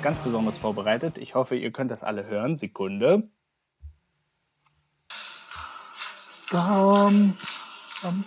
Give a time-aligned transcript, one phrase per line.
[0.00, 1.18] Was ganz Besonderes vorbereitet.
[1.18, 2.56] Ich hoffe, ihr könnt das alle hören.
[2.56, 3.28] Sekunde.
[6.48, 7.34] Come,
[8.00, 8.24] come,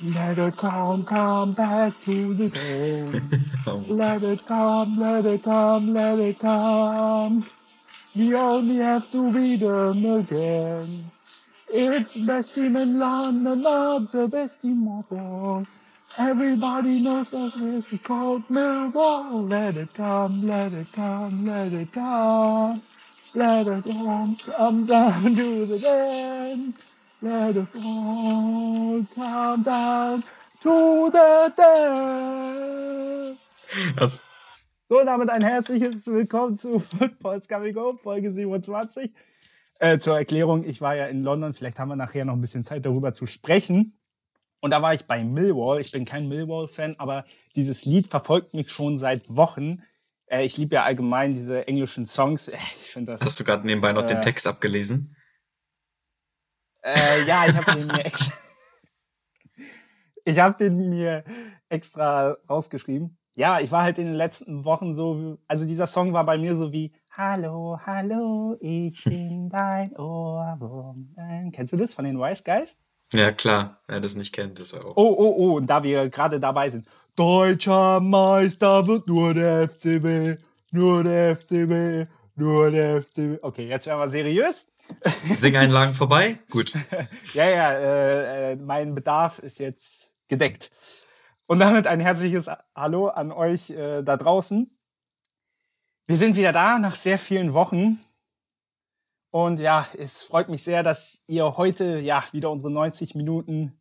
[0.00, 2.50] let it come, come back to the
[3.64, 3.84] home.
[3.96, 7.44] Let it come, let it come, let it come.
[8.16, 11.04] We only have to beat them again.
[11.68, 15.64] It's best team in London, not the best team of all.
[16.18, 19.48] Everybody knows that this is called Millwall.
[19.48, 22.82] Let it come, let it come, let it come.
[23.34, 26.74] Let it come, come down to the den.
[27.22, 30.22] Let it all come down
[30.62, 33.38] to the den.
[33.96, 34.22] Das
[34.90, 39.14] So, damit ein herzliches Willkommen zu Football's Coming Home, Folge 27.
[39.78, 42.64] Äh, zur Erklärung, ich war ja in London, vielleicht haben wir nachher noch ein bisschen
[42.64, 43.98] Zeit darüber zu sprechen.
[44.62, 45.80] Und da war ich bei Millwall.
[45.80, 47.24] Ich bin kein Millwall-Fan, aber
[47.56, 49.82] dieses Lied verfolgt mich schon seit Wochen.
[50.26, 52.48] Äh, ich liebe ja allgemein diese englischen Songs.
[52.48, 53.22] Äh, Ich finde das.
[53.22, 54.06] Hast du gerade nebenbei noch Äh.
[54.06, 55.16] den Text abgelesen?
[56.82, 58.32] Äh, ja, ich habe den mir extra.
[60.24, 61.24] ich habe den mir
[61.68, 63.18] extra rausgeschrieben.
[63.34, 66.54] Ja, ich war halt in den letzten Wochen so, also dieser Song war bei mir
[66.54, 71.12] so wie Hallo, hallo, ich bin dein Ohrwurm.
[71.16, 72.76] Dein- Kennst du das von den Wise Guys?
[73.12, 73.78] Ja, klar.
[73.86, 74.96] Wer das nicht kennt, ist auch.
[74.96, 76.86] Oh, oh, oh, und da wir gerade dabei sind.
[77.14, 83.42] Deutscher Meister wird nur der FCB, nur der FCB, nur der FCB.
[83.42, 84.66] Okay, jetzt werden wir seriös.
[85.34, 86.38] Singeinlagen vorbei?
[86.50, 86.74] Gut.
[87.34, 90.70] Ja, ja, äh, äh, mein Bedarf ist jetzt gedeckt.
[91.46, 94.70] Und damit ein herzliches Hallo an euch äh, da draußen.
[96.06, 98.00] Wir sind wieder da nach sehr vielen Wochen.
[99.32, 103.80] Und ja, es freut mich sehr, dass ihr heute ja wieder unsere 90 Minuten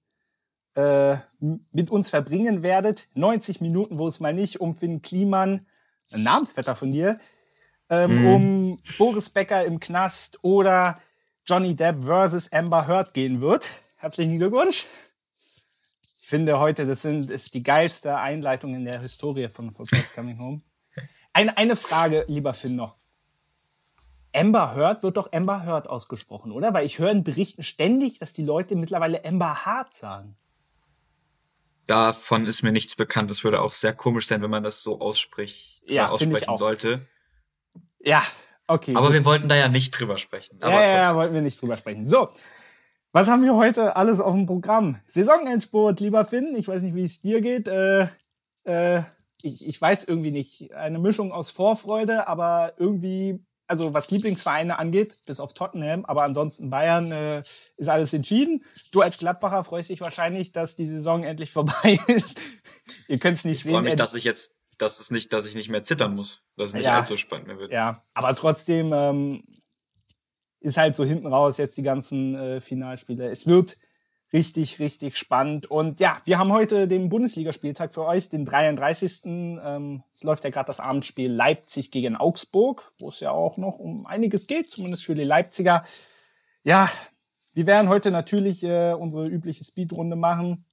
[0.76, 3.10] äh, mit uns verbringen werdet.
[3.16, 5.68] 90 Minuten, wo es mal nicht um Finn Kliman,
[6.14, 7.20] ein Namensvetter von dir,
[7.90, 8.28] ähm, Mhm.
[8.28, 11.02] um Boris Becker im Knast oder
[11.46, 13.70] Johnny Depp versus Amber Heard gehen wird.
[13.98, 14.86] Herzlichen Glückwunsch.
[16.22, 20.40] Ich finde heute, das sind, ist die geilste Einleitung in der Historie von Football's Coming
[20.40, 20.62] Home.
[21.34, 22.96] Eine, eine Frage, lieber Finn, noch.
[24.34, 26.74] Amber Heard wird doch Amber Heard ausgesprochen, oder?
[26.74, 30.36] Weil ich höre in Berichten ständig, dass die Leute mittlerweile Amber Heard sagen.
[31.88, 33.30] Davon ist mir nichts bekannt.
[33.30, 37.08] Das würde auch sehr komisch sein, wenn man das so ausspricht, Ja, aussprechen sollte.
[38.00, 38.24] Ja,
[38.68, 38.96] okay.
[38.96, 39.16] Aber gut.
[39.16, 40.60] wir wollten da ja nicht drüber sprechen.
[40.62, 42.08] Ja, ja, ja, wollten wir nicht drüber sprechen.
[42.08, 42.30] So,
[43.12, 45.00] was haben wir heute alles auf dem Programm?
[45.08, 46.56] Saisonendspurt, lieber Finn.
[46.56, 47.68] Ich weiß nicht, wie es dir geht.
[47.68, 48.08] Äh,
[48.64, 49.04] äh,
[49.42, 50.74] ich, ich weiß irgendwie nicht.
[50.74, 56.70] Eine Mischung aus Vorfreude, aber irgendwie, also was Lieblingsvereine angeht, bis auf Tottenham, aber ansonsten
[56.70, 57.40] Bayern äh,
[57.78, 58.64] ist alles entschieden.
[58.92, 62.38] Du als Gladbacher freust dich wahrscheinlich, dass die Saison endlich vorbei ist.
[63.08, 63.72] Ihr könnt es nicht ich sehen.
[63.74, 66.44] freue mich, dass ich jetzt, dass es nicht, dass ich nicht mehr zittern muss.
[66.58, 67.00] Dass es nicht Ja.
[67.00, 67.72] allzu spannend mehr wird.
[67.72, 69.44] Ja, aber trotzdem ähm,
[70.60, 73.30] ist halt so hinten raus jetzt die ganzen äh, Finalspiele.
[73.30, 73.78] Es wird
[74.34, 75.70] richtig, richtig spannend.
[75.70, 79.22] Und ja, wir haben heute den Bundesligaspieltag für euch, den 33.
[79.26, 83.80] Ähm, es läuft ja gerade das Abendspiel Leipzig gegen Augsburg, wo es ja auch noch
[83.80, 85.84] um einiges geht, zumindest für die Leipziger.
[86.64, 86.90] Ja,
[87.54, 90.66] wir werden heute natürlich äh, unsere übliche Speedrunde machen.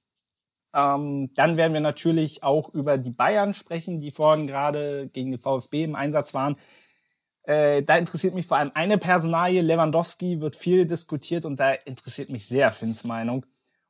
[0.73, 5.39] Ähm, dann werden wir natürlich auch über die Bayern sprechen, die vorhin gerade gegen den
[5.39, 6.55] VfB im Einsatz waren.
[7.49, 9.63] Äh, da interessiert mich vor allem eine Personalie.
[9.63, 13.43] Lewandowski wird viel diskutiert und da interessiert mich sehr Finns Meinung.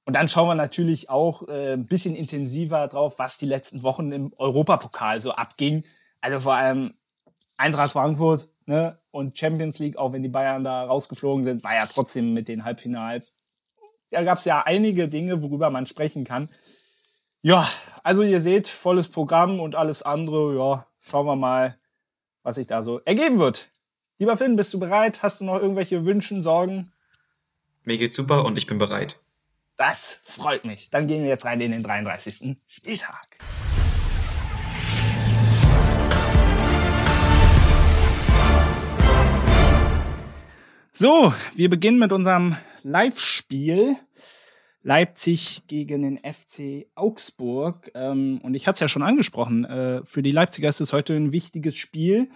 [0.06, 4.14] Und dann schauen wir natürlich auch äh, ein bisschen intensiver drauf, was die letzten Wochen
[4.14, 5.84] im Europapokal so abging.
[6.22, 6.94] Also vor allem
[7.58, 8.98] Eintracht Frankfurt ne?
[9.12, 12.64] und Champions League, auch wenn die Bayern da rausgeflogen sind, war ja trotzdem mit den
[12.64, 13.36] Halbfinals.
[14.10, 16.48] Da gab es ja einige Dinge, worüber man sprechen kann.
[17.42, 17.68] Ja,
[18.04, 21.79] also ihr seht, volles Programm und alles andere, ja, schauen wir mal,
[22.44, 23.70] was sich da so ergeben wird.
[24.18, 25.24] Lieber Finn, bist du bereit?
[25.24, 26.92] Hast du noch irgendwelche Wünschen, Sorgen?
[27.84, 29.20] Mir geht's super und ich bin bereit.
[29.78, 30.90] Das freut mich.
[30.90, 32.58] Dann gehen wir jetzt rein in den 33.
[32.68, 33.38] Spieltag.
[40.92, 43.96] So, wir beginnen mit unserem Live-Spiel.
[44.90, 47.92] Leipzig gegen den FC Augsburg.
[47.94, 51.16] Ähm, und ich hatte es ja schon angesprochen, äh, für die Leipziger ist es heute
[51.16, 52.32] ein wichtiges Spiel.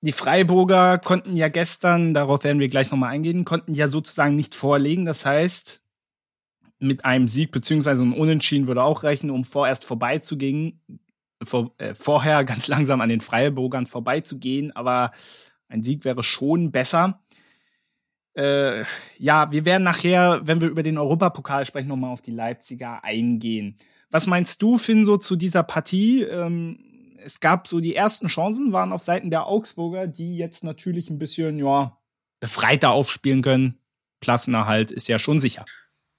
[0.00, 4.54] Die Freiburger konnten ja gestern, darauf werden wir gleich nochmal eingehen, konnten ja sozusagen nicht
[4.54, 5.06] vorlegen.
[5.06, 5.82] Das heißt,
[6.78, 10.82] mit einem Sieg beziehungsweise einem Unentschieden würde auch reichen, um vorerst vorbeizugehen,
[11.42, 14.70] vor, äh, vorher ganz langsam an den Freiburgern vorbeizugehen.
[14.76, 15.10] Aber
[15.66, 17.23] ein Sieg wäre schon besser.
[18.34, 18.84] Äh,
[19.16, 23.76] ja, wir werden nachher, wenn wir über den Europapokal sprechen, nochmal auf die Leipziger eingehen.
[24.10, 26.22] Was meinst du, Finn, so zu dieser Partie?
[26.22, 26.78] Ähm,
[27.24, 31.18] es gab so die ersten Chancen, waren auf Seiten der Augsburger, die jetzt natürlich ein
[31.18, 31.96] bisschen, ja,
[32.40, 33.78] befreiter aufspielen können.
[34.20, 35.64] Klassenerhalt ist ja schon sicher.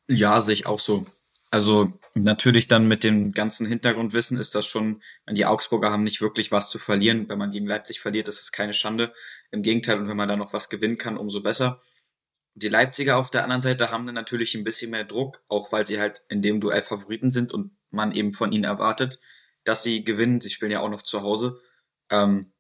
[0.08, 1.06] Ja, sehe ich auch so.
[1.52, 6.52] Also natürlich dann mit dem ganzen Hintergrundwissen ist das schon, die Augsburger haben nicht wirklich
[6.52, 7.30] was zu verlieren.
[7.30, 9.14] Wenn man gegen Leipzig verliert, ist es keine Schande.
[9.52, 11.80] Im Gegenteil, und wenn man da noch was gewinnen kann, umso besser.
[12.58, 15.86] Die Leipziger auf der anderen Seite haben dann natürlich ein bisschen mehr Druck, auch weil
[15.86, 19.20] sie halt in dem Duell Favoriten sind und man eben von ihnen erwartet,
[19.66, 20.40] dass sie gewinnen.
[20.40, 21.60] Sie spielen ja auch noch zu Hause.
[22.10, 22.54] Ähm,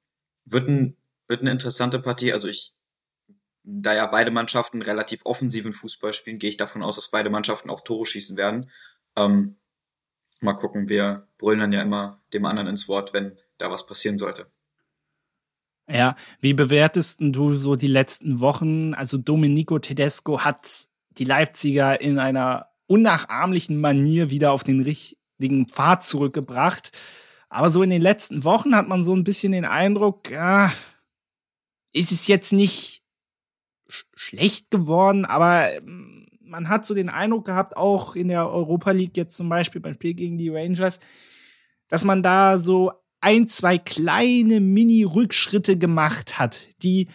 [0.44, 0.98] wird, ein,
[1.28, 2.34] wird eine interessante Partie.
[2.34, 2.76] Also ich,
[3.64, 7.70] da ja beide Mannschaften relativ offensiven Fußball spielen, gehe ich davon aus, dass beide Mannschaften
[7.70, 8.70] auch Tore schießen werden.
[9.16, 9.58] Ähm,
[10.42, 14.18] mal gucken, wir brüllen dann ja immer dem anderen ins Wort, wenn da was passieren
[14.18, 14.52] sollte.
[15.88, 18.94] Ja, wie bewertest du so die letzten Wochen?
[18.96, 26.04] Also Domenico Tedesco hat die Leipziger in einer unnachahmlichen Manier wieder auf den richtigen Pfad
[26.04, 26.92] zurückgebracht.
[27.50, 30.72] Aber so in den letzten Wochen hat man so ein bisschen den Eindruck, ja,
[31.94, 33.04] ist es jetzt nicht
[33.88, 38.92] sch schlecht geworden, aber ähm, man hat so den Eindruck gehabt, auch in der Europa
[38.92, 41.00] League jetzt zum Beispiel beim Spiel gegen die Rangers,
[41.88, 42.92] dass man da so
[43.26, 47.08] ein, zwei kleine Mini-Rückschritte gemacht hat, die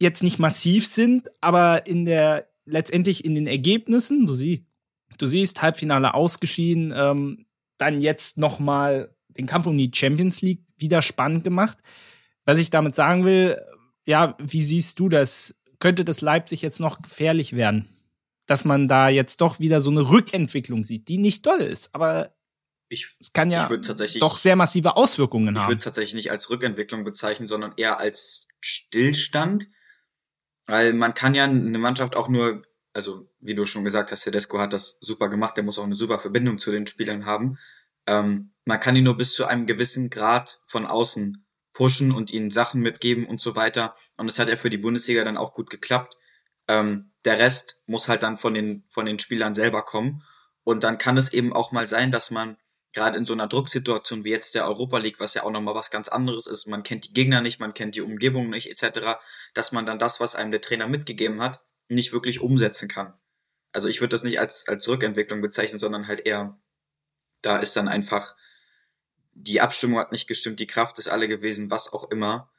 [0.00, 4.66] jetzt nicht massiv sind, aber in der letztendlich in den Ergebnissen, du, sie,
[5.18, 7.44] du siehst Halbfinale ausgeschieden, ähm,
[7.76, 11.76] dann jetzt noch mal den Kampf um die Champions League wieder spannend gemacht.
[12.46, 13.60] Was ich damit sagen will,
[14.06, 15.60] ja, wie siehst du das?
[15.80, 17.86] Könnte das Leipzig jetzt noch gefährlich werden?
[18.46, 22.34] Dass man da jetzt doch wieder so eine Rückentwicklung sieht, die nicht doll ist, aber
[22.88, 23.68] ich, es kann ja
[24.20, 25.70] doch sehr massive Auswirkungen ich haben.
[25.70, 29.68] Ich würde tatsächlich nicht als Rückentwicklung bezeichnen, sondern eher als Stillstand.
[30.66, 32.62] Weil man kann ja eine Mannschaft auch nur,
[32.94, 35.94] also wie du schon gesagt hast, Tedesco hat das super gemacht, der muss auch eine
[35.94, 37.58] super Verbindung zu den Spielern haben.
[38.06, 42.50] Ähm, man kann ihn nur bis zu einem gewissen Grad von außen pushen und ihnen
[42.50, 43.94] Sachen mitgeben und so weiter.
[44.16, 46.16] Und das hat ja für die Bundesliga dann auch gut geklappt.
[46.68, 50.22] Ähm, der Rest muss halt dann von den, von den Spielern selber kommen.
[50.62, 52.56] Und dann kann es eben auch mal sein, dass man
[52.94, 55.90] gerade in so einer Drucksituation wie jetzt der Europa League, was ja auch nochmal was
[55.90, 59.18] ganz anderes ist, man kennt die Gegner nicht, man kennt die Umgebung nicht, etc.,
[59.52, 63.12] dass man dann das, was einem der Trainer mitgegeben hat, nicht wirklich umsetzen kann.
[63.72, 66.56] Also ich würde das nicht als, als Rückentwicklung bezeichnen, sondern halt eher,
[67.42, 68.36] da ist dann einfach,
[69.32, 72.50] die Abstimmung hat nicht gestimmt, die Kraft ist alle gewesen, was auch immer.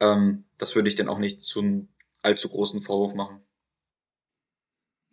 [0.00, 1.88] Ähm, das würde ich dann auch nicht zu einem
[2.22, 3.40] allzu großen Vorwurf machen.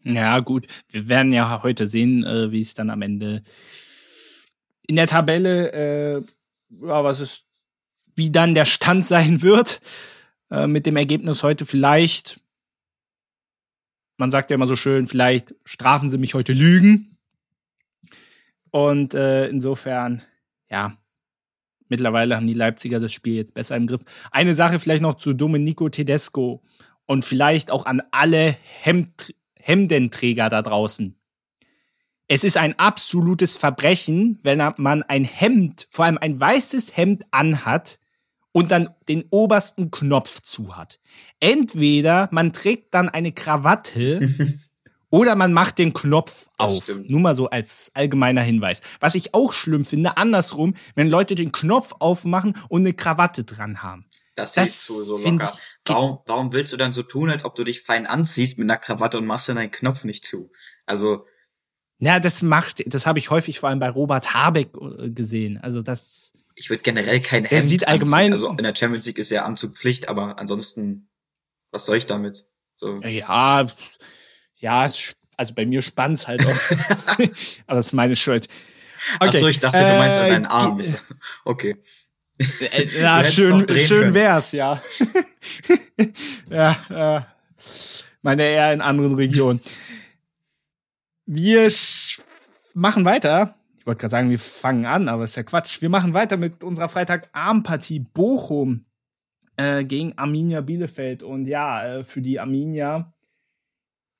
[0.04, 0.66] Ja, gut.
[0.90, 3.44] Wir werden ja heute sehen, äh, wie es dann am Ende
[4.88, 6.22] in der Tabelle, äh,
[6.86, 7.46] ja, was ist,
[8.16, 9.82] wie dann der Stand sein wird.
[10.50, 12.40] Äh, mit dem Ergebnis heute vielleicht,
[14.18, 17.18] man sagt ja immer so schön, vielleicht strafen sie mich heute Lügen.
[18.70, 20.22] Und äh, insofern,
[20.70, 20.98] ja,
[21.88, 24.02] mittlerweile haben die Leipziger das Spiel jetzt besser im Griff.
[24.32, 26.64] Eine Sache vielleicht noch zu Domenico Tedesco
[27.06, 31.21] und vielleicht auch an alle Hemd Hemdenträger da draußen
[32.34, 38.00] es ist ein absolutes Verbrechen, wenn man ein Hemd, vor allem ein weißes Hemd anhat
[38.54, 41.02] und dann den obersten Knopf zu hat.
[41.42, 44.30] Entweder man trägt dann eine Krawatte
[45.10, 46.90] oder man macht den Knopf auf.
[47.06, 48.80] Nur mal so als allgemeiner Hinweis.
[49.02, 53.84] Was ich auch schlimm finde, andersrum, wenn Leute den Knopf aufmachen und eine Krawatte dran
[53.84, 54.06] haben.
[54.36, 55.54] Das, das siehst du so locker.
[55.86, 58.80] Warum, warum willst du dann so tun, als ob du dich fein anziehst mit einer
[58.80, 60.50] Krawatte und machst dann deinen Knopf nicht zu?
[60.86, 61.26] Also,
[62.02, 65.60] ja, das macht, das habe ich häufig vor allem bei Robert Habeck äh, gesehen.
[65.62, 66.34] Also das.
[66.56, 67.52] Ich würde generell kein Hemd.
[67.52, 68.34] Der sieht allgemein.
[68.34, 68.48] Anziehen.
[68.48, 71.10] Also in der Champions League ist ja Anzugpflicht, aber ansonsten,
[71.72, 72.46] was soll ich damit?
[72.78, 73.00] So.
[73.02, 73.68] Ja,
[74.58, 74.92] ja,
[75.38, 76.50] also bei mir spannt's halt auch.
[77.68, 78.48] aber das ist meine Schuld.
[79.20, 79.30] Okay.
[79.30, 80.82] Ach so, ich dachte, du meinst äh, an deinen Arm.
[81.46, 81.78] Okay.
[82.40, 84.82] Äh, ja, schön, schön wär's, ja.
[86.50, 87.22] ja, äh,
[88.24, 89.62] meine eher in anderen Regionen.
[91.34, 91.72] Wir
[92.74, 93.56] machen weiter.
[93.80, 95.82] Ich wollte gerade sagen, wir fangen an, aber ist ja Quatsch.
[95.82, 98.84] Wir machen weiter mit unserer Freitagabendpartie Bochum
[99.56, 101.24] äh, gegen Arminia Bielefeld.
[101.24, 103.14] Und ja, äh, für die Arminia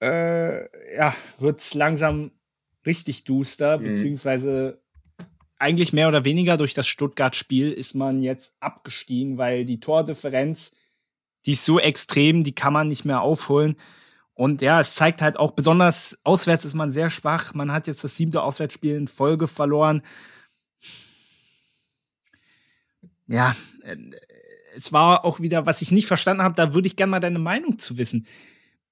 [0.02, 2.32] äh, ja, wird's langsam
[2.86, 3.84] richtig duster, mhm.
[3.84, 4.82] beziehungsweise
[5.60, 10.74] eigentlich mehr oder weniger durch das Stuttgart-Spiel ist man jetzt abgestiegen, weil die Tordifferenz,
[11.46, 13.76] die ist so extrem, die kann man nicht mehr aufholen.
[14.42, 17.54] Und ja, es zeigt halt auch, besonders auswärts ist man sehr schwach.
[17.54, 20.02] Man hat jetzt das siebte Auswärtsspiel in Folge verloren.
[23.28, 23.98] Ja, äh,
[24.76, 27.38] es war auch wieder, was ich nicht verstanden habe, da würde ich gerne mal deine
[27.38, 28.26] Meinung zu wissen.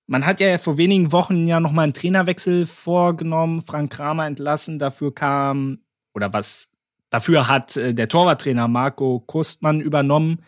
[0.05, 5.15] Man hat ja vor wenigen Wochen ja nochmal einen Trainerwechsel vorgenommen, Frank Kramer entlassen, dafür
[5.15, 5.79] kam,
[6.13, 6.69] oder was
[7.09, 10.43] Dafür hat äh, der Torwarttrainer Marco Kostmann übernommen.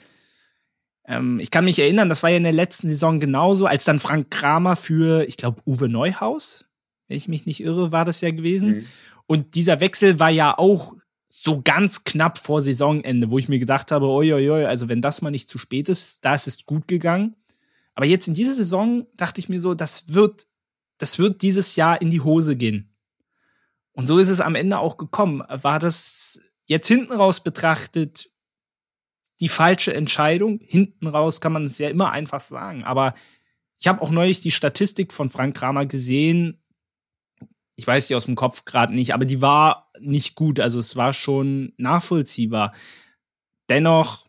[1.05, 3.99] Ähm, ich kann mich erinnern, das war ja in der letzten Saison genauso, als dann
[3.99, 6.65] Frank Kramer für, ich glaube, Uwe Neuhaus,
[7.07, 8.69] wenn ich mich nicht irre, war das ja gewesen.
[8.69, 8.85] Mhm.
[9.27, 10.95] Und dieser Wechsel war ja auch
[11.27, 15.31] so ganz knapp vor Saisonende, wo ich mir gedacht habe, oi, also wenn das mal
[15.31, 17.35] nicht zu spät ist, da ist es gut gegangen.
[17.95, 20.47] Aber jetzt in dieser Saison dachte ich mir so, das wird,
[20.97, 22.93] das wird dieses Jahr in die Hose gehen.
[23.93, 25.43] Und so ist es am Ende auch gekommen.
[25.47, 28.30] War das jetzt hinten raus betrachtet
[29.41, 30.59] die falsche Entscheidung?
[30.63, 32.83] Hinten raus kann man es ja immer einfach sagen.
[32.83, 33.15] Aber
[33.79, 36.61] ich habe auch neulich die Statistik von Frank Kramer gesehen,
[37.75, 40.59] ich weiß die aus dem Kopf gerade nicht, aber die war nicht gut.
[40.59, 42.73] Also es war schon nachvollziehbar.
[43.69, 44.27] Dennoch,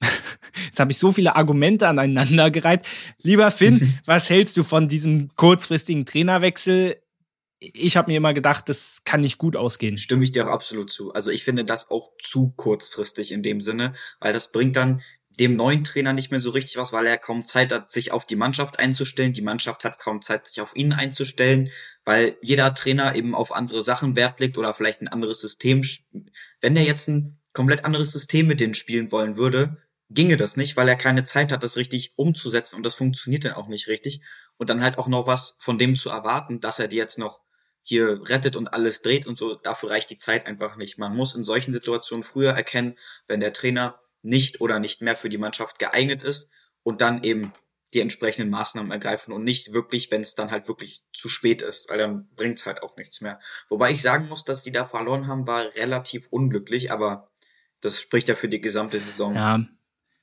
[0.66, 2.86] jetzt habe ich so viele Argumente aneinandergereiht.
[3.20, 7.02] Lieber Finn, was hältst du von diesem kurzfristigen Trainerwechsel?
[7.64, 9.96] Ich habe mir immer gedacht, das kann nicht gut ausgehen.
[9.96, 11.12] Stimme ich dir auch absolut zu.
[11.12, 15.00] Also ich finde das auch zu kurzfristig in dem Sinne, weil das bringt dann
[15.38, 18.26] dem neuen Trainer nicht mehr so richtig was, weil er kaum Zeit hat, sich auf
[18.26, 19.32] die Mannschaft einzustellen.
[19.32, 21.70] Die Mannschaft hat kaum Zeit, sich auf ihn einzustellen,
[22.04, 25.82] weil jeder Trainer eben auf andere Sachen Wert legt oder vielleicht ein anderes System.
[26.60, 29.76] Wenn er jetzt ein komplett anderes System mit denen spielen wollen würde,
[30.10, 33.52] ginge das nicht, weil er keine Zeit hat, das richtig umzusetzen und das funktioniert dann
[33.52, 34.20] auch nicht richtig.
[34.58, 37.40] Und dann halt auch noch was von dem zu erwarten, dass er die jetzt noch
[37.82, 40.98] hier rettet und alles dreht und so, dafür reicht die Zeit einfach nicht.
[40.98, 42.96] Man muss in solchen Situationen früher erkennen,
[43.26, 46.48] wenn der Trainer nicht oder nicht mehr für die Mannschaft geeignet ist
[46.82, 47.52] und dann eben
[47.94, 51.90] die entsprechenden Maßnahmen ergreifen und nicht wirklich, wenn es dann halt wirklich zu spät ist,
[51.90, 53.38] weil dann bringt's halt auch nichts mehr.
[53.68, 57.30] Wobei ich sagen muss, dass die da verloren haben, war relativ unglücklich, aber
[57.80, 59.34] das spricht ja für die gesamte Saison.
[59.34, 59.60] Ja.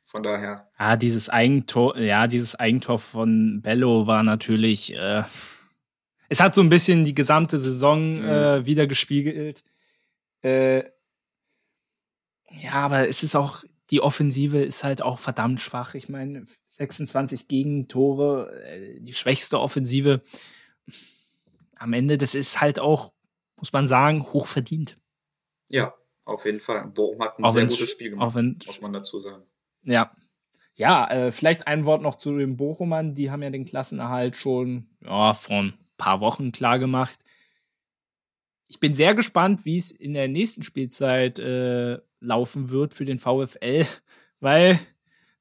[0.05, 0.67] Von daher.
[0.79, 5.23] Ja, dieses Eigentor, ja, dieses Eigentor von Bello war natürlich, äh,
[6.29, 8.25] es hat so ein bisschen die gesamte Saison mhm.
[8.25, 9.63] äh, wieder gespiegelt.
[10.41, 10.83] Äh,
[12.51, 15.95] ja, aber es ist auch, die Offensive ist halt auch verdammt schwach.
[15.95, 20.21] Ich meine, 26 Gegentore, äh, die schwächste Offensive.
[21.77, 23.11] Am Ende, das ist halt auch,
[23.57, 24.95] muss man sagen, hoch verdient.
[25.67, 25.93] Ja,
[26.25, 26.85] auf jeden Fall.
[26.87, 29.43] Bochum hat ein auch sehr gutes Spiel gemacht, wenn, muss man dazu sagen.
[29.83, 30.15] Ja.
[30.75, 33.13] Ja, äh, vielleicht ein Wort noch zu den Bochumern.
[33.13, 37.19] Die haben ja den Klassenerhalt schon ja, vor ein paar Wochen klar gemacht.
[38.67, 43.19] Ich bin sehr gespannt, wie es in der nächsten Spielzeit äh, laufen wird für den
[43.19, 43.85] VfL,
[44.39, 44.79] weil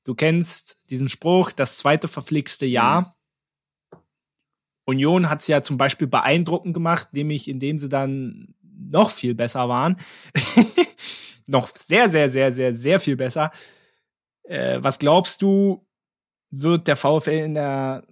[0.04, 3.02] du kennst diesen Spruch, das zweite verflixte Jahr.
[3.02, 3.98] Mhm.
[4.84, 9.68] Union hat es ja zum Beispiel beeindruckend gemacht, nämlich indem sie dann noch viel besser
[9.68, 9.98] waren.
[11.46, 13.52] noch sehr, sehr, sehr, sehr, sehr viel besser.
[14.44, 15.86] Äh, was glaubst du,
[16.50, 18.06] wird der VfL in der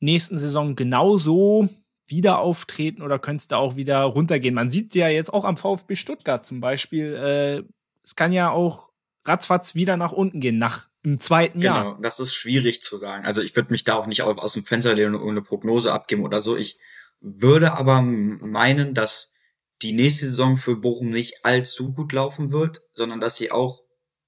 [0.00, 1.68] nächsten Saison genauso
[2.06, 4.54] wieder auftreten oder könntest du auch wieder runtergehen?
[4.54, 7.62] Man sieht ja jetzt auch am VfB Stuttgart zum Beispiel, äh,
[8.02, 8.90] es kann ja auch
[9.24, 11.84] ratzfatz wieder nach unten gehen, nach im zweiten Jahr.
[11.84, 13.24] Genau, das ist schwierig zu sagen.
[13.24, 16.24] Also ich würde mich da auch nicht aus dem Fenster lehnen und eine Prognose abgeben
[16.24, 16.56] oder so.
[16.56, 16.78] Ich
[17.20, 19.32] würde aber meinen, dass
[19.82, 23.82] die nächste Saison für Bochum nicht allzu gut laufen wird, sondern dass sie auch,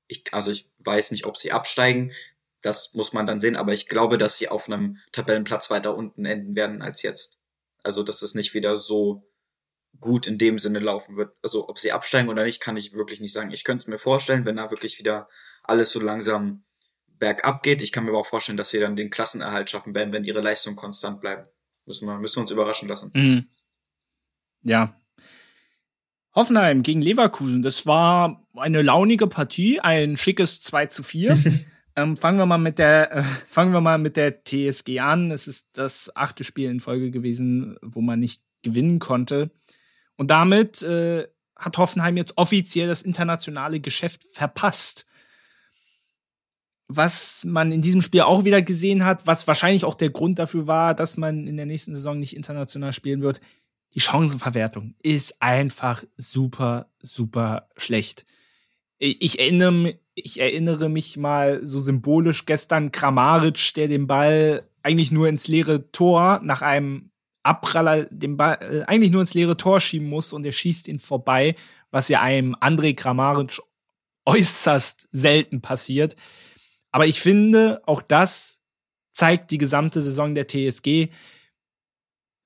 [0.06, 2.12] ich, also ich weiß nicht, ob sie absteigen,
[2.62, 6.24] das muss man dann sehen, aber ich glaube, dass sie auf einem Tabellenplatz weiter unten
[6.24, 7.40] enden werden als jetzt.
[7.84, 9.28] Also, dass es nicht wieder so
[10.00, 11.36] gut in dem Sinne laufen wird.
[11.42, 13.52] Also, ob sie absteigen oder nicht, kann ich wirklich nicht sagen.
[13.52, 15.28] Ich könnte es mir vorstellen, wenn da wirklich wieder
[15.62, 16.64] alles so langsam
[17.06, 17.82] bergab geht.
[17.82, 20.40] Ich kann mir aber auch vorstellen, dass sie dann den Klassenerhalt schaffen werden, wenn ihre
[20.40, 21.46] Leistungen konstant bleiben.
[21.86, 23.10] Müssen wir, müssen wir uns überraschen lassen.
[23.14, 23.48] Mhm.
[24.62, 25.00] Ja.
[26.34, 27.62] Hoffenheim gegen Leverkusen.
[27.62, 31.38] Das war eine launige Partie, ein schickes 2 zu 4.
[31.98, 35.32] Ähm, fangen wir mal mit der, äh, fangen wir mal mit der TSG an.
[35.32, 39.50] Es ist das achte Spiel in Folge gewesen, wo man nicht gewinnen konnte.
[40.16, 41.26] Und damit äh,
[41.56, 45.06] hat Hoffenheim jetzt offiziell das internationale Geschäft verpasst.
[46.86, 50.68] Was man in diesem Spiel auch wieder gesehen hat, was wahrscheinlich auch der Grund dafür
[50.68, 53.40] war, dass man in der nächsten Saison nicht international spielen wird,
[53.94, 58.24] die Chancenverwertung ist einfach super, super schlecht.
[58.98, 65.28] Ich erinnere, ich erinnere mich mal so symbolisch gestern Kramaric, der den Ball eigentlich nur
[65.28, 67.10] ins leere Tor nach einem
[67.42, 70.98] Abpraller den Ball äh, eigentlich nur ins leere Tor schieben muss und er schießt ihn
[70.98, 71.54] vorbei,
[71.90, 73.60] was ja einem André Kramaric
[74.26, 76.16] äußerst selten passiert.
[76.90, 78.60] Aber ich finde, auch das
[79.12, 81.08] zeigt die gesamte Saison der TSG.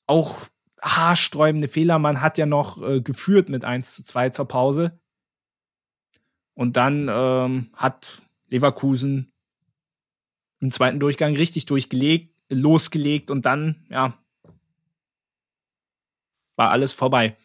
[0.06, 0.46] Auch
[0.80, 1.98] haarsträubende Fehler.
[1.98, 5.00] Man hat ja noch äh, geführt mit 1 zu 2 zur Pause.
[6.54, 9.32] Und dann ähm, hat Leverkusen
[10.60, 14.18] im zweiten Durchgang richtig durchgelegt, losgelegt und dann, ja,
[16.56, 17.36] war alles vorbei.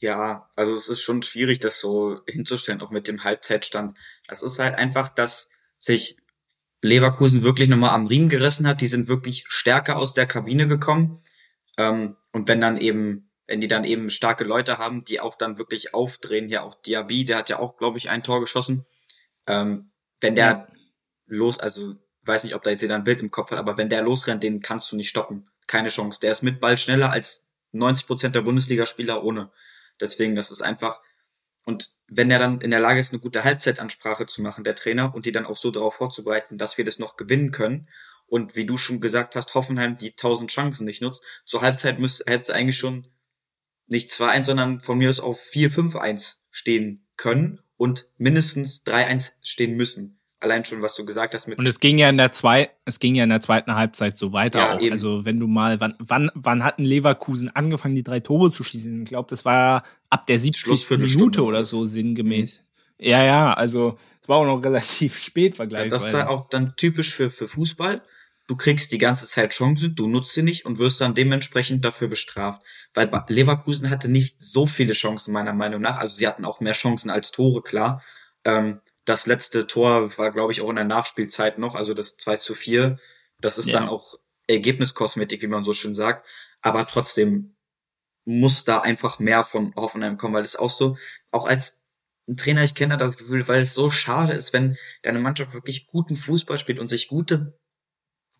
[0.00, 3.98] Ja, also es ist schon schwierig, das so hinzustellen, auch mit dem Halbzeitstand.
[4.28, 6.16] Es ist halt einfach, dass sich
[6.80, 8.80] Leverkusen wirklich nochmal am Riemen gerissen hat.
[8.80, 11.22] Die sind wirklich stärker aus der Kabine gekommen.
[11.76, 15.58] Ähm, und wenn dann eben, wenn die dann eben starke Leute haben, die auch dann
[15.58, 18.86] wirklich aufdrehen, hier auch Diaby, der hat ja auch, glaube ich, ein Tor geschossen.
[19.48, 19.90] Ähm,
[20.20, 20.68] wenn der ja.
[21.26, 23.88] los, also weiß nicht, ob da jetzt jeder ein Bild im Kopf hat, aber wenn
[23.88, 25.50] der losrennt, den kannst du nicht stoppen.
[25.66, 26.20] Keine Chance.
[26.20, 29.50] Der ist mit Ball schneller als 90 Prozent der Bundesligaspieler ohne.
[30.00, 31.00] Deswegen, das ist einfach.
[31.64, 35.12] Und wenn er dann in der Lage ist, eine gute Halbzeitansprache zu machen, der Trainer,
[35.12, 37.88] und die dann auch so darauf vorzubereiten, dass wir das noch gewinnen können.
[38.26, 41.24] Und wie du schon gesagt hast, Hoffenheim die tausend Chancen nicht nutzt.
[41.46, 43.08] Zur Halbzeit müsste, hätte es eigentlich schon
[43.90, 50.20] nicht 2-1, sondern von mir aus auf 4-5-1 stehen können und mindestens 3-1 stehen müssen
[50.40, 51.58] allein schon, was du gesagt hast mit.
[51.58, 54.32] Und es ging ja in der zwei, es ging ja in der zweiten Halbzeit so
[54.32, 54.80] weiter ja, auch.
[54.80, 54.92] Eben.
[54.92, 59.02] Also wenn du mal, wann, wann, wann hatten Leverkusen angefangen, die drei Tore zu schießen?
[59.02, 60.98] Ich glaube, das war ab der 70.
[60.98, 62.60] Minute oder so sinngemäß.
[62.98, 63.06] Mhm.
[63.06, 65.94] Ja, ja, also es war auch noch relativ spät vergleichsweise.
[65.94, 68.02] Ja, das ist ja auch dann typisch für, für Fußball.
[68.50, 72.08] Du kriegst die ganze Zeit Chancen, du nutzt sie nicht und wirst dann dementsprechend dafür
[72.08, 72.62] bestraft.
[72.94, 75.98] Weil Leverkusen hatte nicht so viele Chancen, meiner Meinung nach.
[75.98, 78.02] Also sie hatten auch mehr Chancen als Tore, klar.
[78.44, 82.38] Ähm, das letzte Tor war, glaube ich, auch in der Nachspielzeit noch, also das 2
[82.38, 82.98] zu 4.
[83.38, 83.78] Das ist ja.
[83.78, 86.26] dann auch Ergebniskosmetik, wie man so schön sagt.
[86.60, 87.54] Aber trotzdem
[88.24, 90.96] muss da einfach mehr von Hoffenheim kommen, weil es auch so,
[91.30, 91.82] auch als
[92.36, 96.16] Trainer, ich kenne das Gefühl, weil es so schade ist, wenn deine Mannschaft wirklich guten
[96.16, 97.59] Fußball spielt und sich gute,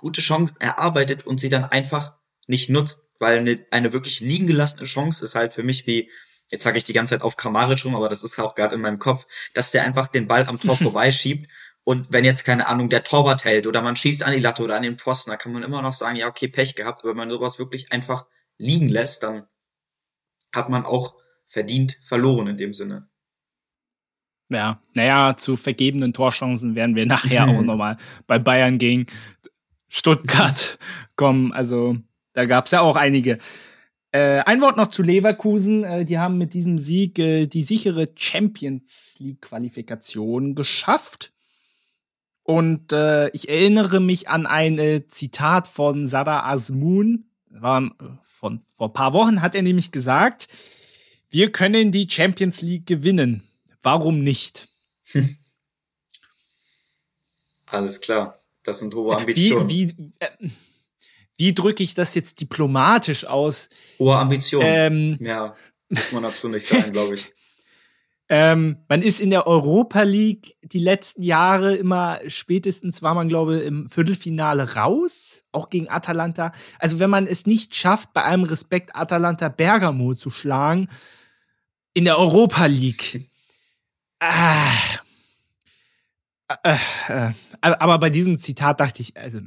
[0.01, 2.15] gute Chancen erarbeitet und sie dann einfach
[2.47, 6.11] nicht nutzt, weil eine, eine wirklich liegen gelassene Chance ist halt für mich wie
[6.51, 8.81] jetzt sage ich die ganze Zeit auf Kramaric rum, aber das ist auch gerade in
[8.81, 11.49] meinem Kopf, dass der einfach den Ball am Tor vorbeischiebt
[11.85, 14.77] und wenn jetzt, keine Ahnung, der Torwart hält oder man schießt an die Latte oder
[14.77, 17.01] an den Pfosten, da kann man immer noch sagen, ja, okay, Pech gehabt.
[17.01, 18.27] Aber wenn man sowas wirklich einfach
[18.59, 19.47] liegen lässt, dann
[20.55, 23.09] hat man auch verdient verloren in dem Sinne.
[24.51, 29.07] Ja, naja, zu vergebenen Torchancen werden wir nachher auch nochmal bei Bayern gegen
[29.91, 30.79] Stuttgart
[31.17, 31.53] kommen.
[31.53, 31.97] Also
[32.33, 33.37] da gab's ja auch einige.
[34.13, 35.85] Äh, ein Wort noch zu Leverkusen.
[35.85, 41.33] Äh, die haben mit diesem Sieg äh, die sichere Champions League-Qualifikation geschafft.
[42.43, 47.27] Und äh, ich erinnere mich an ein äh, Zitat von Sada Asmun.
[47.51, 47.91] War, äh,
[48.23, 50.49] von, vor ein paar Wochen hat er nämlich gesagt,
[51.29, 53.45] wir können die Champions League gewinnen.
[53.83, 54.67] Warum nicht?
[57.67, 58.40] Alles klar.
[58.63, 59.69] Das sind hohe Ambitionen.
[59.69, 60.29] Wie, wie, äh,
[61.37, 63.71] wie drücke ich das jetzt diplomatisch aus?
[63.99, 64.63] Hohe Ambition.
[64.65, 65.55] Ähm, ja,
[65.89, 67.33] muss man dazu nicht sagen, glaube ich.
[68.33, 73.59] Ähm, man ist in der Europa League die letzten Jahre immer spätestens war man glaube
[73.59, 76.53] im Viertelfinale raus, auch gegen Atalanta.
[76.79, 80.89] Also wenn man es nicht schafft, bei allem Respekt Atalanta Bergamo zu schlagen
[81.93, 83.29] in der Europa League.
[84.23, 84.71] Ah,
[86.65, 86.77] äh,
[87.09, 89.41] äh, aber bei diesem Zitat dachte ich, also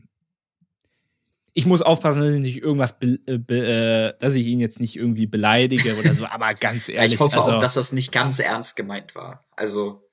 [1.54, 4.80] ich muss aufpassen, dass ich nicht irgendwas, be, äh, be, äh, dass ich ihn jetzt
[4.80, 7.14] nicht irgendwie beleidige oder so, aber ganz ehrlich.
[7.14, 9.46] ich hoffe also, auch, dass das nicht ganz ernst gemeint war.
[9.52, 10.10] Also.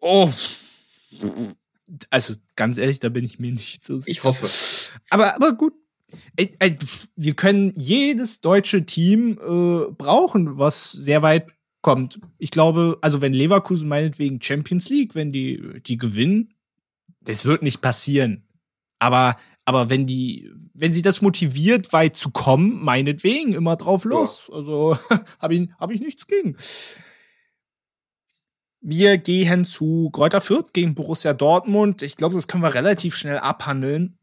[0.00, 0.30] Oh.
[2.10, 4.10] Also, ganz ehrlich, da bin ich mir nicht so sicher.
[4.10, 4.48] Ich hoffe.
[5.10, 5.74] Aber, aber gut.
[7.16, 11.50] Wir können jedes deutsche Team äh, brauchen, was sehr weit
[11.82, 12.20] kommt.
[12.38, 16.54] Ich glaube, also wenn Leverkusen meinetwegen Champions League, wenn die, die gewinnen,
[17.20, 18.48] das wird nicht passieren.
[18.98, 24.48] Aber aber wenn die, wenn sie das motiviert, weit zu kommen, meinetwegen, immer drauf los.
[24.48, 24.56] Ja.
[24.56, 24.98] Also
[25.40, 26.56] habe ich, hab ich nichts gegen.
[28.80, 32.02] Wir gehen zu Kräuter Fürth gegen Borussia Dortmund.
[32.02, 34.18] Ich glaube, das können wir relativ schnell abhandeln.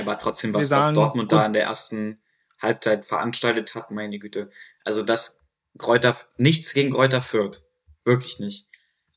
[0.00, 2.18] Aber trotzdem, was, sagen, was Dortmund da in der ersten
[2.60, 4.50] Halbzeit veranstaltet hat, meine Güte.
[4.84, 5.40] Also das
[5.78, 7.64] Kräuter, nichts gegen Kräuter Fürth.
[8.04, 8.68] Wirklich nicht.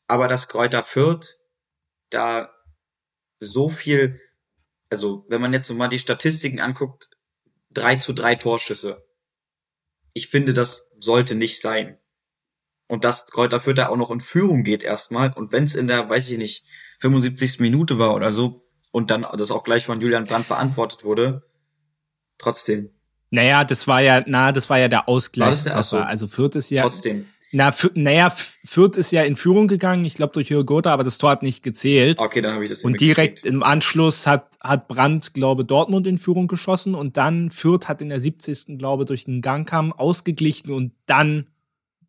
[0.07, 1.37] Aber das Kräuter Fürth
[2.09, 2.53] da
[3.39, 4.19] so viel
[4.89, 7.11] also wenn man jetzt so mal die Statistiken anguckt,
[7.71, 9.05] drei zu drei Torschüsse.
[10.13, 11.99] Ich finde, das sollte nicht sein.
[12.87, 15.87] Und dass Kräuter Fürth da auch noch in Führung geht erstmal und wenn es in
[15.87, 16.65] der, weiß ich nicht,
[16.99, 17.59] 75.
[17.59, 21.47] Minute war oder so und dann das auch gleich von Julian Brandt beantwortet wurde,
[22.39, 22.89] trotzdem.
[23.31, 25.71] Naja, das war ja, na, das war ja der Ausgleich.
[25.71, 26.83] Also Fürth ist ja.
[26.83, 27.25] Trotzdem.
[27.51, 31.31] Na, naja, Fürth ist ja in Führung gegangen, ich glaube durch Hürgota, aber das Tor
[31.31, 32.19] hat nicht gezählt.
[32.19, 36.19] Okay, dann habe ich das Und direkt im Anschluss hat, hat Brandt, glaube Dortmund in
[36.19, 38.77] Führung geschossen und dann Fürth hat in der 70.
[38.77, 41.47] glaube durch den Gangkamm ausgeglichen und dann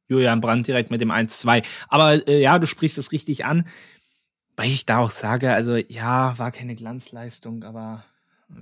[0.08, 1.64] Julian Brandt direkt mit dem 1-2.
[1.88, 3.66] Aber äh, ja, du sprichst es richtig an.
[4.56, 8.04] Weil ich da auch sage, also ja, war keine Glanzleistung, aber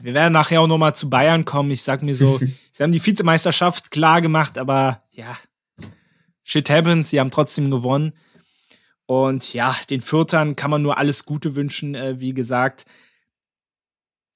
[0.01, 1.71] wir werden nachher auch noch mal zu Bayern kommen.
[1.71, 2.39] Ich sag mir so,
[2.73, 5.37] sie haben die Vizemeisterschaft klar gemacht, aber ja,
[6.45, 8.13] shit happens, sie haben trotzdem gewonnen.
[9.07, 12.85] Und ja, den Fürtern kann man nur alles Gute wünschen, äh, wie gesagt.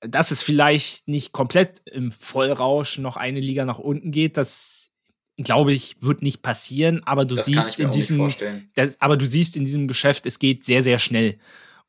[0.01, 4.91] Dass es vielleicht nicht komplett im Vollrausch noch eine Liga nach unten geht, das
[5.37, 8.31] glaube ich, wird nicht passieren, aber du das siehst in diesem,
[8.75, 11.39] das, aber du siehst in diesem Geschäft, es geht sehr, sehr schnell.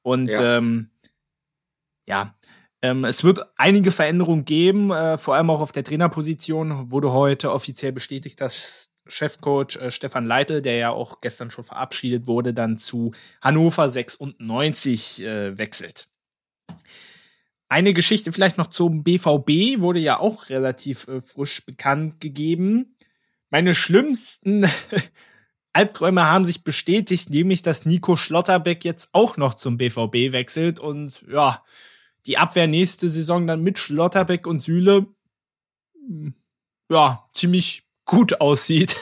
[0.02, 0.89] Und ja, ähm,
[2.08, 2.36] ja
[2.84, 7.52] ähm, es wird einige Veränderungen geben, äh, vor allem auch auf der Trainerposition, wurde heute
[7.54, 12.78] offiziell bestätigt, dass Chefcoach äh, Stefan Leitl, der ja auch gestern schon verabschiedet wurde, dann
[12.78, 16.10] zu Hannover 96 äh, wechselt.
[17.69, 22.98] Eine Geschichte vielleicht noch zum BVB wurde ja auch relativ äh, frisch bekannt gegeben.
[23.50, 24.69] Meine schlimmsten
[25.74, 31.24] Albträume haben sich bestätigt, nämlich dass Nico Schlotterbeck jetzt auch noch zum BVB wechselt und
[31.32, 31.63] ja,
[32.26, 35.08] die Abwehr nächste Saison dann mit Schlotterbeck und Süle
[35.96, 36.34] hm,
[36.90, 38.98] ja, ziemlich gut aussieht.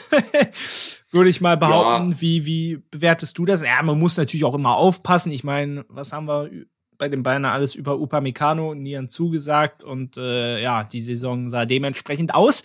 [1.10, 2.12] Würde ich mal behaupten.
[2.12, 2.20] Ja.
[2.20, 3.62] Wie, wie bewertest du das?
[3.62, 5.32] Ja, man muss natürlich auch immer aufpassen.
[5.32, 6.50] Ich meine, was haben wir
[6.96, 11.66] bei den Bayern alles über Upamecano und Nian zugesagt und äh, ja, die Saison sah
[11.66, 12.62] dementsprechend aus.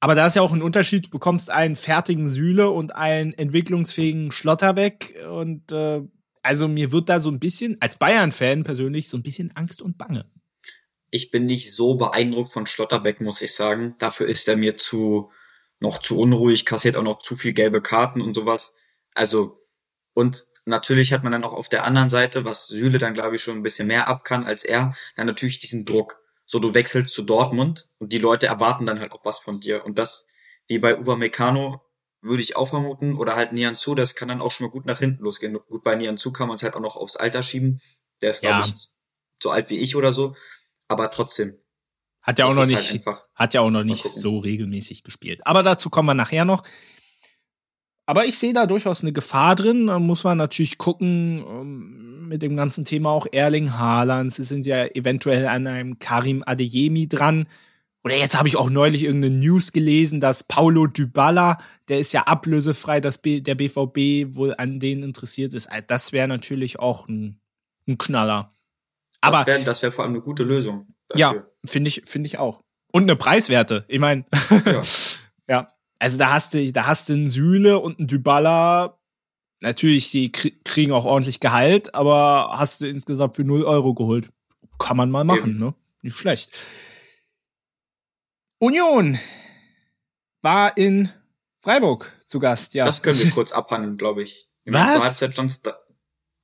[0.00, 1.06] Aber da ist ja auch ein Unterschied.
[1.06, 5.18] Du bekommst einen fertigen Sühle und einen entwicklungsfähigen Schlotterbeck.
[5.30, 6.02] Und äh,
[6.44, 9.98] also mir wird da so ein bisschen, als Bayern-Fan persönlich, so ein bisschen Angst und
[9.98, 10.30] Bange.
[11.10, 13.94] Ich bin nicht so beeindruckt von Schlotterbeck, muss ich sagen.
[13.98, 15.30] Dafür ist er mir zu,
[15.80, 18.76] noch zu unruhig, kassiert auch noch zu viel gelbe Karten und sowas.
[19.14, 19.60] Also,
[20.12, 23.42] und natürlich hat man dann auch auf der anderen Seite, was Süle dann glaube ich
[23.42, 27.14] schon ein bisschen mehr ab kann als er, dann natürlich diesen Druck so du wechselst
[27.14, 29.84] zu Dortmund und die Leute erwarten dann halt auch was von dir.
[29.84, 30.26] Und das,
[30.66, 31.80] wie bei Upamecano,
[32.24, 34.86] würde ich auch vermuten, oder halt Nian Zu, das kann dann auch schon mal gut
[34.86, 35.56] nach hinten losgehen.
[35.68, 37.80] Gut, bei Nian Zu kann man es halt auch noch aufs Alter schieben.
[38.22, 38.64] Der ist, glaube ja.
[38.66, 38.88] ich,
[39.42, 40.34] so alt wie ich oder so.
[40.88, 41.58] Aber trotzdem.
[42.22, 45.46] Hat ja auch noch halt nicht, halt hat ja auch noch nicht so regelmäßig gespielt.
[45.46, 46.64] Aber dazu kommen wir nachher noch.
[48.06, 49.88] Aber ich sehe da durchaus eine Gefahr drin.
[49.88, 54.32] Da muss man natürlich gucken ähm, mit dem ganzen Thema auch Erling Haaland.
[54.32, 57.46] Sie sind ja eventuell an einem Karim Adeyemi dran.
[58.04, 62.24] Oder jetzt habe ich auch neulich irgendeine News gelesen, dass Paulo Dybala, der ist ja
[62.24, 65.68] ablösefrei, dass B der BVB wohl an denen interessiert ist.
[65.68, 67.40] Also das wäre natürlich auch ein,
[67.88, 68.50] ein Knaller.
[69.22, 70.94] Aber das wäre das wär vor allem eine gute Lösung.
[71.08, 71.20] Dafür.
[71.20, 72.60] Ja, finde ich, finde ich auch.
[72.92, 73.86] Und eine Preiswerte.
[73.88, 74.26] Ich meine,
[74.66, 74.82] ja.
[75.48, 75.68] ja.
[75.98, 78.98] Also da hast du, da hast du einen Sühle und einen Dybala.
[79.62, 84.28] Natürlich, die kriegen auch ordentlich Gehalt, aber hast du insgesamt für 0 Euro geholt.
[84.78, 85.58] Kann man mal machen, Eben.
[85.58, 85.74] ne?
[86.02, 86.50] Nicht schlecht.
[88.64, 89.18] Union
[90.42, 91.10] war in
[91.60, 92.84] Freiburg zu Gast, ja.
[92.84, 94.48] Das können wir kurz abhandeln, glaube ich.
[94.64, 94.94] Ich Was?
[94.94, 95.78] Zur Halbzeit stand's da.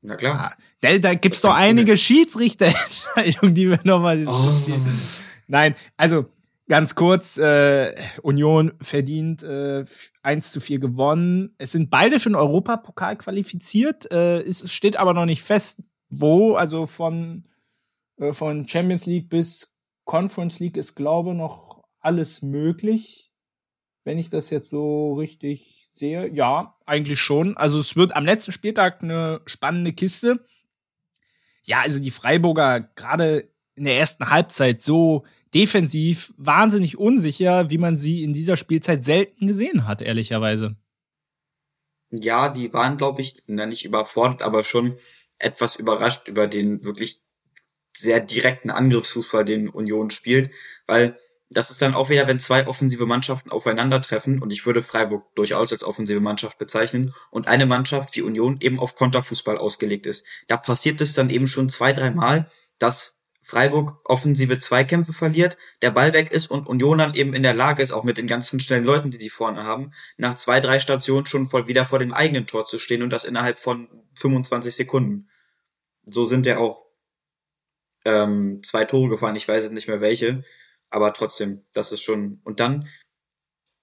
[0.02, 0.52] Na klar.
[0.52, 4.86] Ah, da, da gibt's doch einige Schiedsrichterentscheidungen, die wir nochmal diskutieren.
[4.86, 5.22] Oh.
[5.46, 6.26] Nein, also
[6.70, 9.84] Ganz kurz, äh, Union verdient äh,
[10.22, 11.52] 1 zu 4 gewonnen.
[11.58, 14.08] Es sind beide für den Europapokal qualifiziert.
[14.12, 16.54] Äh, es steht aber noch nicht fest, wo.
[16.54, 17.48] Also von,
[18.18, 21.69] äh, von Champions League bis Conference League ist, glaube noch
[22.00, 23.32] alles möglich.
[24.04, 26.28] Wenn ich das jetzt so richtig sehe.
[26.32, 27.56] Ja, eigentlich schon.
[27.56, 30.44] Also es wird am letzten Spieltag eine spannende Kiste.
[31.62, 37.96] Ja, also die Freiburger gerade in der ersten Halbzeit so defensiv wahnsinnig unsicher, wie man
[37.96, 40.76] sie in dieser Spielzeit selten gesehen hat, ehrlicherweise.
[42.10, 44.96] Ja, die waren, glaube ich, nicht überfordert, aber schon
[45.38, 47.20] etwas überrascht über den wirklich
[47.92, 50.50] sehr direkten Angriffsfußball, den Union spielt,
[50.86, 51.18] weil
[51.52, 55.72] das ist dann auch wieder, wenn zwei offensive Mannschaften aufeinandertreffen, und ich würde Freiburg durchaus
[55.72, 60.24] als offensive Mannschaft bezeichnen, und eine Mannschaft wie Union eben auf Konterfußball ausgelegt ist.
[60.46, 66.12] Da passiert es dann eben schon zwei, dreimal, dass Freiburg offensive Zweikämpfe verliert, der Ball
[66.12, 68.84] weg ist und Union dann eben in der Lage ist, auch mit den ganzen schnellen
[68.84, 72.46] Leuten, die sie vorne haben, nach zwei, drei Stationen schon voll wieder vor dem eigenen
[72.46, 75.28] Tor zu stehen und das innerhalb von 25 Sekunden.
[76.04, 76.84] So sind ja auch
[78.04, 80.44] ähm, zwei Tore gefahren, ich weiß jetzt nicht mehr welche,
[80.90, 82.40] aber trotzdem, das ist schon.
[82.44, 82.88] Und dann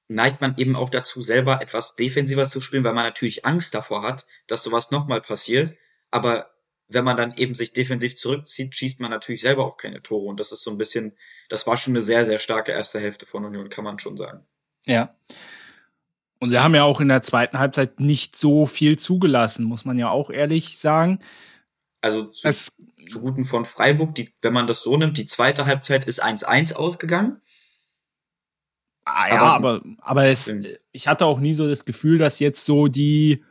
[0.09, 4.03] neigt man eben auch dazu, selber etwas defensiver zu spielen, weil man natürlich Angst davor
[4.03, 5.75] hat, dass sowas nochmal passiert.
[6.11, 6.51] Aber
[6.87, 10.27] wenn man dann eben sich defensiv zurückzieht, schießt man natürlich selber auch keine Tore.
[10.27, 11.17] Und das ist so ein bisschen,
[11.49, 14.45] das war schon eine sehr, sehr starke erste Hälfte von Union, kann man schon sagen.
[14.85, 15.15] Ja.
[16.39, 19.97] Und sie haben ja auch in der zweiten Halbzeit nicht so viel zugelassen, muss man
[19.97, 21.19] ja auch ehrlich sagen.
[22.01, 22.73] Also zu, es,
[23.07, 26.73] zu Guten von Freiburg, die, wenn man das so nimmt, die zweite Halbzeit ist 1-1
[26.73, 27.41] ausgegangen.
[29.05, 30.53] Ah, ja, aber, aber, aber es,
[30.91, 33.43] ich hatte auch nie so das Gefühl, dass jetzt so die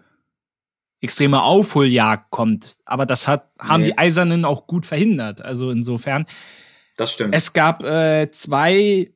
[1.01, 2.77] extreme Aufholjagd kommt.
[2.85, 3.89] Aber das hat, haben nee.
[3.89, 5.41] die Eisernen auch gut verhindert.
[5.43, 6.27] Also insofern.
[6.97, 7.35] Das stimmt.
[7.35, 9.13] Es gab äh, zwei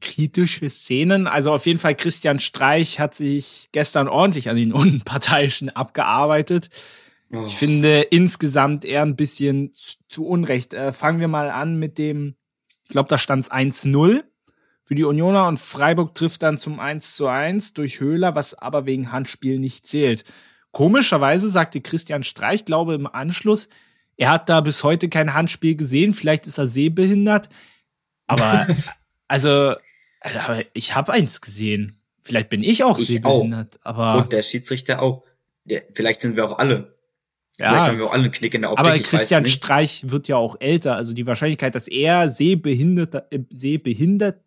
[0.00, 1.26] kritische Szenen.
[1.26, 6.70] Also auf jeden Fall Christian Streich hat sich gestern ordentlich an den Unparteiischen abgearbeitet.
[7.32, 7.44] Oh.
[7.46, 10.74] Ich finde insgesamt eher ein bisschen zu, Unrecht.
[10.74, 12.34] Äh, fangen wir mal an mit dem,
[12.84, 14.24] ich glaube, da stand es 1-0
[14.84, 18.86] für die Unioner und Freiburg trifft dann zum 1 zu 1 durch Höhler, was aber
[18.86, 20.24] wegen Handspiel nicht zählt.
[20.72, 23.68] Komischerweise sagte Christian Streich, glaube im Anschluss,
[24.16, 27.48] er hat da bis heute kein Handspiel gesehen, vielleicht ist er sehbehindert,
[28.26, 28.66] aber
[29.28, 29.74] also
[30.74, 32.00] ich habe eins gesehen.
[32.22, 33.86] Vielleicht bin ich auch ich sehbehindert, auch.
[33.86, 35.22] aber und der Schiedsrichter auch.
[35.94, 36.98] Vielleicht sind wir auch alle.
[37.60, 38.86] Ja, vielleicht haben wir auch alle einen Knick in der Optik.
[38.86, 44.40] Aber Christian Streich wird ja auch älter, also die Wahrscheinlichkeit, dass er sehbehindert, äh, sehbehindert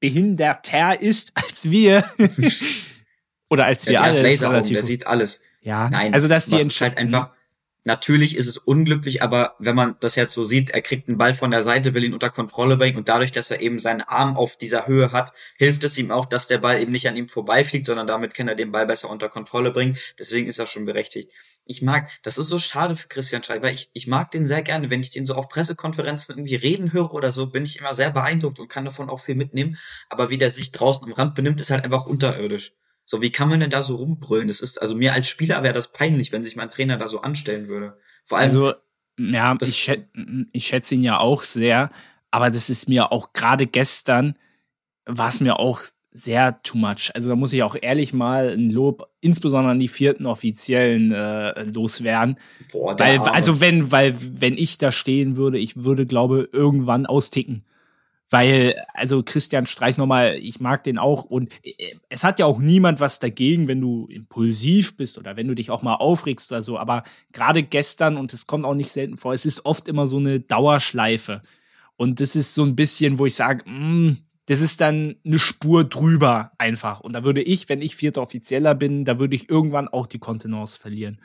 [0.00, 2.04] behinderter ist als wir.
[3.50, 4.22] Oder als wir alle.
[4.22, 5.42] Laseraugen, der sieht alles.
[5.62, 7.30] Ja, Nein, also dass die ist halt einfach.
[7.84, 11.32] Natürlich ist es unglücklich, aber wenn man das jetzt so sieht, er kriegt einen Ball
[11.32, 14.36] von der Seite, will ihn unter Kontrolle bringen und dadurch, dass er eben seinen Arm
[14.36, 17.30] auf dieser Höhe hat, hilft es ihm auch, dass der Ball eben nicht an ihm
[17.30, 19.96] vorbeifliegt, sondern damit kann er den Ball besser unter Kontrolle bringen.
[20.18, 21.32] Deswegen ist er schon berechtigt.
[21.70, 23.70] Ich mag, das ist so schade für Christian Schreiber.
[23.70, 24.88] Ich, ich mag den sehr gerne.
[24.88, 28.10] Wenn ich den so auf Pressekonferenzen irgendwie reden höre oder so, bin ich immer sehr
[28.10, 29.76] beeindruckt und kann davon auch viel mitnehmen.
[30.08, 32.72] Aber wie der sich draußen am Rand benimmt, ist halt einfach unterirdisch.
[33.04, 34.48] So, wie kann man denn da so rumbrüllen?
[34.48, 37.20] Das ist, also mir als Spieler wäre das peinlich, wenn sich mein Trainer da so
[37.20, 37.98] anstellen würde.
[38.24, 38.48] Vor allem.
[38.48, 38.74] Also,
[39.18, 40.08] ja, ich, schätze,
[40.52, 41.90] ich schätze ihn ja auch sehr,
[42.30, 44.38] aber das ist mir auch gerade gestern,
[45.04, 47.10] war es mir auch sehr too much.
[47.14, 51.64] Also da muss ich auch ehrlich mal ein Lob, insbesondere an die vierten Offiziellen äh,
[51.64, 52.38] loswerden.
[52.72, 57.64] Boah, weil, also wenn, weil wenn ich da stehen würde, ich würde, glaube, irgendwann austicken.
[58.30, 62.58] Weil, also Christian Streich nochmal, ich mag den auch und äh, es hat ja auch
[62.58, 66.62] niemand was dagegen, wenn du impulsiv bist oder wenn du dich auch mal aufregst oder
[66.62, 66.78] so.
[66.78, 70.18] Aber gerade gestern, und es kommt auch nicht selten vor, es ist oft immer so
[70.18, 71.42] eine Dauerschleife.
[71.96, 74.18] Und das ist so ein bisschen, wo ich sage, mm,
[74.48, 77.00] das ist dann eine Spur drüber einfach.
[77.00, 80.18] Und da würde ich, wenn ich vierter Offizieller bin, da würde ich irgendwann auch die
[80.18, 81.20] Kontenance verlieren.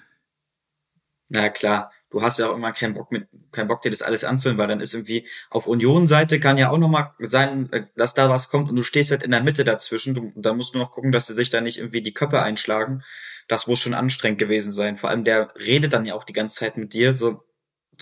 [1.30, 4.26] Na klar, du hast ja auch immer keinen Bock mit, keinen Bock dir das alles
[4.26, 8.30] anzuhören, weil dann ist irgendwie auf Union-Seite kann ja auch nochmal sein, äh, dass da
[8.30, 10.14] was kommt und du stehst halt in der Mitte dazwischen.
[10.14, 13.04] Du, da musst du noch gucken, dass sie sich da nicht irgendwie die Köpfe einschlagen.
[13.48, 14.98] Das muss schon anstrengend gewesen sein.
[14.98, 17.18] Vor allem der redet dann ja auch die ganze Zeit mit dir.
[17.18, 17.42] So,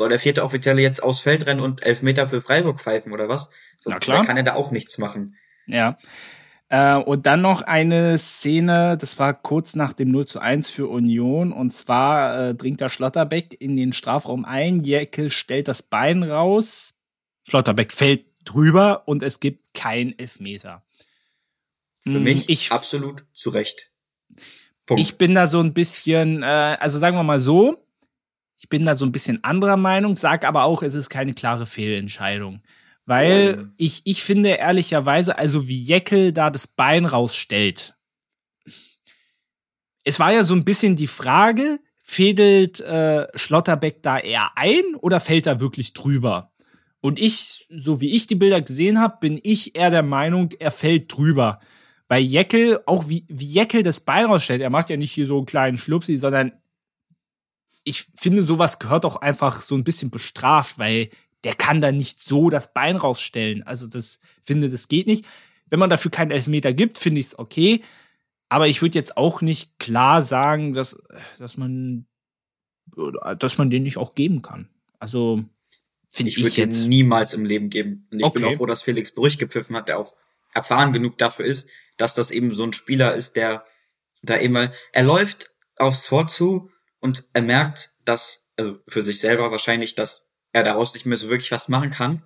[0.01, 3.29] soll der vierte Offizielle jetzt aufs Feld rennen und elf Meter für Freiburg pfeifen oder
[3.29, 3.51] was?
[3.77, 4.25] So, Na klar.
[4.25, 5.37] kann er da auch nichts machen.
[5.67, 5.95] Ja.
[6.69, 10.87] Äh, und dann noch eine Szene, das war kurz nach dem 0 zu 1 für
[10.87, 11.53] Union.
[11.53, 14.83] Und zwar äh, dringt der Schlotterbeck in den Strafraum ein.
[14.83, 16.95] Jäckel stellt das Bein raus.
[17.47, 20.83] Schlotterbeck fällt drüber und es gibt kein Elfmeter.
[22.01, 23.91] Für hm, mich ich, absolut zu Recht.
[24.87, 24.99] Punkt.
[24.99, 27.77] Ich bin da so ein bisschen, äh, also sagen wir mal so,
[28.61, 31.65] ich bin da so ein bisschen anderer Meinung, sag aber auch, es ist keine klare
[31.65, 32.61] Fehlentscheidung.
[33.07, 33.65] Weil oh.
[33.77, 37.95] ich, ich finde ehrlicherweise, also wie Jeckel da das Bein rausstellt.
[40.03, 45.19] Es war ja so ein bisschen die Frage, fädelt äh, Schlotterbeck da eher ein oder
[45.19, 46.51] fällt er wirklich drüber?
[46.99, 50.69] Und ich, so wie ich die Bilder gesehen habe, bin ich eher der Meinung, er
[50.69, 51.59] fällt drüber.
[52.07, 55.37] Weil Jeckel, auch wie, wie Jeckel das Bein rausstellt, er macht ja nicht hier so
[55.37, 56.51] einen kleinen Schlupsi, sondern
[57.83, 61.09] ich finde, sowas gehört auch einfach so ein bisschen bestraft, weil
[61.43, 63.63] der kann da nicht so das Bein rausstellen.
[63.63, 65.25] Also das finde, das geht nicht.
[65.69, 67.81] Wenn man dafür keinen Elfmeter gibt, finde ich es okay.
[68.49, 71.01] Aber ich würde jetzt auch nicht klar sagen, dass,
[71.39, 72.05] dass man,
[73.39, 74.69] dass man den nicht auch geben kann.
[74.99, 75.43] Also
[76.09, 78.07] finde ich, ich würde jetzt niemals im Leben geben.
[78.11, 78.41] Und ich okay.
[78.41, 80.13] bin auch froh, dass Felix Brüch gepfiffen hat, der auch
[80.53, 83.65] erfahren genug dafür ist, dass das eben so ein Spieler ist, der
[84.21, 86.69] da immer, er läuft aufs Tor zu
[87.01, 91.29] und er merkt, dass, also für sich selber wahrscheinlich, dass er daraus nicht mehr so
[91.29, 92.23] wirklich was machen kann.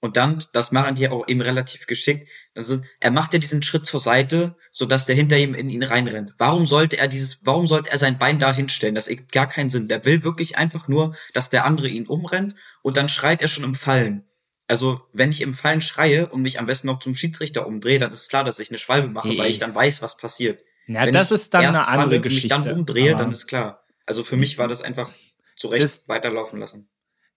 [0.00, 2.28] Und dann, das machen die auch eben relativ geschickt.
[2.56, 5.84] Also, er macht ja diesen Schritt zur Seite, so dass der hinter ihm in ihn
[5.84, 6.34] reinrennt.
[6.38, 8.96] Warum sollte er dieses, warum sollte er sein Bein da hinstellen?
[8.96, 9.86] Das ergibt gar keinen Sinn.
[9.86, 13.62] Der will wirklich einfach nur, dass der andere ihn umrennt und dann schreit er schon
[13.62, 14.24] im Fallen.
[14.66, 18.10] Also, wenn ich im Fallen schreie und mich am besten noch zum Schiedsrichter umdrehe, dann
[18.10, 19.38] ist es klar, dass ich eine Schwalbe mache, hey.
[19.38, 20.64] weil ich dann weiß, was passiert.
[20.88, 22.50] Ja, wenn das ist dann eine andere Geschichte.
[22.50, 23.81] Wenn ich dann umdrehe, dann ist klar.
[24.06, 25.12] Also für mich war das einfach
[25.56, 26.88] zu Recht das, weiterlaufen lassen.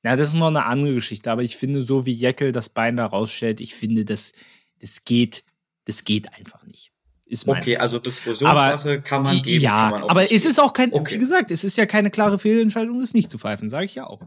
[0.04, 2.97] Ja, das ist noch eine andere Geschichte, aber ich finde, so wie Jeckel das Bein
[2.97, 4.34] da rausstellt, ich finde, das,
[4.80, 5.43] das geht,
[5.86, 6.91] das geht einfach nicht.
[7.28, 9.63] Ist okay, also Diskussionssache aber, kann man geben.
[9.63, 11.15] Ja, man aber es ist auch kein, okay.
[11.15, 14.06] wie gesagt, es ist ja keine klare Fehlentscheidung, das nicht zu pfeifen, sage ich ja
[14.06, 14.21] auch.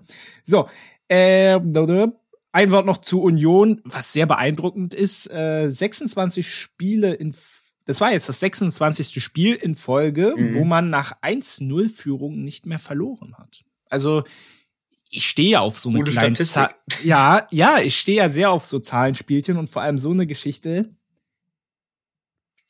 [0.44, 0.68] So,
[1.06, 1.60] äh,
[2.50, 5.32] ein Wort noch zu Union, was sehr beeindruckend ist.
[5.32, 7.36] Äh, 26 Spiele in,
[7.88, 9.24] das war jetzt das 26.
[9.24, 10.56] Spiel in Folge, mhm.
[10.56, 13.64] wo man nach 1-0-Führung nicht mehr verloren hat.
[13.88, 14.24] Also
[15.08, 16.76] ich stehe ja auf so eine Gute kleine Statistik.
[17.02, 20.90] ja, ja, ich stehe ja sehr auf so Zahlenspielchen und vor allem so eine Geschichte.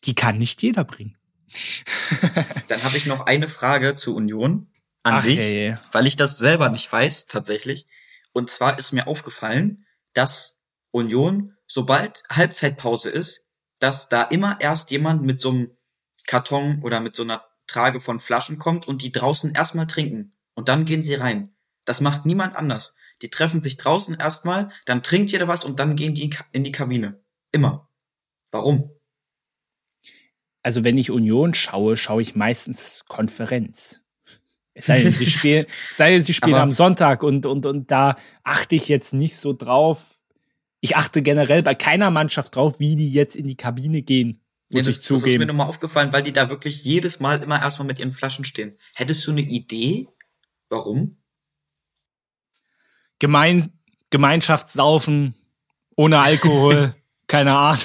[0.04, 1.18] die kann nicht jeder bringen.
[2.68, 4.68] Dann habe ich noch eine Frage zu Union
[5.02, 5.76] an Ach, dich, hey.
[5.90, 7.88] weil ich das selber nicht weiß tatsächlich.
[8.32, 10.60] Und zwar ist mir aufgefallen, dass
[10.92, 13.47] Union, sobald Halbzeitpause ist,
[13.78, 15.76] dass da immer erst jemand mit so einem
[16.26, 20.32] Karton oder mit so einer Trage von Flaschen kommt und die draußen erstmal trinken.
[20.54, 21.54] Und dann gehen sie rein.
[21.84, 22.96] Das macht niemand anders.
[23.22, 26.72] Die treffen sich draußen erstmal, dann trinkt jeder was und dann gehen die in die
[26.72, 27.20] Kabine.
[27.52, 27.88] Immer.
[28.50, 28.90] Warum?
[30.62, 34.02] Also wenn ich Union schaue, schaue ich meistens Konferenz.
[34.74, 37.90] Es sei denn, sie spielen, es sei denn, sie spielen am Sonntag und, und, und
[37.90, 40.17] da achte ich jetzt nicht so drauf.
[40.80, 44.40] Ich achte generell bei keiner Mannschaft drauf, wie die jetzt in die Kabine gehen.
[44.70, 45.24] Muss ja, das, ich zugeben.
[45.24, 48.12] das ist mir nochmal aufgefallen, weil die da wirklich jedes Mal immer erstmal mit ihren
[48.12, 48.76] Flaschen stehen.
[48.94, 50.08] Hättest du eine Idee?
[50.68, 51.16] Warum?
[53.18, 53.72] Gemein,
[54.10, 55.34] Gemeinschaftssaufen
[55.96, 56.94] ohne Alkohol,
[57.26, 57.82] keine Ahnung.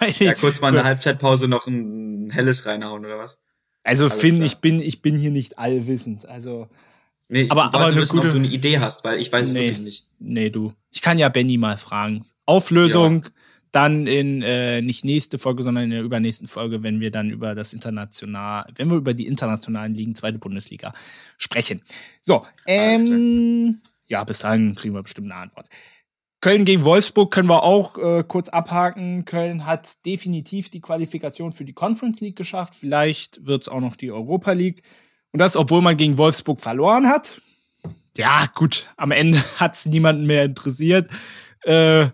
[0.18, 3.40] ja, kurz mal eine Halbzeitpause noch ein helles reinhauen oder was?
[3.82, 6.26] Also Finn, ich bin ich bin hier nicht allwissend.
[6.26, 6.68] Also
[7.30, 9.48] nee, ich aber aber eine wissen, gute, ob du eine Idee hast, weil ich weiß
[9.48, 10.06] es wirklich nicht.
[10.18, 10.72] Nee, du.
[10.90, 12.26] Ich kann ja Benny mal fragen.
[12.44, 13.30] Auflösung ja.
[13.72, 17.54] dann in äh, nicht nächste Folge, sondern in der übernächsten Folge, wenn wir dann über
[17.54, 20.92] das international, wenn wir über die internationalen Ligen, zweite Bundesliga
[21.38, 21.82] sprechen.
[22.20, 25.68] So, ähm, ja, bis dahin kriegen wir bestimmt eine Antwort.
[26.40, 29.26] Köln gegen Wolfsburg können wir auch äh, kurz abhaken.
[29.26, 32.74] Köln hat definitiv die Qualifikation für die Conference League geschafft.
[32.74, 34.82] Vielleicht wird es auch noch die Europa League.
[35.32, 37.40] Und das, obwohl man gegen Wolfsburg verloren hat.
[38.16, 41.10] Ja, gut, am Ende hat es niemanden mehr interessiert.
[41.62, 42.08] Äh,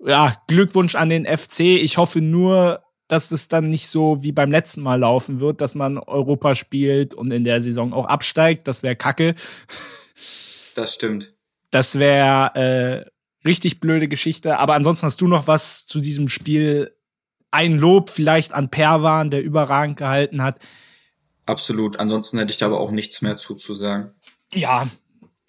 [0.00, 1.60] ja, Glückwunsch an den FC.
[1.60, 5.74] Ich hoffe nur, dass es dann nicht so wie beim letzten Mal laufen wird, dass
[5.74, 8.68] man Europa spielt und in der Saison auch absteigt.
[8.68, 9.34] Das wäre kacke.
[10.74, 11.34] Das stimmt.
[11.70, 13.10] Das wäre äh,
[13.46, 14.58] richtig blöde Geschichte.
[14.58, 16.94] Aber ansonsten hast du noch was zu diesem Spiel?
[17.50, 20.60] Ein Lob vielleicht an Perwan, der überragend gehalten hat.
[21.48, 21.98] Absolut.
[21.98, 24.10] Ansonsten hätte ich da aber auch nichts mehr zuzusagen.
[24.52, 24.86] Ja,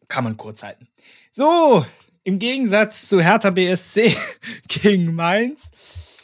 [0.08, 0.88] kann man kurz halten.
[1.34, 1.86] So,
[2.24, 4.16] im Gegensatz zu Hertha BSC
[4.68, 5.70] gegen Mainz.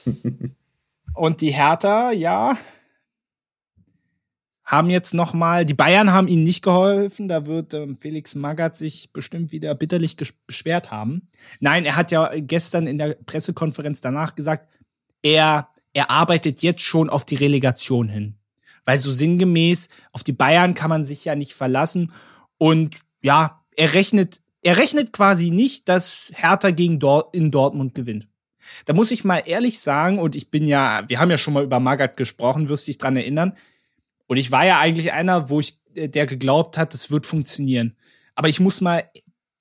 [1.14, 2.58] Und die Hertha, ja,
[4.64, 8.76] haben jetzt noch mal, die Bayern haben ihnen nicht geholfen, da wird ähm, Felix Magath
[8.76, 10.16] sich bestimmt wieder bitterlich
[10.48, 11.30] beschwert haben.
[11.60, 14.70] Nein, er hat ja gestern in der Pressekonferenz danach gesagt,
[15.22, 18.38] er, er arbeitet jetzt schon auf die Relegation hin.
[18.86, 22.12] Weil so sinngemäß, auf die Bayern kann man sich ja nicht verlassen
[22.58, 28.28] und ja, er rechnet, er rechnet quasi nicht, dass Hertha gegen Dort in Dortmund gewinnt.
[28.86, 31.64] Da muss ich mal ehrlich sagen, und ich bin ja, wir haben ja schon mal
[31.64, 33.58] über Magath gesprochen, wirst dich dran erinnern,
[34.28, 37.96] und ich war ja eigentlich einer, wo ich, äh, der geglaubt hat, das wird funktionieren.
[38.34, 39.10] Aber ich muss mal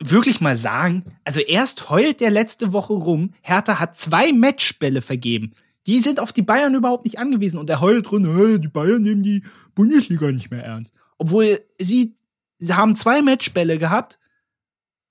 [0.03, 5.55] wirklich mal sagen, also erst heult der letzte Woche rum, Hertha hat zwei Matchbälle vergeben.
[5.87, 9.03] Die sind auf die Bayern überhaupt nicht angewiesen und er heult drin, hey, die Bayern
[9.03, 9.43] nehmen die
[9.75, 10.95] Bundesliga nicht mehr ernst.
[11.19, 12.17] Obwohl sie,
[12.59, 14.19] sie haben zwei Matchbälle gehabt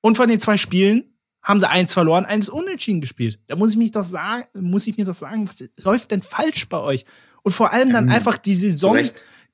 [0.01, 3.39] und von den zwei Spielen haben sie eins verloren, eins unentschieden gespielt.
[3.47, 6.69] Da muss ich mich doch sagen, muss ich mir das sagen, was läuft denn falsch
[6.69, 7.05] bei euch?
[7.43, 8.97] Und vor allem dann ähm, einfach die Saison,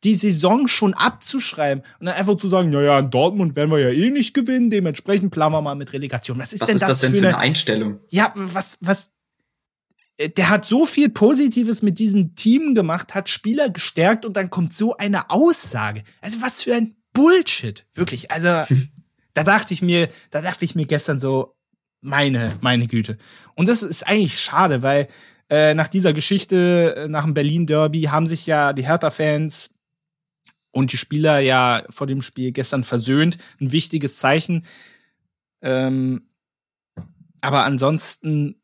[0.03, 3.79] die Saison schon abzuschreiben und dann einfach zu sagen, ja, ja, in Dortmund werden wir
[3.79, 6.37] ja eh nicht gewinnen, dementsprechend planen wir mal mit Relegation.
[6.37, 7.99] Was ist was denn ist das, das denn für eine, eine Einstellung?
[8.09, 9.09] Ja, was, was,
[10.19, 14.73] der hat so viel Positives mit diesem Team gemacht, hat Spieler gestärkt und dann kommt
[14.73, 16.03] so eine Aussage.
[16.21, 17.85] Also was für ein Bullshit.
[17.93, 18.29] Wirklich.
[18.29, 18.75] Also,
[19.33, 21.55] da dachte ich mir, da dachte ich mir gestern so,
[22.01, 23.17] meine, meine Güte.
[23.55, 25.07] Und das ist eigentlich schade, weil
[25.49, 29.75] äh, nach dieser Geschichte, äh, nach dem Berlin-Derby, haben sich ja die Hertha-Fans
[30.71, 33.37] und die Spieler ja vor dem Spiel gestern versöhnt.
[33.59, 34.65] Ein wichtiges Zeichen.
[35.61, 36.29] Ähm,
[37.41, 38.61] aber ansonsten,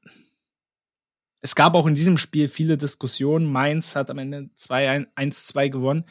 [1.45, 3.45] es gab auch in diesem Spiel viele Diskussionen.
[3.45, 6.05] Mainz hat am Ende 1-2 gewonnen.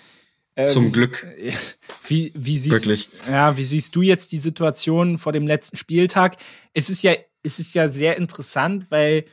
[0.54, 1.26] Äh, Zum wie, Glück.
[2.06, 3.26] Wie, wie, siehst.
[3.28, 6.36] Ja, wie siehst du jetzt die Situation vor dem letzten Spieltag?
[6.72, 9.24] Es ist ja, es ist ja sehr interessant, weil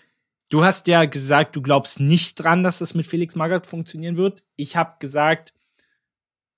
[0.50, 4.42] du hast ja gesagt, du glaubst nicht dran, dass das mit Felix Magath funktionieren wird.
[4.56, 5.54] Ich habe gesagt,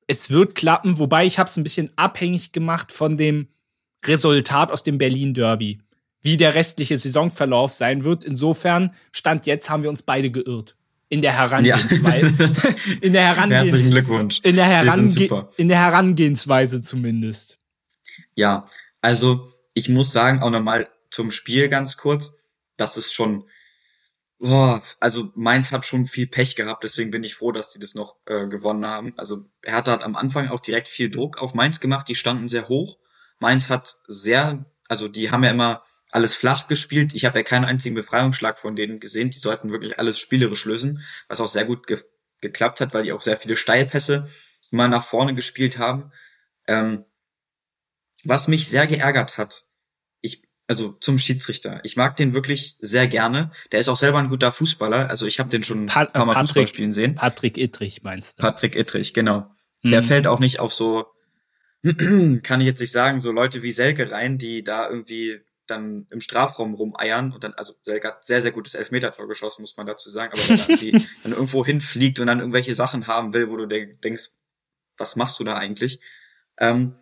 [0.08, 3.50] es wird klappen, wobei ich habe es ein bisschen abhängig gemacht von dem
[4.06, 5.80] Resultat aus dem Berlin Derby,
[6.24, 8.26] wie der restliche Saisonverlauf sein wird.
[8.26, 10.76] Insofern stand jetzt haben wir uns beide geirrt
[11.10, 12.34] in der Herangehensweise.
[12.40, 12.74] Ja.
[13.02, 13.78] in der Herangehensweise.
[13.78, 14.40] Herzlichen Glückwunsch.
[14.42, 17.60] In der, Herange in der Herangehensweise zumindest.
[18.34, 18.66] Ja,
[19.02, 22.38] also ich muss sagen, auch nochmal zum Spiel ganz kurz,
[22.78, 23.46] das ist schon
[24.44, 27.96] Boah, also Mainz hat schon viel Pech gehabt, deswegen bin ich froh, dass die das
[27.96, 29.14] noch äh, gewonnen haben.
[29.16, 32.68] Also Hertha hat am Anfang auch direkt viel Druck auf Mainz gemacht, die standen sehr
[32.68, 32.98] hoch.
[33.40, 35.84] Mainz hat sehr, also die haben ja immer
[36.14, 37.14] alles flach gespielt.
[37.14, 39.30] Ich habe ja keinen einzigen Befreiungsschlag von denen gesehen.
[39.30, 42.00] Die sollten wirklich alles spielerisch lösen, was auch sehr gut ge
[42.42, 44.28] geklappt hat, weil die auch sehr viele Steilpässe
[44.70, 46.12] mal nach vorne gespielt haben.
[46.68, 47.06] Ähm,
[48.26, 49.64] was mich sehr geärgert hat,
[50.20, 51.80] ich also zum Schiedsrichter.
[51.84, 53.52] Ich mag den wirklich sehr gerne.
[53.72, 55.10] Der ist auch selber ein guter Fußballer.
[55.10, 57.16] Also ich habe den schon ein paar Mal Patrick, Fußball spielen sehen.
[57.16, 58.42] Patrick Ittrich meinst du?
[58.42, 59.50] Patrick Ittrich, genau.
[59.82, 59.92] Mhm.
[59.92, 61.06] Der fällt auch nicht auf so,
[62.44, 66.22] kann ich jetzt nicht sagen, so Leute wie Selke rein, die da irgendwie dann im
[66.22, 70.34] Strafraum rumeiern und dann, also hat sehr, sehr gutes Elfmeter-Tor geschossen, muss man dazu sagen,
[70.34, 74.32] aber wenn dann, dann irgendwo hinfliegt und dann irgendwelche Sachen haben will, wo du denkst,
[74.98, 76.00] was machst du da eigentlich?
[76.60, 76.96] Ähm,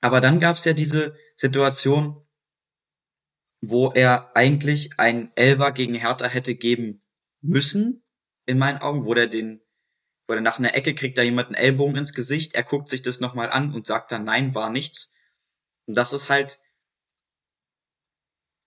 [0.00, 2.26] aber dann gab's ja diese Situation,
[3.60, 7.02] wo er eigentlich ein Elver gegen Hertha hätte geben
[7.40, 8.02] müssen,
[8.46, 9.62] in meinen Augen, wo der den,
[10.26, 13.02] wo er nach einer Ecke kriegt da jemand einen Ellbogen ins Gesicht, er guckt sich
[13.02, 15.14] das nochmal an und sagt dann, nein, war nichts.
[15.86, 16.60] Und das ist halt,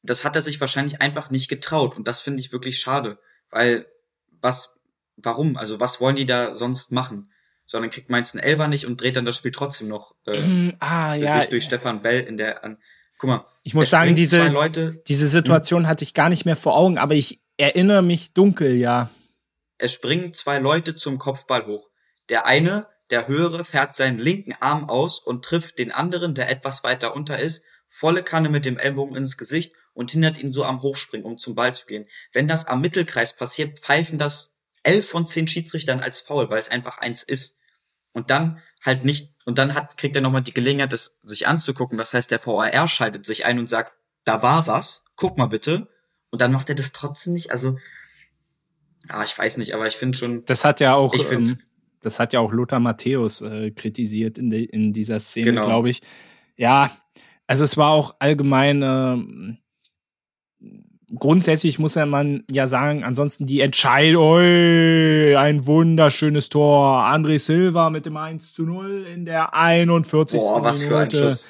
[0.09, 3.85] das hat er sich wahrscheinlich einfach nicht getraut und das finde ich wirklich schade, weil
[4.41, 4.77] was,
[5.17, 5.57] warum?
[5.57, 7.31] Also was wollen die da sonst machen?
[7.67, 10.73] Sondern kriegt Mainz einen Elver nicht und dreht dann das Spiel trotzdem noch äh, mm,
[10.79, 11.39] ah, ja.
[11.39, 12.77] sich durch Stefan Bell in der an.
[13.17, 13.45] Guck mal.
[13.63, 15.87] Ich muss sagen, diese, Leute, diese Situation hm?
[15.87, 19.09] hatte ich gar nicht mehr vor Augen, aber ich erinnere mich dunkel, ja.
[19.77, 21.89] Es springen zwei Leute zum Kopfball hoch.
[22.29, 26.83] Der eine, der höhere, fährt seinen linken Arm aus und trifft den anderen, der etwas
[26.83, 30.83] weiter unter ist, volle Kanne mit dem Ellbogen ins Gesicht und hindert ihn so am
[30.83, 32.05] Hochspringen, um zum Ball zu gehen.
[32.31, 36.69] Wenn das am Mittelkreis passiert, pfeifen das elf von zehn Schiedsrichtern als faul, weil es
[36.69, 37.57] einfach eins ist.
[38.13, 41.97] Und dann halt nicht, und dann hat, kriegt er nochmal die Gelegenheit, das sich anzugucken.
[41.97, 43.93] Das heißt, der VAR schaltet sich ein und sagt,
[44.25, 45.87] da war was, guck mal bitte.
[46.29, 47.51] Und dann macht er das trotzdem nicht.
[47.51, 47.77] Also,
[49.07, 50.45] ah, ich weiß nicht, aber ich finde schon.
[50.45, 51.59] Das hat ja auch, ich ähm,
[52.01, 55.65] das hat ja auch Lothar Matthäus äh, kritisiert in, de, in dieser Szene, genau.
[55.65, 56.01] glaube ich.
[56.55, 56.95] Ja,
[57.47, 59.57] also es war auch allgemein, äh,
[61.19, 67.01] grundsätzlich muss ja man ja sagen, ansonsten die Entscheidung, ein wunderschönes Tor.
[67.05, 70.39] André Silva mit dem 1 zu 0 in der 41.
[70.39, 70.89] Boah, was Minute.
[70.89, 71.47] Für ein, Schuss.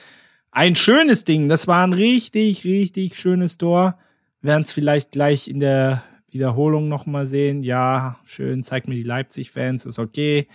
[0.52, 1.50] ein schönes Ding.
[1.50, 3.98] Das war ein richtig, richtig schönes Tor.
[4.42, 7.64] Werden es vielleicht gleich in der Wiederholung nochmal sehen.
[7.64, 10.48] Ja, schön, zeigt mir die Leipzig-Fans, ist okay.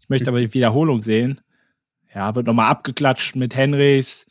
[0.00, 1.40] Ich möchte aber die Wiederholung sehen.
[2.14, 4.26] Ja, wird nochmal abgeklatscht mit Henrys.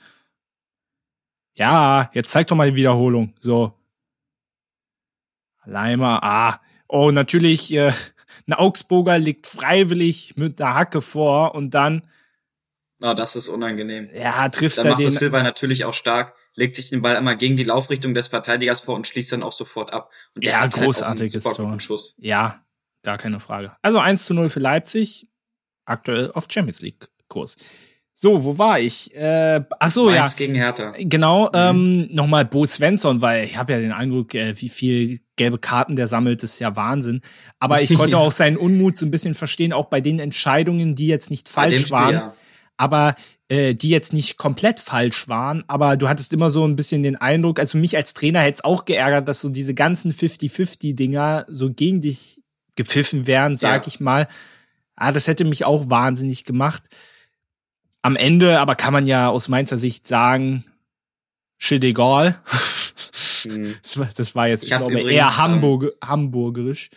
[1.53, 3.33] Ja, jetzt zeig doch mal die Wiederholung.
[3.39, 3.73] So,
[5.65, 6.61] Leimer, ah.
[6.87, 7.93] Oh, natürlich, äh,
[8.47, 12.07] ein Augsburger liegt freiwillig mit der Hacke vor und dann.
[13.01, 14.09] Ah, oh, das ist unangenehm.
[14.13, 15.05] Ja, trifft dann er macht den.
[15.05, 18.81] Das Silber natürlich auch stark, legt sich den Ball einmal gegen die Laufrichtung des Verteidigers
[18.81, 20.11] vor und schließt dann auch sofort ab.
[20.35, 21.79] Und der ja, hat großartiges halt Tor.
[21.79, 22.15] Schuss.
[22.19, 22.63] Ja,
[23.03, 23.75] gar keine Frage.
[23.81, 25.27] Also 1 zu 0 für Leipzig,
[25.85, 27.57] aktuell auf Champions League Kurs.
[28.23, 29.15] So, wo war ich?
[29.15, 30.37] Äh, ach so, Mainz ja.
[30.37, 30.93] gegen Hertha.
[30.95, 31.55] Genau, mhm.
[31.55, 35.95] ähm, nochmal Bo Svensson, weil ich habe ja den Eindruck, äh, wie viel gelbe Karten
[35.95, 37.21] der sammelt, ist ja Wahnsinn.
[37.57, 41.07] Aber ich konnte auch seinen Unmut so ein bisschen verstehen, auch bei den Entscheidungen, die
[41.07, 42.33] jetzt nicht falsch Spiel, waren, ja.
[42.77, 43.15] aber
[43.49, 45.63] äh, die jetzt nicht komplett falsch waren.
[45.67, 48.63] Aber du hattest immer so ein bisschen den Eindruck, also mich als Trainer hätte es
[48.63, 52.43] auch geärgert, dass so diese ganzen 50-50-Dinger so gegen dich
[52.75, 53.87] gepfiffen wären, sag ja.
[53.87, 54.27] ich mal.
[54.95, 56.83] Ah, das hätte mich auch wahnsinnig gemacht.
[58.01, 60.65] Am Ende aber kann man ja aus Mainzer Sicht sagen,
[61.57, 62.41] shit egal.
[63.43, 63.75] Hm.
[63.81, 66.91] Das, war, das war jetzt, ich, glaube, übrigens, eher Hamburg, ähm, hamburgerisch.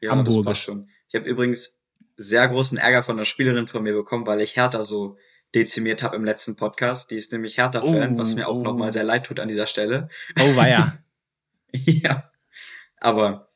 [0.00, 0.36] Ja, Hamburgisch.
[0.36, 0.88] das passt schon.
[1.08, 1.80] Ich habe übrigens
[2.16, 5.16] sehr großen Ärger von einer Spielerin von mir bekommen, weil ich Hertha so
[5.54, 7.10] dezimiert habe im letzten Podcast.
[7.10, 8.62] Die ist nämlich Hertha-Fan, oh, was mir auch oh.
[8.62, 10.08] nochmal sehr leid tut an dieser Stelle.
[10.38, 10.96] Oh, war ja.
[11.72, 12.30] ja.
[12.98, 13.48] Aber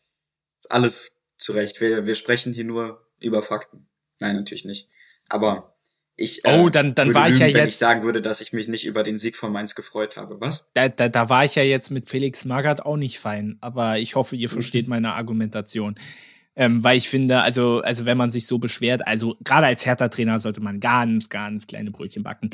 [0.69, 1.81] alles zurecht.
[1.81, 3.87] Wir, wir sprechen hier nur über Fakten.
[4.21, 4.89] Nein, natürlich nicht.
[5.29, 5.78] Aber
[6.21, 7.57] ich äh, oh, dann, dann war lügen, ich ja jetzt.
[7.57, 10.41] Wenn ich sagen würde, dass ich mich nicht über den Sieg von Mainz gefreut habe.
[10.41, 10.69] Was?
[10.75, 13.57] Da, da, da war ich ja jetzt mit Felix Magath auch nicht fein.
[13.61, 14.91] Aber ich hoffe, ihr versteht mhm.
[14.91, 15.95] meine Argumentation.
[16.57, 20.41] Ähm, weil ich finde, also, also wenn man sich so beschwert, also gerade als Hertha-Trainer
[20.41, 22.51] sollte man ganz, ganz kleine Brötchen backen.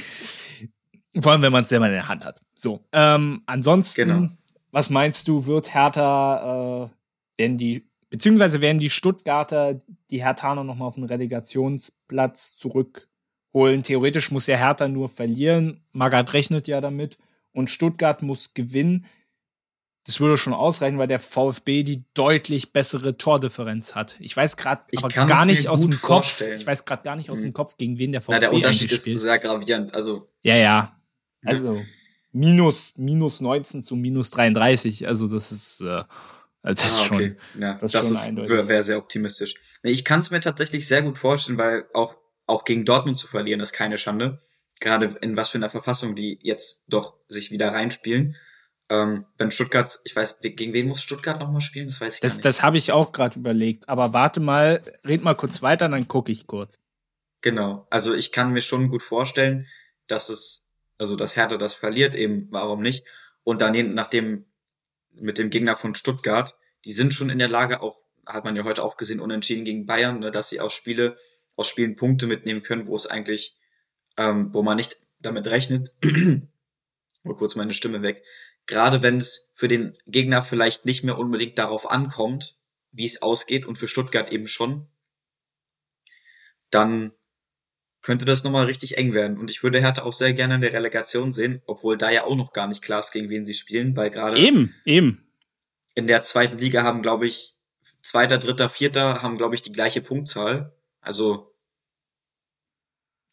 [1.18, 2.42] Vor allem, wenn man es selber in der Hand hat.
[2.54, 2.84] So.
[2.92, 4.28] Ähm, ansonsten, genau.
[4.72, 10.88] was meinst du, wird Hertha, äh, werden die, beziehungsweise werden die Stuttgarter die Herthaner nochmal
[10.88, 13.08] auf den Relegationsplatz zurück
[13.54, 13.82] holen.
[13.82, 15.80] Theoretisch muss ja Hertha nur verlieren.
[15.92, 17.18] Magath rechnet ja damit.
[17.52, 19.06] Und Stuttgart muss gewinnen.
[20.06, 24.16] Das würde schon ausreichen, weil der VfB die deutlich bessere Tordifferenz hat.
[24.20, 24.82] Ich weiß gerade
[25.26, 26.42] gar nicht aus dem Kopf.
[26.42, 27.44] Ich weiß gerade gar nicht aus hm.
[27.44, 29.94] dem Kopf, gegen wen der VfB Na, der Unterschied ist sehr gravierend.
[29.94, 31.00] Also ja, ja.
[31.42, 31.80] Also
[32.32, 35.08] minus minus 19 zu minus 33.
[35.08, 36.02] Also das ist äh,
[36.62, 37.36] das ist ah, okay.
[37.52, 37.62] schon.
[37.62, 39.54] Ja, das, das ist wäre sehr optimistisch.
[39.82, 42.14] Ich kann es mir tatsächlich sehr gut vorstellen, weil auch
[42.46, 44.42] auch gegen Dortmund zu verlieren, ist keine Schande.
[44.80, 48.36] Gerade in was für einer Verfassung die jetzt doch sich wieder reinspielen.
[48.90, 51.86] Ähm, wenn Stuttgart, ich weiß, gegen wen muss Stuttgart nochmal spielen?
[51.86, 52.44] Das weiß ich das, gar nicht.
[52.44, 53.88] Das habe ich auch gerade überlegt.
[53.88, 56.78] Aber warte mal, red mal kurz weiter, dann gucke ich kurz.
[57.40, 57.86] Genau.
[57.90, 59.66] Also ich kann mir schon gut vorstellen,
[60.06, 60.66] dass es,
[60.98, 63.04] also dass Hertha das verliert, eben, warum nicht?
[63.42, 64.46] Und dann nach dem,
[65.12, 68.64] mit dem Gegner von Stuttgart, die sind schon in der Lage, auch, hat man ja
[68.64, 71.16] heute auch gesehen, unentschieden gegen Bayern, ne, dass sie aus Spiele,
[71.56, 73.56] aus Spielen Punkte mitnehmen können, wo es eigentlich,
[74.16, 75.92] ähm, wo man nicht damit rechnet.
[77.22, 78.22] Mal kurz meine Stimme weg.
[78.66, 82.56] Gerade wenn es für den Gegner vielleicht nicht mehr unbedingt darauf ankommt,
[82.92, 84.86] wie es ausgeht und für Stuttgart eben schon,
[86.70, 87.12] dann
[88.02, 89.38] könnte das nochmal richtig eng werden.
[89.38, 92.36] Und ich würde Hertha auch sehr gerne in der Relegation sehen, obwohl da ja auch
[92.36, 95.26] noch gar nicht klar ist, gegen wen sie spielen, weil gerade eben, eben.
[95.94, 97.54] in der zweiten Liga haben, glaube ich,
[98.02, 100.73] zweiter, dritter, vierter haben, glaube ich, die gleiche Punktzahl.
[101.04, 101.54] Also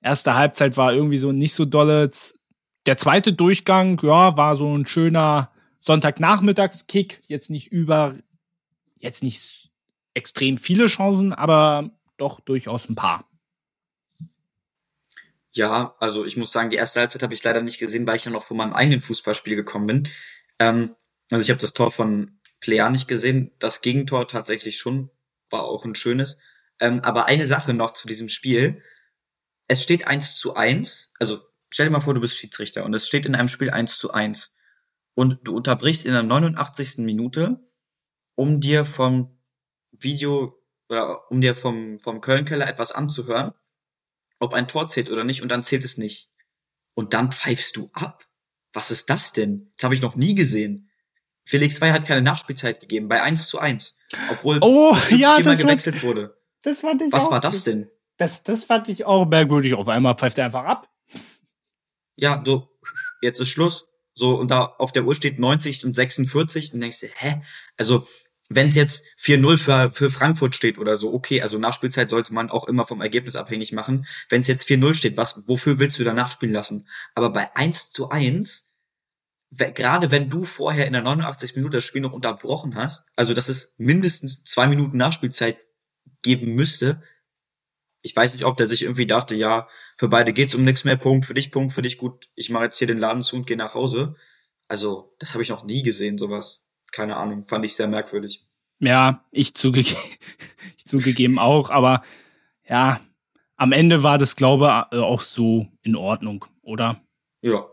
[0.00, 2.10] erste Halbzeit war irgendwie so nicht so dolle.
[2.86, 7.20] Der zweite Durchgang, ja, war so ein schöner Sonntagnachmittagskick.
[7.26, 8.14] Jetzt nicht über,
[8.98, 9.70] jetzt nicht
[10.14, 13.28] extrem viele Chancen, aber doch durchaus ein paar.
[15.54, 18.22] Ja, also ich muss sagen, die erste Halbzeit habe ich leider nicht gesehen, weil ich
[18.22, 20.08] dann noch von meinem eigenen Fußballspiel gekommen bin.
[20.58, 20.94] Ähm,
[21.32, 23.52] also ich habe das Tor von Plea nicht gesehen.
[23.58, 25.10] Das Gegentor tatsächlich schon,
[25.50, 26.38] war auch ein schönes.
[26.78, 28.82] Ähm, aber eine Sache noch zu diesem Spiel.
[29.66, 31.14] Es steht eins zu eins.
[31.18, 33.98] Also stell dir mal vor, du bist Schiedsrichter und es steht in einem Spiel eins
[33.98, 34.56] zu eins
[35.14, 36.98] Und du unterbrichst in der 89.
[36.98, 37.60] Minute,
[38.34, 39.38] um dir vom
[39.90, 43.52] Video oder um dir vom, vom Kölnkeller etwas anzuhören,
[44.38, 46.30] ob ein Tor zählt oder nicht, und dann zählt es nicht.
[46.94, 48.28] Und dann pfeifst du ab.
[48.74, 49.72] Was ist das denn?
[49.76, 50.90] Das habe ich noch nie gesehen.
[51.44, 53.98] Felix 2 hat keine Nachspielzeit gegeben bei 1 zu 1.
[54.30, 56.36] Obwohl oh, ja, das gewechselt war, wurde.
[56.62, 57.90] Das fand ich Was auch war das denn?
[58.16, 59.74] Das, das fand ich auch merkwürdig.
[59.74, 60.88] Auf einmal pfeift er einfach ab.
[62.16, 62.68] Ja, so,
[63.20, 63.88] jetzt ist Schluss.
[64.14, 67.42] So, und da auf der Uhr steht 90 und 46 und denkst du, hä?
[67.78, 68.06] Also,
[68.50, 72.50] wenn es jetzt 4-0 für, für Frankfurt steht oder so, okay, also Nachspielzeit sollte man
[72.50, 74.06] auch immer vom Ergebnis abhängig machen.
[74.28, 76.86] Wenn es jetzt 4-0 steht, was, wofür willst du da nachspielen lassen?
[77.14, 78.71] Aber bei 1 zu 1
[79.52, 83.48] gerade wenn du vorher in der 89 Minute das Spiel noch unterbrochen hast, also dass
[83.48, 85.58] es mindestens zwei Minuten Nachspielzeit
[86.22, 87.02] geben müsste,
[88.02, 90.96] ich weiß nicht, ob der sich irgendwie dachte, ja, für beide geht's um nichts mehr,
[90.96, 93.46] Punkt, für dich Punkt, für dich gut, ich mache jetzt hier den Laden zu und
[93.46, 94.16] gehe nach Hause.
[94.66, 96.64] Also, das habe ich noch nie gesehen, sowas.
[96.90, 98.44] Keine Ahnung, fand ich sehr merkwürdig.
[98.80, 99.80] Ja, ich, zuge
[100.76, 102.02] ich zugegeben auch, aber
[102.68, 103.00] ja,
[103.56, 107.00] am Ende war das, glaube ich, auch so in Ordnung, oder?
[107.42, 107.71] Ja,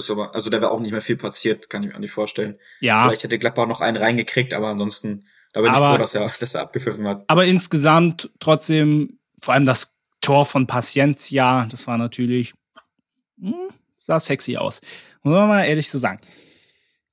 [0.00, 2.12] ist aber, also da wäre auch nicht mehr viel passiert, kann ich mir auch nicht
[2.12, 2.58] vorstellen.
[2.80, 3.06] Ja.
[3.06, 6.30] Vielleicht hätte Gladbach noch einen reingekriegt, aber ansonsten, da bin aber, ich froh, dass er,
[6.40, 7.24] dass er abgepfiffen hat.
[7.28, 12.54] Aber insgesamt trotzdem, vor allem das Tor von Paciencia, das war natürlich,
[13.40, 13.54] hm,
[13.98, 14.80] sah sexy aus.
[15.22, 16.20] Muss man mal ehrlich so sagen.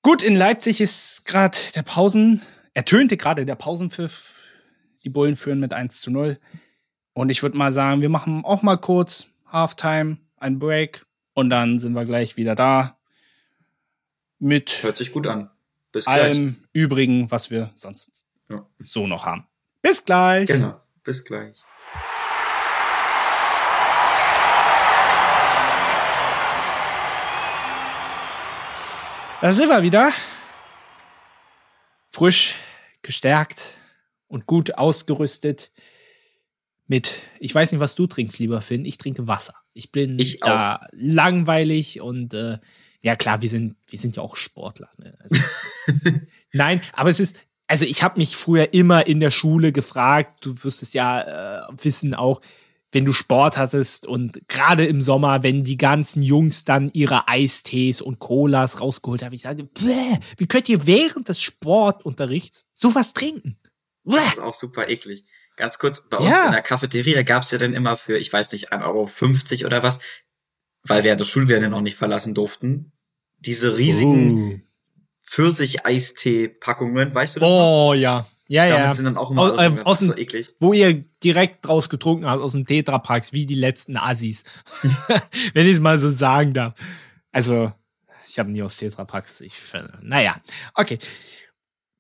[0.02, 2.42] Gut, in Leipzig ist gerade der Pausen,
[2.74, 4.36] ertönte gerade der Pausenpfiff.
[5.04, 6.40] Die Bullen führen mit 1 zu 0.
[7.14, 11.07] Und ich würde mal sagen, wir machen auch mal kurz Halftime, ein Break
[11.38, 12.98] und dann sind wir gleich wieder da
[14.40, 15.52] mit Hört sich gut an.
[15.92, 16.70] Bis allem gleich.
[16.74, 18.66] Übrigen, was wir sonst ja.
[18.80, 19.46] so noch haben.
[19.84, 20.48] Bis gleich.
[20.48, 20.82] Genau.
[21.04, 21.62] Bis gleich.
[29.40, 30.12] Da sind wir wieder.
[32.10, 32.56] Frisch,
[33.04, 33.76] gestärkt
[34.28, 35.72] und gut ausgerüstet
[36.88, 38.86] mit, ich weiß nicht, was du trinkst, lieber Finn.
[38.86, 39.56] Ich trinke Wasser.
[39.74, 42.58] Ich bin Ich da langweilig und äh,
[43.02, 44.90] ja klar, wir sind, wir sind ja auch Sportler.
[44.98, 45.14] Ne?
[45.20, 45.36] Also,
[46.54, 50.64] nein, aber es ist, also ich habe mich früher immer in der Schule gefragt, du
[50.64, 52.42] wirst es ja äh, wissen auch,
[52.94, 58.02] wenn du Sport hattest und gerade im Sommer, wenn die ganzen Jungs dann ihre Eistees
[58.02, 59.68] und Colas rausgeholt haben, ich sagte,
[60.38, 63.60] wie könnt ihr während des Sportunterrichts sowas trinken?
[64.06, 64.16] Bäh.
[64.16, 65.26] Das ist auch super eklig.
[65.58, 66.46] Ganz kurz, bei uns Ja.
[66.46, 68.84] in der Cafeteria gab's ja dann immer für, ich weiß nicht, 1,50
[69.64, 70.00] Euro oder was,
[70.84, 72.94] weil wir ja das Schulgelände noch nicht verlassen durften,
[73.40, 74.64] diese riesigen
[75.26, 77.90] Pfirsich-Eistee-Packungen, weißt du das noch?
[77.90, 78.26] Oh ja.
[78.50, 78.94] Ja, Damit ja.
[78.94, 80.56] sind dann auch immer Aus, alle äh, aus dem, so eklig.
[80.60, 84.46] wo ihr direkt draus getrunken habt, aus dem Tetrapacks, wie die letzten Assis.
[85.54, 86.74] Wenn ich es mal so sagen darf.
[87.34, 87.74] Also,
[88.26, 89.42] ich habe nie aus Tetrapacks.
[89.42, 89.54] Ich,
[90.02, 90.40] naja,
[90.76, 90.98] okay.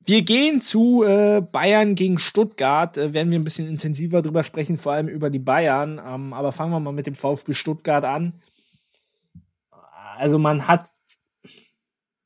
[0.07, 2.97] Wir gehen zu äh, Bayern gegen Stuttgart.
[2.97, 6.01] Äh, werden wir ein bisschen intensiver drüber sprechen, vor allem über die Bayern.
[6.03, 8.41] Ähm, aber fangen wir mal mit dem VfB Stuttgart an.
[10.17, 10.89] Also man hat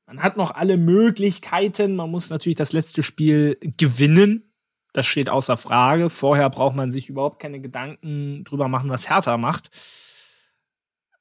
[0.05, 1.95] man hat noch alle Möglichkeiten.
[1.95, 4.53] Man muss natürlich das letzte Spiel gewinnen.
[4.93, 6.11] Das steht außer Frage.
[6.11, 9.71] Vorher braucht man sich überhaupt keine Gedanken drüber machen, was Hertha macht.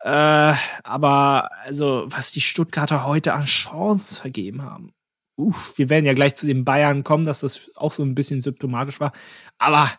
[0.00, 4.92] Äh, aber also, was die Stuttgarter heute an Chancen vergeben haben.
[5.40, 8.40] Uff, wir werden ja gleich zu den Bayern kommen, dass das auch so ein bisschen
[8.40, 9.12] symptomatisch war.
[9.58, 9.90] Aber,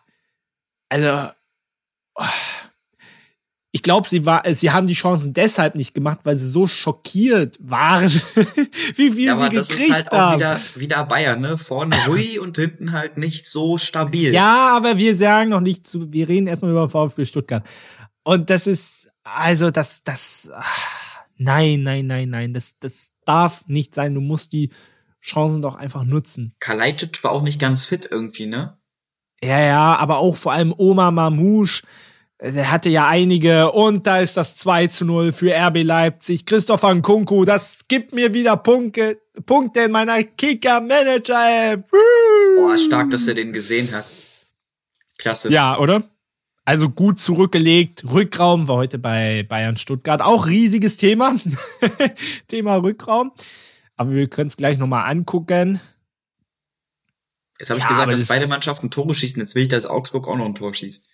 [0.90, 1.30] also,
[2.16, 2.24] oh,
[3.74, 7.58] ich glaube, sie war, sie haben die Chancen deshalb nicht gemacht, weil sie so schockiert
[7.62, 8.10] waren,
[8.96, 10.36] wie wir Ja, sie aber das gekriegt ist halt auch haben.
[10.40, 11.58] wieder, wieder Bayern, ne?
[11.58, 14.34] Vorne ruhig und hinten halt nicht so stabil.
[14.34, 17.66] Ja, aber wir sagen noch nicht zu, wir reden erstmal über VfB Stuttgart.
[18.24, 20.64] Und das ist, also, das, das, ah,
[21.38, 24.14] nein, nein, nein, nein, das, das darf nicht sein.
[24.14, 24.70] Du musst die
[25.22, 26.56] Chancen doch einfach nutzen.
[26.60, 28.78] Kalajdzic war auch nicht ganz fit irgendwie, ne?
[29.44, 31.84] Ja, ja, aber auch vor allem Oma Mamouche,
[32.42, 36.46] der hatte ja einige und da ist das 2 zu 0 für RB Leipzig.
[36.46, 41.86] Christopher Nkunku, das gibt mir wieder Punkte, Punkte in meiner Kicker-Manager-App.
[42.58, 44.06] Boah, stark, dass er den gesehen hat.
[45.18, 45.52] Klasse.
[45.52, 46.04] Ja, oder?
[46.66, 48.06] Also gut zurückgelegt.
[48.10, 51.36] Rückraum war heute bei Bayern Stuttgart auch riesiges Thema.
[52.48, 53.32] Thema Rückraum.
[54.02, 55.80] Aber wir können es gleich nochmal angucken.
[57.60, 59.40] Jetzt habe ich Ja, gesagt, dass das- beide Mannschaften Tore schießen.
[59.40, 61.08] Jetzt will ich, dass Augsburg auch noch ein Tor schießt.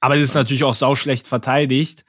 [0.00, 2.06] Aber es ist natürlich auch sauschlecht verteidigt.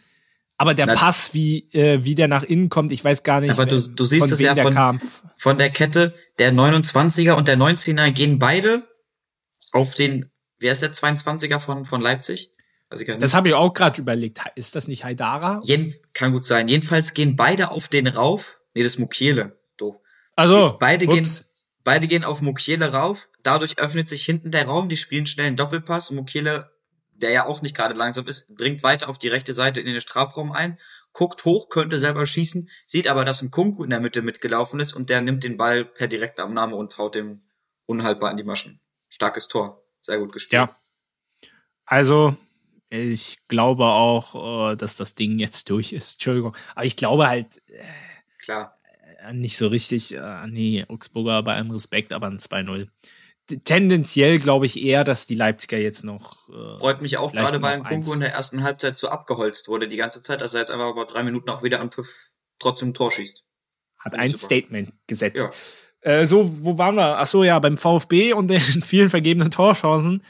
[0.55, 3.51] Aber der Na- Pass, wie, äh, wie der nach innen kommt, ich weiß gar nicht,
[3.51, 4.99] Aber du- du siehst es ja der von- kam.
[5.35, 8.87] Von der Kette, der 29er und der 19er gehen beide
[9.73, 12.51] auf den, wer ist der 22er von, von Leipzig?
[12.87, 14.39] Also Das habe ich auch gerade überlegt.
[14.55, 15.59] Ist das nicht Haidara?
[15.65, 16.69] Jeden, kann gut sein.
[16.69, 18.57] Jedenfalls gehen beide auf den rauf.
[18.73, 19.59] Nee, das ist Mukiele.
[20.35, 21.27] Also, Beide gehen,
[21.83, 23.29] beide gehen auf Mukiele rauf.
[23.43, 24.89] Dadurch öffnet sich hinten der Raum.
[24.89, 26.11] Die spielen schnell einen Doppelpass.
[26.11, 26.71] Mukiele,
[27.13, 30.01] der ja auch nicht gerade langsam ist, dringt weiter auf die rechte Seite in den
[30.01, 30.77] Strafraum ein,
[31.13, 34.93] guckt hoch, könnte selber schießen, sieht aber, dass ein Kunku in der Mitte mitgelaufen ist
[34.93, 37.41] und der nimmt den Ball per Direktabnahme und haut dem
[37.85, 38.81] unhaltbar in die Maschen.
[39.07, 39.81] Starkes Tor.
[40.01, 40.53] Sehr gut gespielt.
[40.53, 40.77] Ja.
[41.85, 42.35] Also,
[42.89, 46.15] ich glaube auch, äh, dass das Ding jetzt durch ist.
[46.15, 46.55] Entschuldigung.
[46.75, 47.61] Aber ich glaube halt
[48.39, 48.74] Klar.
[49.27, 52.87] Äh, nicht so richtig äh, an die Augsburger bei allem Respekt, aber ein 2-0.
[53.49, 56.49] D- Tendenziell glaube ich eher, dass die Leipziger jetzt noch.
[56.49, 58.11] Äh, Freut mich auch gerade, weil eins.
[58.13, 61.05] in der ersten Halbzeit so abgeholzt wurde die ganze Zeit, dass er jetzt einfach über
[61.05, 63.43] drei Minuten auch wieder an Pfiff trotzdem ein Tor schießt.
[63.99, 64.45] hat Finde ein super.
[64.45, 65.37] Statement gesetzt.
[65.37, 65.51] Ja.
[66.01, 67.17] Äh, so, wo waren wir?
[67.17, 70.23] Ach so, ja, beim VfB und den vielen vergebenen Torchancen.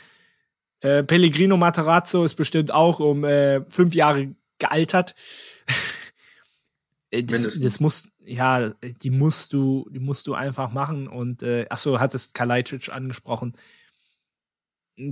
[0.82, 5.16] Äh, Pellegrino Matarazzo ist bestimmt auch um äh, fünf Jahre gealtert.
[7.12, 11.08] Äh, das, das muss, ja, die musst du, die musst du einfach machen.
[11.08, 13.56] Und äh, ach so, hattest Kalajdzic angesprochen.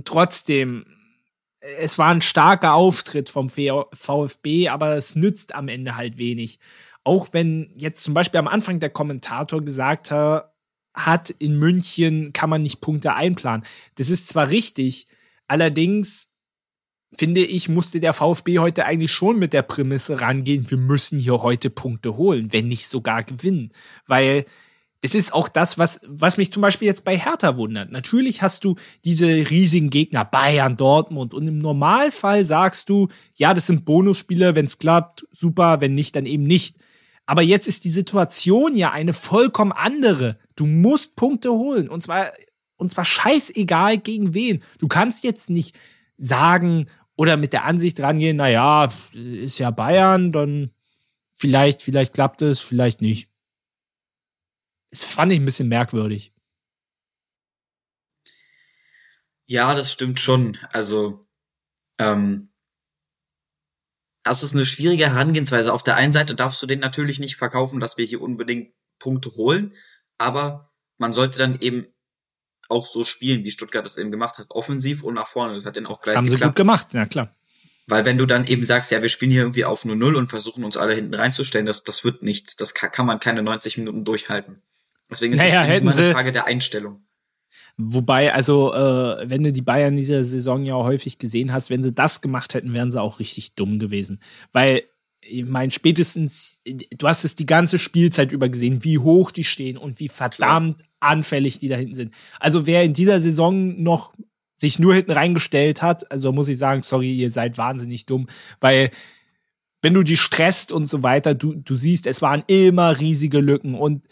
[0.04, 0.86] Trotzdem,
[1.60, 6.58] es war ein starker Auftritt vom VfB, aber es nützt am Ende halt wenig.
[7.04, 10.52] Auch wenn jetzt zum Beispiel am Anfang der Kommentator gesagt ha-
[10.94, 13.66] hat, in München kann man nicht Punkte einplanen.
[13.96, 15.06] Das ist zwar richtig,
[15.48, 16.30] allerdings
[17.16, 21.42] finde ich, musste der VfB heute eigentlich schon mit der Prämisse rangehen, wir müssen hier
[21.42, 23.72] heute Punkte holen, wenn nicht sogar gewinnen.
[24.06, 24.44] Weil
[25.04, 27.92] es ist auch das, was, was mich zum Beispiel jetzt bei Hertha wundert.
[27.92, 33.66] Natürlich hast du diese riesigen Gegner, Bayern, Dortmund, und im Normalfall sagst du, ja, das
[33.66, 36.78] sind Bonusspiele, wenn es klappt, super, wenn nicht, dann eben nicht.
[37.26, 40.38] Aber jetzt ist die Situation ja eine vollkommen andere.
[40.56, 41.90] Du musst Punkte holen.
[41.90, 42.32] Und zwar,
[42.76, 44.62] und zwar scheißegal gegen wen.
[44.78, 45.76] Du kannst jetzt nicht
[46.16, 46.86] sagen
[47.16, 50.74] oder mit der Ansicht rangehen, na ja, ist ja Bayern, dann
[51.30, 53.30] vielleicht, vielleicht klappt es, vielleicht nicht.
[54.90, 56.32] Das fand ich ein bisschen merkwürdig.
[59.46, 60.58] Ja, das stimmt schon.
[60.72, 61.28] Also,
[61.98, 62.52] ähm,
[64.22, 65.72] das ist eine schwierige Herangehensweise.
[65.72, 69.34] Auf der einen Seite darfst du den natürlich nicht verkaufen, dass wir hier unbedingt Punkte
[69.34, 69.74] holen,
[70.16, 71.93] aber man sollte dann eben
[72.68, 75.54] auch so spielen, wie Stuttgart das eben gemacht hat, offensiv und nach vorne.
[75.54, 76.50] Das hat dann auch gleich Das haben sie geklappt.
[76.52, 77.34] gut gemacht, ja klar.
[77.86, 80.64] Weil wenn du dann eben sagst, ja, wir spielen hier irgendwie auf 0-0 und versuchen
[80.64, 82.56] uns alle hinten reinzustellen, das, das wird nichts.
[82.56, 84.62] Das kann, kann man keine 90 Minuten durchhalten.
[85.10, 87.04] Deswegen ist Naja, es hätten immer eine sie- Frage der Einstellung.
[87.76, 91.92] Wobei, also, äh, wenn du die Bayern dieser Saison ja häufig gesehen hast, wenn sie
[91.92, 94.20] das gemacht hätten, wären sie auch richtig dumm gewesen.
[94.52, 94.84] Weil,
[95.26, 99.76] ich meine, spätestens, du hast es die ganze Spielzeit über gesehen, wie hoch die stehen
[99.76, 102.14] und wie verdammt anfällig die da hinten sind.
[102.40, 104.14] Also, wer in dieser Saison noch
[104.56, 108.26] sich nur hinten reingestellt hat, also muss ich sagen, sorry, ihr seid wahnsinnig dumm,
[108.60, 108.90] weil
[109.82, 113.74] wenn du die stresst und so weiter, du, du siehst, es waren immer riesige Lücken
[113.74, 114.06] und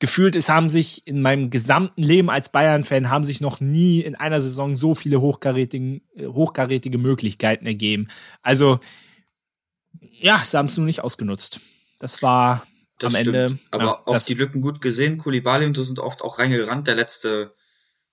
[0.00, 4.16] gefühlt, es haben sich in meinem gesamten Leben als Bayern-Fan haben sich noch nie in
[4.16, 8.08] einer Saison so viele hochkarätigen, äh, hochkarätige Möglichkeiten ergeben.
[8.42, 8.80] Also,
[10.00, 11.60] ja, sie haben es nur nicht ausgenutzt.
[11.98, 12.66] Das war
[12.98, 13.36] Das am stimmt.
[13.36, 13.58] Ende.
[13.70, 15.18] Aber ja, auf die Lücken gut gesehen.
[15.18, 16.86] Kulibali und so sind oft auch reingerannt.
[16.86, 17.54] Der letzte,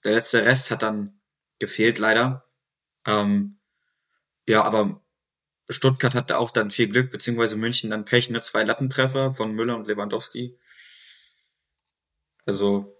[0.03, 1.19] der letzte Rest hat dann
[1.59, 2.45] gefehlt, leider.
[3.05, 3.59] Ähm,
[4.47, 5.01] ja, aber
[5.69, 8.41] Stuttgart hatte auch dann viel Glück, beziehungsweise München dann Pech, ne?
[8.41, 10.57] Zwei Lattentreffer von Müller und Lewandowski.
[12.45, 12.95] Also,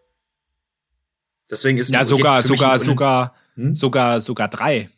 [1.49, 3.73] deswegen ist ja, sogar, sogar, sogar, Hm?
[3.73, 4.89] sogar, sogar drei.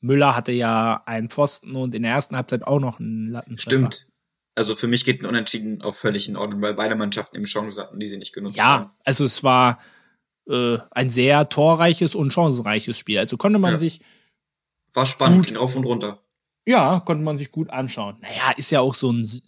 [0.00, 3.70] Müller hatte ja einen Pfosten und in der ersten Halbzeit auch noch einen Lattentreffer.
[3.70, 4.06] Stimmt.
[4.54, 7.82] Also für mich geht ein Unentschieden auch völlig in Ordnung, weil beide Mannschaften eben Chancen
[7.82, 8.84] hatten, die sie nicht genutzt haben.
[8.84, 9.78] Ja, also es war
[10.48, 13.18] äh, ein sehr torreiches und chancenreiches Spiel.
[13.18, 13.78] Also konnte man Ja.
[13.78, 14.00] sich,
[14.92, 16.22] War spannend, ging rauf und runter.
[16.66, 18.16] ja, konnte man sich gut anschauen.
[18.20, 19.42] Naja, ist ja auch so ein, ist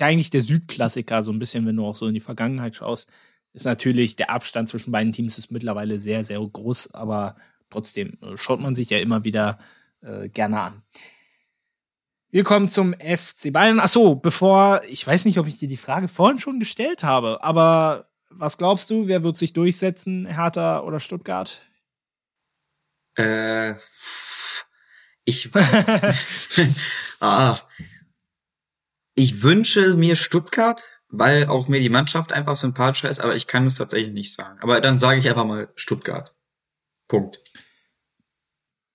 [0.00, 3.10] ja eigentlich der Südklassiker, so ein bisschen, wenn du auch so in die Vergangenheit schaust.
[3.52, 7.36] Ist natürlich, der Abstand zwischen beiden Teams ist mittlerweile sehr, sehr groß, aber
[7.68, 9.58] trotzdem äh, schaut man sich ja immer wieder
[10.02, 10.82] äh, gerne an.
[12.30, 13.80] Wir kommen zum FC Bayern.
[13.80, 17.42] Ach so, bevor, ich weiß nicht, ob ich dir die Frage vorhin schon gestellt habe,
[17.42, 21.60] aber was glaubst du, wer wird sich durchsetzen, Hertha oder Stuttgart?
[23.16, 23.74] Äh,
[25.24, 25.50] ich,
[27.20, 27.58] ah,
[29.14, 33.66] ich wünsche mir Stuttgart, weil auch mir die Mannschaft einfach sympathischer ist, aber ich kann
[33.66, 34.58] es tatsächlich nicht sagen.
[34.60, 36.34] Aber dann sage ich einfach mal Stuttgart.
[37.08, 37.40] Punkt.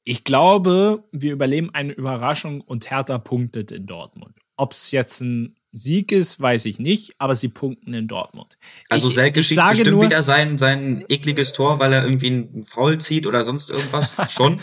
[0.05, 4.35] Ich glaube, wir überleben eine Überraschung und Hertha punktet in Dortmund.
[4.55, 8.57] Ob es jetzt ein Sieg ist, weiß ich nicht, aber sie punkten in Dortmund.
[8.87, 12.99] Also Selke schießt bestimmt nur, wieder sein, sein ekliges Tor, weil er irgendwie einen Foul
[12.99, 14.15] zieht oder sonst irgendwas.
[14.29, 14.61] Schon.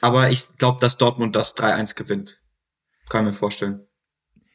[0.00, 2.40] Aber ich glaube, dass Dortmund das 3-1 gewinnt.
[3.08, 3.80] Kann ich mir vorstellen.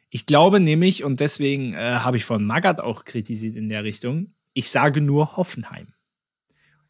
[0.08, 4.34] Ich glaube nämlich, und deswegen äh, habe ich von Magath auch kritisiert in der Richtung,
[4.54, 5.92] ich sage nur Hoffenheim.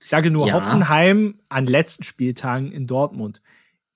[0.01, 0.55] Ich sage nur Ja.
[0.55, 3.42] Hoffenheim an letzten Spieltagen in Dortmund.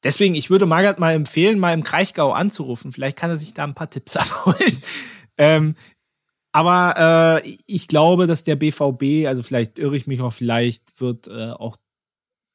[0.02, 2.92] Deswegen, ich würde Magath mal empfehlen, mal im Kraichgau anzurufen.
[2.92, 4.82] Vielleicht kann er sich da ein paar Tipps abholen.
[5.38, 5.76] ähm,
[6.52, 11.26] aber äh, ich glaube, dass der BVB, also vielleicht irre ich mich auch, vielleicht wird
[11.26, 11.78] äh, auch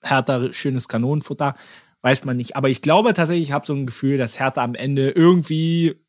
[0.02, 1.56] Hertha schönes Kanonenfutter,
[2.02, 2.56] weiß man nicht.
[2.56, 6.00] Aber ich glaube tatsächlich, ich habe so ein Gefühl, dass Hertha am Ende irgendwie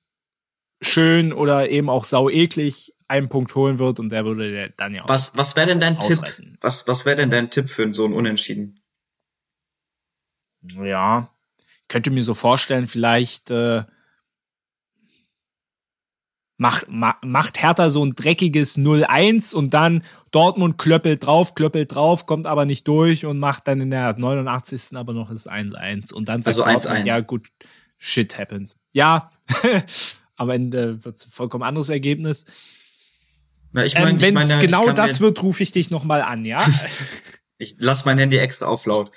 [0.80, 5.04] schön oder eben auch sau eklig einen Punkt holen wird und der würde dann ja
[5.04, 6.52] auch Was, was wäre denn dein ausreichen.
[6.52, 6.58] Tipp?
[6.61, 8.80] Was, was wäre denn dein Tipp für so ein Unentschieden?
[10.62, 13.84] Ja, ich könnte mir so vorstellen, vielleicht äh,
[16.56, 22.26] macht, ma, macht Hertha so ein dreckiges 0-1 und dann Dortmund klöppelt drauf, klöppelt drauf,
[22.26, 24.96] kommt aber nicht durch und macht dann in der 89.
[24.96, 27.06] aber noch das 1-1 und dann sagt Also Dortmund, 1-1.
[27.06, 27.48] ja gut,
[27.96, 28.76] shit happens.
[28.92, 29.32] Ja,
[30.36, 32.44] am Ende wird es ein vollkommen anderes Ergebnis.
[33.73, 36.45] Na, ich mein, Ähm, Wenn es genau kann das wird, rufe ich dich nochmal an,
[36.45, 36.64] ja?
[37.62, 39.12] Ich lass mein Handy extra auf laut.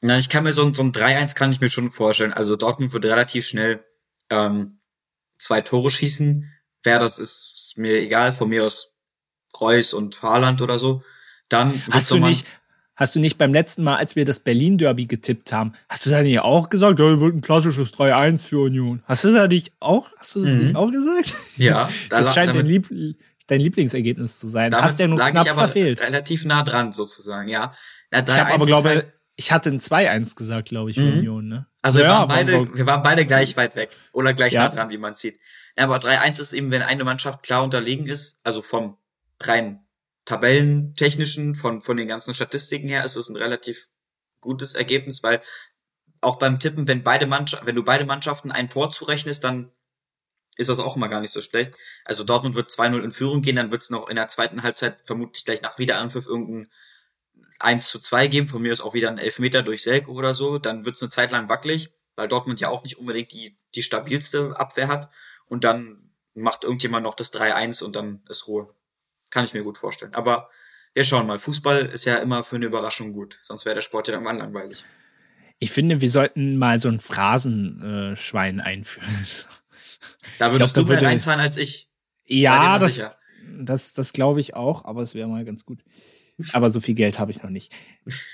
[0.00, 2.32] Na, ich kann mir so, ein- so ein 3-1 kann ich mir schon vorstellen.
[2.32, 3.84] Also Dortmund wird relativ schnell
[4.30, 4.78] ähm,
[5.38, 6.48] zwei Tore schießen.
[6.84, 8.30] Wer das ist, ist mir egal.
[8.32, 8.94] Von mir aus
[9.60, 11.02] Reus und Haaland oder so.
[11.48, 12.46] Dann Hast du nicht,
[12.94, 16.10] hast du nicht beim letzten Mal, als wir das Berlin Derby getippt haben, hast du
[16.10, 19.02] da nicht auch gesagt, ja, wird ein klassisches 3-1 für Union?
[19.06, 20.58] Hast du da nicht auch, hast du das Mhm.
[20.64, 21.34] nicht auch gesagt?
[21.56, 22.88] Ja, da Das scheint dein, Lieb
[23.46, 24.70] dein Lieblingsergebnis zu sein.
[24.70, 26.00] damit hast ja nur knapp ich aber verfehlt.
[26.00, 27.74] relativ nah dran sozusagen, ja.
[28.12, 31.02] ja Ich habe 3-1 aber glaube, halt- ich hatte ein 2-1 gesagt, glaube ich, für
[31.02, 31.18] Mhm.
[31.18, 31.66] Union, ne?
[31.82, 33.90] Also wir, Ja, waren beide, wir waren beide gleich weit weg.
[34.12, 34.64] Oder gleich Ja.
[34.64, 35.38] nah dran, wie man sieht.
[35.76, 38.96] Ja, aber 3-1 ist eben, wenn eine Mannschaft klar unterlegen ist, also vom
[39.40, 39.80] rein
[40.24, 43.88] tabellentechnischen, von, von den ganzen Statistiken her, ist es ein relativ
[44.40, 45.42] gutes Ergebnis, weil
[46.20, 49.70] auch beim Tippen, wenn beide Mannschaften, wenn du beide Mannschaften ein Tor zurechnest, dann
[50.56, 51.72] ist das auch immer gar nicht so schlecht.
[52.04, 54.98] Also Dortmund wird 2-0 in Führung gehen, dann wird es noch in der zweiten Halbzeit
[55.04, 56.70] vermutlich gleich nach Wiederanpfiff irgendein
[57.60, 60.58] 1 zu 2 geben, von mir ist auch wieder ein Elfmeter durch Selk oder so,
[60.58, 63.82] dann wird es eine Zeit lang wackelig, weil Dortmund ja auch nicht unbedingt die, die
[63.82, 65.10] stabilste Abwehr hat
[65.46, 68.74] und dann macht irgendjemand noch das 3-1 und dann ist Ruhe.
[69.30, 70.14] Kann ich mir gut vorstellen.
[70.14, 70.50] Aber
[70.92, 71.38] wir schauen mal.
[71.38, 74.84] Fußball ist ja immer für eine Überraschung gut, sonst wäre der Sport ja irgendwann langweilig.
[75.58, 79.26] Ich finde, wir sollten mal so ein Phrasenschwein einführen.
[80.38, 81.88] Da würdest glaub, du mehr reinzahlen als ich.
[82.26, 83.00] Ja, das,
[83.58, 85.80] das, das glaube ich auch, aber es wäre mal ganz gut.
[86.52, 87.72] Aber so viel Geld habe ich noch nicht.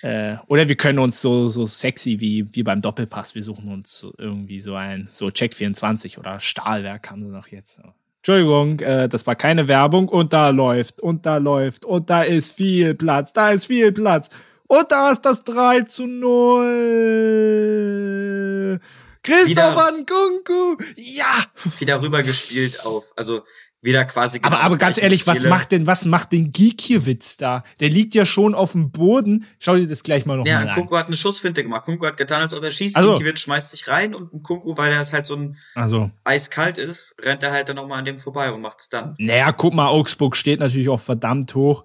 [0.01, 4.07] äh, oder wir können uns so, so sexy wie, wie beim Doppelpass, wir suchen uns
[4.16, 7.79] irgendwie so ein, so Check 24 oder Stahlwerk haben sie noch jetzt.
[8.18, 12.53] Entschuldigung, äh, das war keine Werbung und da läuft und da läuft und da ist
[12.53, 14.31] viel Platz, da ist viel Platz.
[14.66, 18.81] Und da ist das 3 zu 0.
[19.23, 21.45] Christopher Nkunku, ja!
[21.79, 23.43] Wieder rübergespielt auf, also
[23.83, 24.41] wieder quasi.
[24.41, 27.64] Genau aber aber ganz ehrlich, was macht denn, was macht denn Gikiewicz da?
[27.81, 29.47] Der liegt ja schon auf dem Boden.
[29.59, 30.68] Schau dir das gleich mal noch ja, mal an.
[30.68, 31.85] Ja, Kunku hat eine Schussfinte gemacht.
[31.85, 32.97] Kunku hat getan, als ob er schießt.
[32.97, 33.14] Also.
[33.14, 36.11] Gikiewicz schmeißt sich rein und Kunku, weil er halt so ein also.
[36.25, 39.14] eiskalt ist, rennt er halt dann nochmal an dem vorbei und macht's dann.
[39.18, 41.85] Naja, guck mal, Augsburg steht natürlich auch verdammt hoch.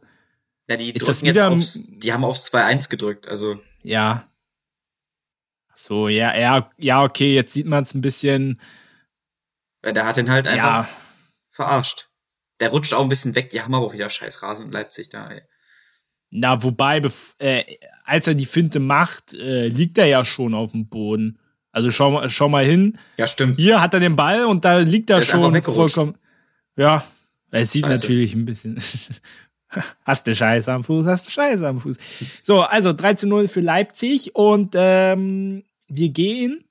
[0.69, 3.57] Ja, die ist drücken jetzt aufs, die haben aufs 2-1 gedrückt, also.
[3.83, 4.27] Ja.
[5.75, 8.59] So, ja, ja, ja, okay, jetzt sieht man es ein bisschen.
[9.83, 10.89] Der hat den halt einfach ja.
[11.51, 12.09] verarscht.
[12.59, 15.09] Der rutscht auch ein bisschen weg, die haben aber auch wieder scheiß Rasen in Leipzig
[15.09, 15.41] da, ey.
[16.29, 17.01] Na, wobei,
[17.39, 17.63] äh,
[18.03, 21.39] als er die Finte macht, äh, liegt er ja schon auf dem Boden.
[21.71, 22.97] Also schau, schau mal hin.
[23.17, 23.57] Ja, stimmt.
[23.57, 26.17] Hier hat er den Ball und da liegt er schon vollkommen.
[26.77, 27.03] Ja,
[27.51, 28.01] es sieht Scheiße.
[28.01, 28.81] natürlich ein bisschen
[30.05, 31.97] Hast du Scheiße am Fuß, hast du Scheiße am Fuß.
[32.41, 36.63] So, also 3 zu 0 für Leipzig und ähm, wir gehen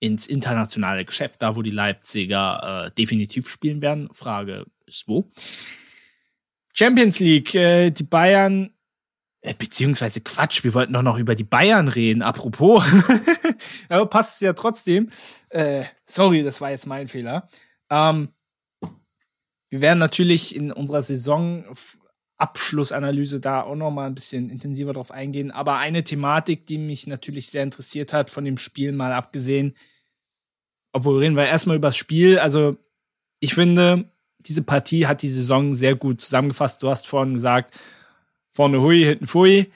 [0.00, 4.08] ins internationale Geschäft, da wo die Leipziger äh, definitiv spielen werden.
[4.12, 5.30] Frage ist wo.
[6.72, 8.70] Champions League, äh, die Bayern,
[9.40, 12.84] äh, beziehungsweise Quatsch, wir wollten doch noch über die Bayern reden, apropos.
[13.88, 15.10] Aber passt ja trotzdem.
[15.48, 17.48] Äh, sorry, das war jetzt mein Fehler.
[17.90, 18.28] Ähm,
[19.70, 21.64] wir werden natürlich in unserer Saison
[22.38, 25.50] Abschlussanalyse da auch noch mal ein bisschen intensiver drauf eingehen.
[25.50, 29.74] Aber eine Thematik, die mich natürlich sehr interessiert hat, von dem Spiel mal abgesehen,
[30.92, 32.38] obwohl reden wir erstmal über das Spiel.
[32.38, 32.76] Also
[33.40, 36.82] ich finde, diese Partie hat die Saison sehr gut zusammengefasst.
[36.82, 37.74] Du hast vorhin gesagt,
[38.50, 39.70] vorne hui, hinten fui.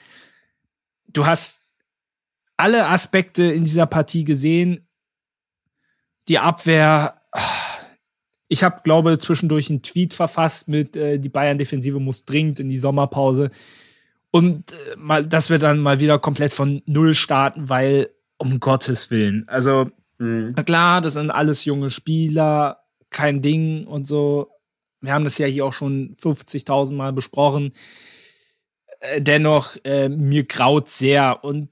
[1.07, 1.73] Du hast
[2.57, 4.87] alle Aspekte in dieser Partie gesehen.
[6.27, 7.21] Die Abwehr,
[8.51, 12.77] ich habe, glaube zwischendurch einen Tweet verfasst mit äh, die Bayern-Defensive muss dringend in die
[12.77, 13.49] Sommerpause.
[14.29, 19.09] Und äh, mal, dass wir dann mal wieder komplett von Null starten, weil, um Gottes
[19.09, 19.47] Willen.
[19.47, 20.53] Also, mhm.
[20.65, 24.49] klar, das sind alles junge Spieler, kein Ding und so.
[24.99, 27.71] Wir haben das ja hier auch schon 50.000 Mal besprochen.
[28.99, 31.45] Äh, dennoch, äh, mir graut sehr.
[31.45, 31.69] Und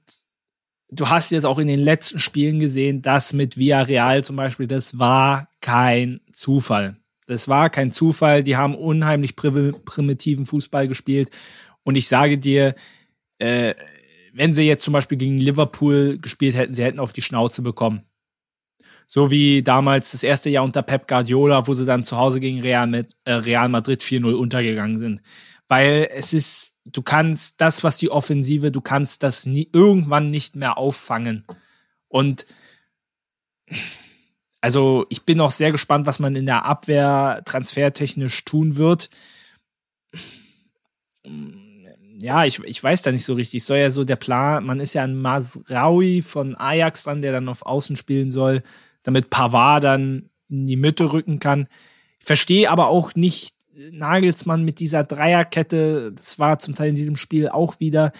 [0.88, 4.98] du hast jetzt auch in den letzten Spielen gesehen, dass mit Villarreal zum Beispiel, das
[4.98, 6.96] war kein Zufall.
[7.26, 8.42] Das war kein Zufall.
[8.42, 11.30] Die haben unheimlich primitiven Fußball gespielt.
[11.82, 12.74] Und ich sage dir,
[13.38, 13.74] äh,
[14.32, 18.02] wenn sie jetzt zum Beispiel gegen Liverpool gespielt hätten, sie hätten auf die Schnauze bekommen.
[19.06, 22.60] So wie damals das erste Jahr unter Pep Guardiola, wo sie dann zu Hause gegen
[22.60, 25.20] Real, mit, äh, Real Madrid 4-0 untergegangen sind.
[25.66, 30.54] Weil es ist, du kannst das, was die Offensive, du kannst das nie, irgendwann nicht
[30.56, 31.44] mehr auffangen.
[32.08, 32.46] Und
[34.60, 39.10] also ich bin auch sehr gespannt, was man in der Abwehr transfertechnisch tun wird.
[42.18, 43.64] Ja, ich, ich weiß da nicht so richtig.
[43.64, 47.48] Soll ja so der Plan, man ist ja ein Masraui von Ajax dran, der dann
[47.48, 48.62] auf Außen spielen soll,
[49.02, 51.66] damit Pavard dann in die Mitte rücken kann.
[52.18, 53.54] Ich verstehe aber auch nicht
[53.92, 56.12] Nagelsmann mit dieser Dreierkette.
[56.12, 58.12] Das war zum Teil in diesem Spiel auch wieder.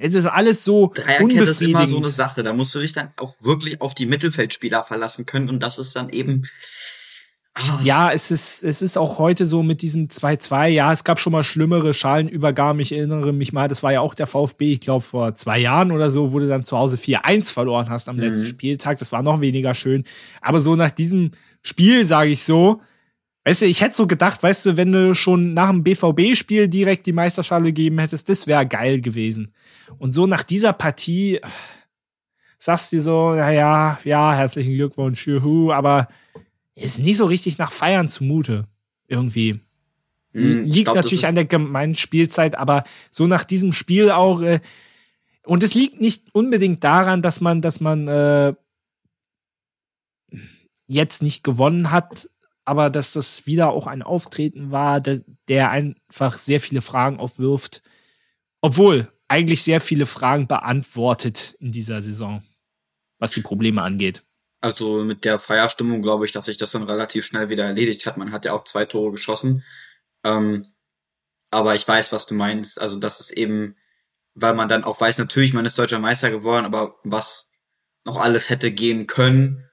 [0.00, 2.42] Es ist alles so Dreierkette ist immer so eine Sache.
[2.42, 5.94] Da musst du dich dann auch wirklich auf die Mittelfeldspieler verlassen können und das ist
[5.96, 6.44] dann eben
[7.54, 7.80] ah.
[7.82, 10.68] ja, es ist, es ist auch heute so mit diesem 2-2.
[10.68, 12.80] Ja, es gab schon mal schlimmere Schalenübergaben.
[12.80, 15.92] Ich erinnere mich mal, das war ja auch der VfB, ich glaube vor zwei Jahren
[15.92, 18.22] oder so, wo du dann zu Hause 4-1 verloren hast am mhm.
[18.22, 18.98] letzten Spieltag.
[18.98, 20.04] Das war noch weniger schön.
[20.40, 21.32] Aber so nach diesem
[21.62, 22.80] Spiel, sage ich so,
[23.44, 27.06] Weißt du, ich hätte so gedacht, weißt du, wenn du schon nach dem BVB-Spiel direkt
[27.06, 29.54] die Meisterschale gegeben hättest, das wäre geil gewesen.
[29.98, 31.40] Und so nach dieser Partie
[32.58, 36.08] sagst du so, ja, ja, ja, herzlichen Glückwunsch, juhu, aber
[36.74, 38.66] ist nicht so richtig nach Feiern zumute.
[39.06, 39.60] Irgendwie.
[40.32, 44.60] Hm, Liegt glaub, natürlich an der gemeinen Spielzeit, aber so nach diesem Spiel auch, äh,
[45.44, 48.54] und es liegt nicht unbedingt daran, dass man, dass man, äh,
[50.86, 52.28] jetzt nicht gewonnen hat,
[52.68, 57.82] aber dass das wieder auch ein Auftreten war, der, der einfach sehr viele Fragen aufwirft,
[58.60, 62.42] obwohl eigentlich sehr viele Fragen beantwortet in dieser Saison,
[63.18, 64.22] was die Probleme angeht.
[64.60, 68.18] Also mit der Feierstimmung glaube ich, dass sich das dann relativ schnell wieder erledigt hat.
[68.18, 69.64] Man hat ja auch zwei Tore geschossen.
[70.24, 70.66] Ähm,
[71.50, 72.78] aber ich weiß, was du meinst.
[72.78, 73.76] Also das ist eben,
[74.34, 77.50] weil man dann auch weiß, natürlich, man ist deutscher Meister geworden, aber was
[78.04, 79.67] noch alles hätte gehen können,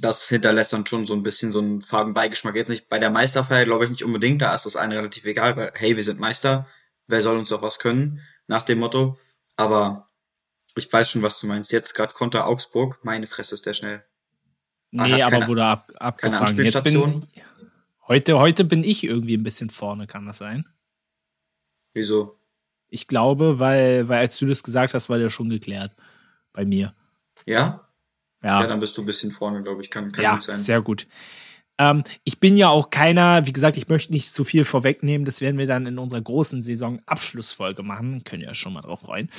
[0.00, 2.54] das hinterlässt dann schon so ein bisschen so einen faden Beigeschmack.
[2.54, 4.42] Jetzt nicht bei der Meisterfeier, glaube ich, nicht unbedingt.
[4.42, 6.66] Da ist das eine relativ egal, weil, hey, wir sind Meister.
[7.06, 8.20] Wer soll uns doch was können?
[8.46, 9.18] Nach dem Motto.
[9.56, 10.08] Aber
[10.76, 11.72] ich weiß schon, was du meinst.
[11.72, 13.00] Jetzt gerade Konter Augsburg.
[13.02, 14.04] Meine Fresse ist der schnell.
[14.90, 16.64] Nee, aber keine, wurde ab, abgefangen.
[16.64, 17.26] Jetzt bin,
[18.06, 20.66] heute, heute bin ich irgendwie ein bisschen vorne, kann das sein?
[21.92, 22.38] Wieso?
[22.88, 25.92] Ich glaube, weil, weil als du das gesagt hast, war der schon geklärt.
[26.52, 26.94] Bei mir.
[27.44, 27.87] Ja?
[28.42, 28.60] Ja.
[28.60, 29.90] Ja, dann bist du ein bisschen vorne, glaube ich.
[29.90, 30.56] Kann, kann ja, gut sein.
[30.56, 31.06] Sehr gut.
[31.78, 35.24] Ähm, ich bin ja auch keiner, wie gesagt, ich möchte nicht zu viel vorwegnehmen.
[35.24, 38.24] Das werden wir dann in unserer großen Saison-Abschlussfolge machen.
[38.24, 39.30] Können ja schon mal drauf freuen.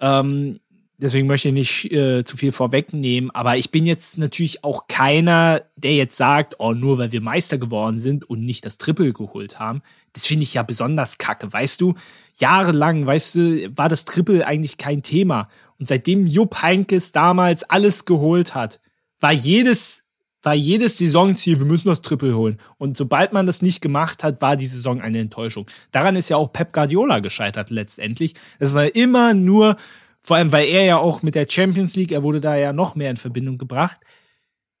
[0.00, 0.60] Ähm,
[0.98, 3.30] deswegen möchte ich nicht äh, zu viel vorwegnehmen.
[3.30, 7.58] Aber ich bin jetzt natürlich auch keiner, der jetzt sagt, oh, nur weil wir Meister
[7.58, 9.82] geworden sind und nicht das Triple geholt haben.
[10.12, 11.52] Das finde ich ja besonders kacke.
[11.52, 11.94] Weißt du,
[12.34, 15.48] jahrelang, weißt du, war das Triple eigentlich kein Thema.
[15.78, 18.80] Und seitdem Jupp Heinkes damals alles geholt hat,
[19.20, 20.04] war jedes,
[20.42, 22.58] war jedes Saisonziel, wir müssen das Triple holen.
[22.78, 25.66] Und sobald man das nicht gemacht hat, war die Saison eine Enttäuschung.
[25.92, 28.34] Daran ist ja auch Pep Guardiola gescheitert letztendlich.
[28.58, 29.76] Es war immer nur,
[30.20, 32.94] vor allem weil er ja auch mit der Champions League, er wurde da ja noch
[32.94, 33.98] mehr in Verbindung gebracht.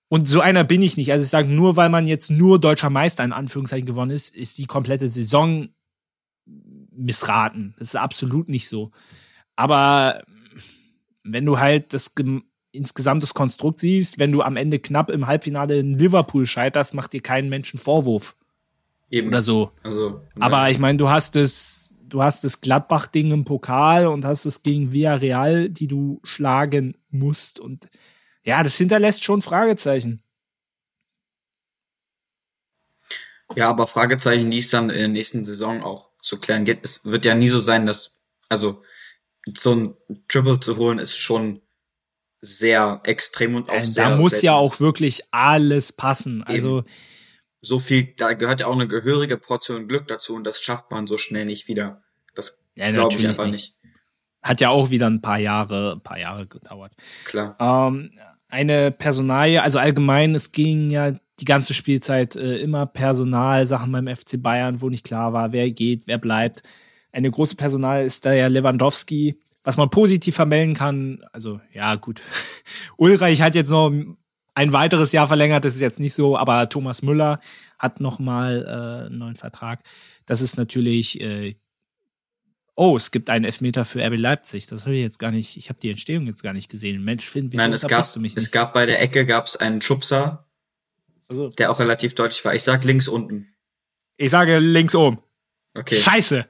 [0.08, 1.12] Und so einer bin ich nicht.
[1.12, 4.58] Also ich sage, nur weil man jetzt nur deutscher Meister in Anführungszeichen gewonnen ist, ist
[4.58, 5.68] die komplette Saison
[6.90, 7.74] missraten.
[7.78, 8.90] Das ist absolut nicht so.
[9.54, 10.22] Aber
[11.32, 12.14] wenn du halt das
[12.72, 17.12] insgesamt das Konstrukt siehst, wenn du am Ende knapp im Halbfinale in Liverpool scheiterst, macht
[17.12, 18.36] dir keinen Menschen Vorwurf.
[19.10, 19.28] Eben.
[19.28, 19.72] Oder so.
[19.82, 24.44] Also, Aber ich meine, du hast es, du hast das Gladbach-Ding im Pokal und hast
[24.44, 27.58] es gegen Villarreal, die du schlagen musst.
[27.58, 27.88] Und
[28.42, 30.22] ja, das hinterlässt schon Fragezeichen.
[33.56, 36.84] Ja, aber Fragezeichen, die es dann in der nächsten Saison auch zu klären gibt.
[36.84, 38.18] Es wird ja nie so sein, dass,
[38.50, 38.82] also
[39.56, 39.94] so ein
[40.28, 41.60] Triple zu holen, ist schon
[42.40, 44.10] sehr extrem und auch äh, sehr.
[44.10, 44.46] Da muss selten.
[44.46, 46.42] ja auch wirklich alles passen.
[46.44, 46.88] Also Eben.
[47.60, 51.06] so viel, da gehört ja auch eine gehörige Portion Glück dazu und das schafft man
[51.06, 52.02] so schnell nicht wieder.
[52.34, 53.76] Das ja, glaube ich einfach nicht.
[53.82, 53.94] nicht.
[54.42, 56.92] Hat ja auch wieder ein paar Jahre, ein paar Jahre gedauert.
[57.24, 57.56] Klar.
[57.58, 58.12] Ähm,
[58.48, 64.40] eine Personalie, also allgemein, es ging ja die ganze Spielzeit äh, immer Personalsachen beim FC
[64.40, 66.62] Bayern, wo nicht klar war, wer geht, wer bleibt
[67.12, 69.40] eine große Personal ist da ja Lewandowski.
[69.64, 72.22] Was man positiv vermelden kann, also ja gut,
[72.96, 73.92] Ulreich hat jetzt noch
[74.54, 77.38] ein weiteres Jahr verlängert, das ist jetzt nicht so, aber Thomas Müller
[77.78, 79.80] hat noch mal äh, einen neuen Vertrag.
[80.26, 81.54] Das ist natürlich äh,
[82.80, 84.66] Oh, es gibt einen Elfmeter für RB Leipzig.
[84.66, 85.56] Das habe ich jetzt gar nicht.
[85.56, 87.02] Ich habe die Entstehung jetzt gar nicht gesehen.
[87.02, 88.44] Mensch, Finn, wieso Nein, es gab, du mich nicht?
[88.44, 90.46] es gab bei der Ecke gab's einen Schubser,
[91.26, 91.48] also.
[91.48, 92.54] der auch relativ deutlich war.
[92.54, 93.52] Ich sag links unten.
[94.16, 95.18] Ich sage links oben.
[95.74, 95.96] Okay.
[95.96, 96.46] Scheiße.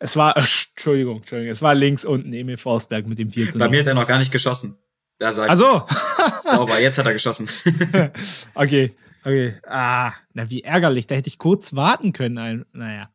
[0.00, 3.66] Es war, Entschuldigung, Entschuldigung, es war links unten Emil Forsberg mit dem 4 zu 0.
[3.66, 4.76] Bei mir hat er noch gar nicht geschossen.
[5.18, 5.52] Da sag ich.
[5.52, 5.86] Ach so.
[6.50, 7.48] Sauber, jetzt hat er geschossen.
[8.54, 9.54] okay, okay.
[9.66, 12.38] Ah, na wie ärgerlich, da hätte ich kurz warten können.
[12.38, 13.10] Ein, naja.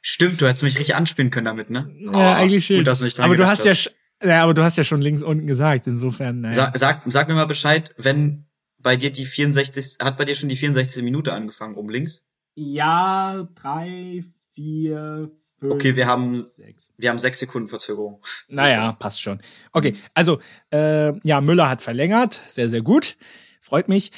[0.00, 1.94] Stimmt, du hättest mich richtig anspielen können damit, ne?
[1.98, 2.78] Ja, oh, eigentlich schön.
[2.78, 4.84] Gut, dass du nicht dran aber du hast, hast ja, ja, aber du hast ja
[4.84, 6.40] schon links unten gesagt, insofern.
[6.40, 6.54] Naja.
[6.54, 8.46] Sag, sag, sag mir mal Bescheid, wenn
[8.78, 11.02] bei dir die 64, hat bei dir schon die 64.
[11.02, 12.26] Minute angefangen, oben links?
[12.54, 15.30] Ja, drei, vier,
[15.70, 16.92] Okay, wir haben, sechs.
[16.96, 18.22] wir haben sechs Sekunden Verzögerung.
[18.48, 19.40] Naja, passt schon.
[19.72, 20.40] Okay, also,
[20.72, 22.34] äh, ja, Müller hat verlängert.
[22.34, 23.16] Sehr, sehr gut.
[23.60, 24.10] Freut mich.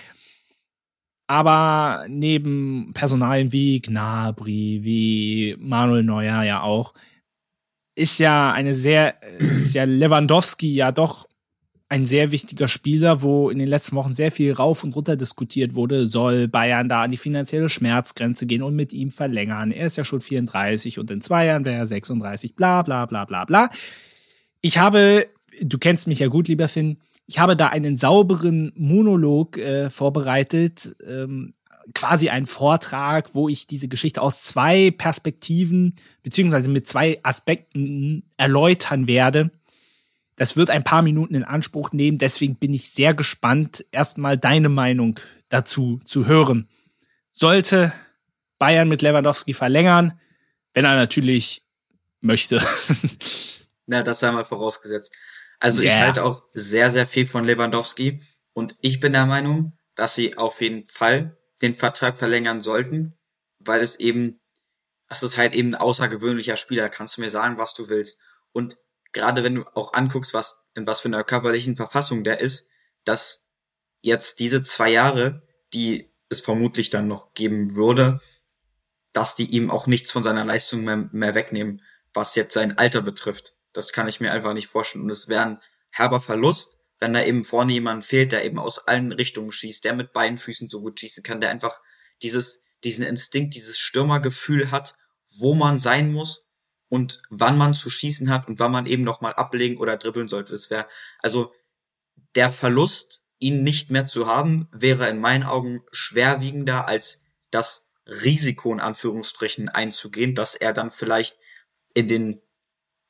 [1.28, 6.94] Aber neben Personalien wie Gnabry, wie Manuel Neuer ja auch,
[7.96, 11.26] ist ja eine sehr, ist ja Lewandowski ja doch
[11.88, 15.74] ein sehr wichtiger Spieler, wo in den letzten Wochen sehr viel rauf und runter diskutiert
[15.76, 19.70] wurde, soll Bayern da an die finanzielle Schmerzgrenze gehen und mit ihm verlängern.
[19.70, 23.24] Er ist ja schon 34 und in zwei Jahren wäre er 36, bla bla bla
[23.24, 23.70] bla bla.
[24.62, 25.28] Ich habe,
[25.60, 30.96] du kennst mich ja gut, lieber Finn, ich habe da einen sauberen Monolog äh, vorbereitet,
[31.06, 31.54] ähm,
[31.94, 39.06] quasi einen Vortrag, wo ich diese Geschichte aus zwei Perspektiven beziehungsweise mit zwei Aspekten erläutern
[39.06, 39.52] werde
[40.36, 44.68] das wird ein paar Minuten in Anspruch nehmen, deswegen bin ich sehr gespannt, erstmal deine
[44.68, 45.18] Meinung
[45.48, 46.68] dazu zu hören.
[47.32, 47.92] Sollte
[48.58, 50.20] Bayern mit Lewandowski verlängern,
[50.74, 51.64] wenn er natürlich
[52.20, 52.62] möchte.
[53.86, 55.14] Na, das sei mal vorausgesetzt.
[55.58, 55.90] Also yeah.
[55.90, 58.22] ich halte auch sehr, sehr viel von Lewandowski
[58.52, 63.16] und ich bin der Meinung, dass sie auf jeden Fall den Vertrag verlängern sollten,
[63.58, 64.40] weil es eben,
[65.08, 68.18] das ist halt eben ein außergewöhnlicher Spieler, kannst du mir sagen, was du willst.
[68.52, 68.78] Und
[69.16, 72.68] gerade wenn du auch anguckst, was, in was für einer körperlichen Verfassung der ist,
[73.04, 73.46] dass
[74.02, 75.42] jetzt diese zwei Jahre,
[75.72, 78.20] die es vermutlich dann noch geben würde,
[79.14, 81.80] dass die ihm auch nichts von seiner Leistung mehr, mehr wegnehmen,
[82.12, 83.54] was jetzt sein Alter betrifft.
[83.72, 85.04] Das kann ich mir einfach nicht vorstellen.
[85.04, 88.86] Und es wäre ein herber Verlust, wenn da eben vorne jemand fehlt, der eben aus
[88.86, 91.80] allen Richtungen schießt, der mit beiden Füßen so gut schießen kann, der einfach
[92.20, 94.94] dieses, diesen Instinkt, dieses Stürmergefühl hat,
[95.38, 96.45] wo man sein muss
[96.88, 100.52] und wann man zu schießen hat und wann man eben nochmal ablegen oder dribbeln sollte.
[100.52, 100.86] Das wäre,
[101.20, 101.52] also
[102.34, 108.72] der Verlust, ihn nicht mehr zu haben, wäre in meinen Augen schwerwiegender als das Risiko
[108.72, 111.38] in Anführungsstrichen einzugehen, dass er dann vielleicht
[111.92, 112.40] in den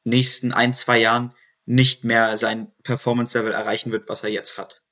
[0.04, 4.82] nächsten ein, zwei Jahren nicht mehr sein Performance-Level erreichen wird, was er jetzt hat.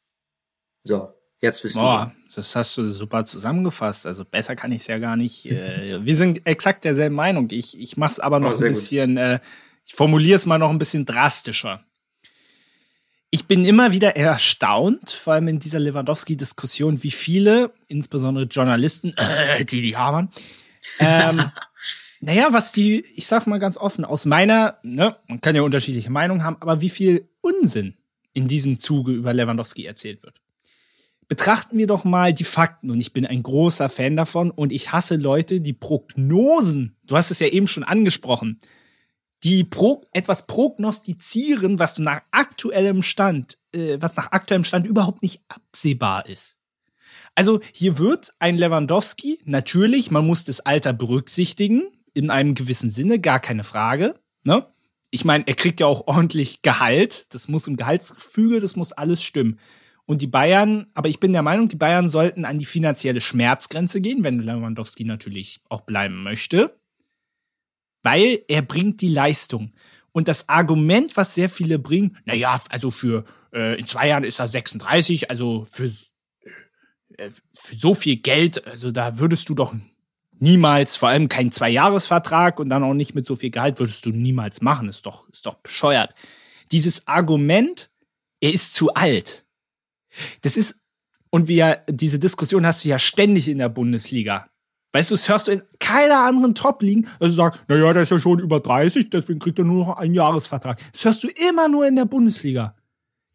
[0.83, 2.24] So, jetzt bist Boah, du.
[2.35, 4.07] Das hast du super zusammengefasst.
[4.07, 5.47] Also besser kann ich es ja gar nicht.
[5.55, 7.49] Äh, wir sind exakt derselben Meinung.
[7.51, 9.41] Ich, ich mache es aber noch oh, ein bisschen, äh,
[9.85, 11.85] ich formuliere es mal noch ein bisschen drastischer.
[13.31, 19.65] Ich bin immer wieder erstaunt, vor allem in dieser Lewandowski-Diskussion, wie viele, insbesondere Journalisten, äh,
[19.67, 20.31] die die haben,
[20.99, 21.43] ähm,
[22.21, 26.11] naja, was die, ich sag's mal ganz offen, aus meiner, ne, man kann ja unterschiedliche
[26.11, 27.97] Meinungen haben, aber wie viel Unsinn
[28.33, 30.41] in diesem Zuge über Lewandowski erzählt wird.
[31.29, 34.93] Betrachten wir doch mal die Fakten und ich bin ein großer Fan davon und ich
[34.93, 38.61] hasse Leute, die Prognosen, du hast es ja eben schon angesprochen,
[39.43, 45.43] die pro, etwas prognostizieren, was nach aktuellem Stand, äh, was nach aktuellem Stand überhaupt nicht
[45.49, 46.59] absehbar ist.
[47.35, 53.19] Also hier wird ein Lewandowski, natürlich, man muss das Alter berücksichtigen, in einem gewissen Sinne,
[53.19, 54.15] gar keine Frage.
[54.45, 54.67] Ne?
[55.11, 57.27] Ich meine, er kriegt ja auch ordentlich Gehalt.
[57.35, 59.59] Das muss im Gehaltsgefüge, das muss alles stimmen.
[60.07, 64.01] Und die Bayern, aber ich bin der Meinung, die Bayern sollten an die finanzielle Schmerzgrenze
[64.01, 66.79] gehen, wenn Lewandowski natürlich auch bleiben möchte.
[68.03, 69.73] Weil er bringt die Leistung.
[70.13, 74.25] Und das Argument, was sehr viele bringen, na ja, also für äh, in zwei Jahren
[74.25, 75.91] ist er 36, also für,
[77.17, 79.75] äh, für so viel Geld, also da würdest du doch
[80.39, 84.11] niemals, vor allem kein Zweijahresvertrag und dann auch nicht mit so viel Gehalt würdest du
[84.11, 84.89] niemals machen.
[84.89, 86.15] Ist doch, ist doch bescheuert.
[86.71, 87.91] Dieses Argument,
[88.41, 89.44] er ist zu alt.
[90.43, 90.81] Das ist,
[91.31, 94.49] und wir, diese Diskussion hast du ja ständig in der Bundesliga.
[94.93, 98.19] Weißt du, das hörst du in keiner anderen Top-Ligen, also sagen, naja, der ist ja
[98.21, 100.81] schon über 30, deswegen kriegt er nur noch einen Jahresvertrag.
[100.93, 102.77] Das hörst du immer nur in der Bundesliga.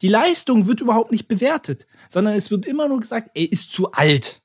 [0.02, 3.92] Die Leistung wird überhaupt nicht bewertet, sondern es wird immer nur gesagt, er ist zu
[3.92, 4.42] alt.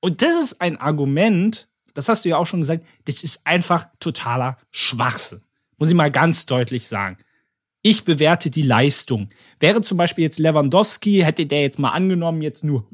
[0.00, 3.86] Und das ist ein Argument, das hast du ja auch schon gesagt, das ist einfach
[3.98, 5.42] totaler Schwachsinn.
[5.78, 7.16] Muss ich mal ganz deutlich sagen.
[7.82, 9.30] Ich bewerte die Leistung.
[9.58, 12.86] Wäre zum Beispiel jetzt Lewandowski, hätte der jetzt mal angenommen, jetzt nur,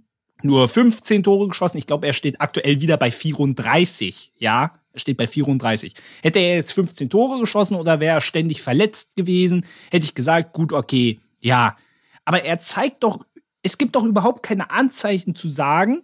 [0.43, 1.76] nur 15 Tore geschossen.
[1.76, 4.32] Ich glaube, er steht aktuell wieder bei 34.
[4.39, 5.95] Ja, er steht bei 34.
[6.22, 10.55] Hätte er jetzt 15 Tore geschossen oder wäre er ständig verletzt gewesen, hätte ich gesagt,
[10.55, 11.76] gut, okay, ja.
[12.24, 13.24] Aber er zeigt doch,
[13.62, 16.02] es gibt doch überhaupt keine Anzeichen zu sagen,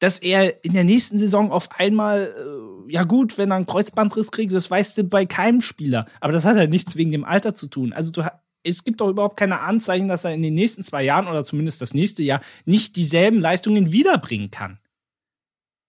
[0.00, 4.32] dass er in der nächsten Saison auf einmal, äh, ja gut, wenn er einen Kreuzbandriss
[4.32, 6.06] kriegt, das weißt du bei keinem Spieler.
[6.20, 7.92] Aber das hat halt nichts wegen dem Alter zu tun.
[7.92, 8.22] Also du,
[8.62, 11.82] es gibt doch überhaupt keine Anzeichen, dass er in den nächsten zwei Jahren oder zumindest
[11.82, 14.80] das nächste Jahr nicht dieselben Leistungen wiederbringen kann.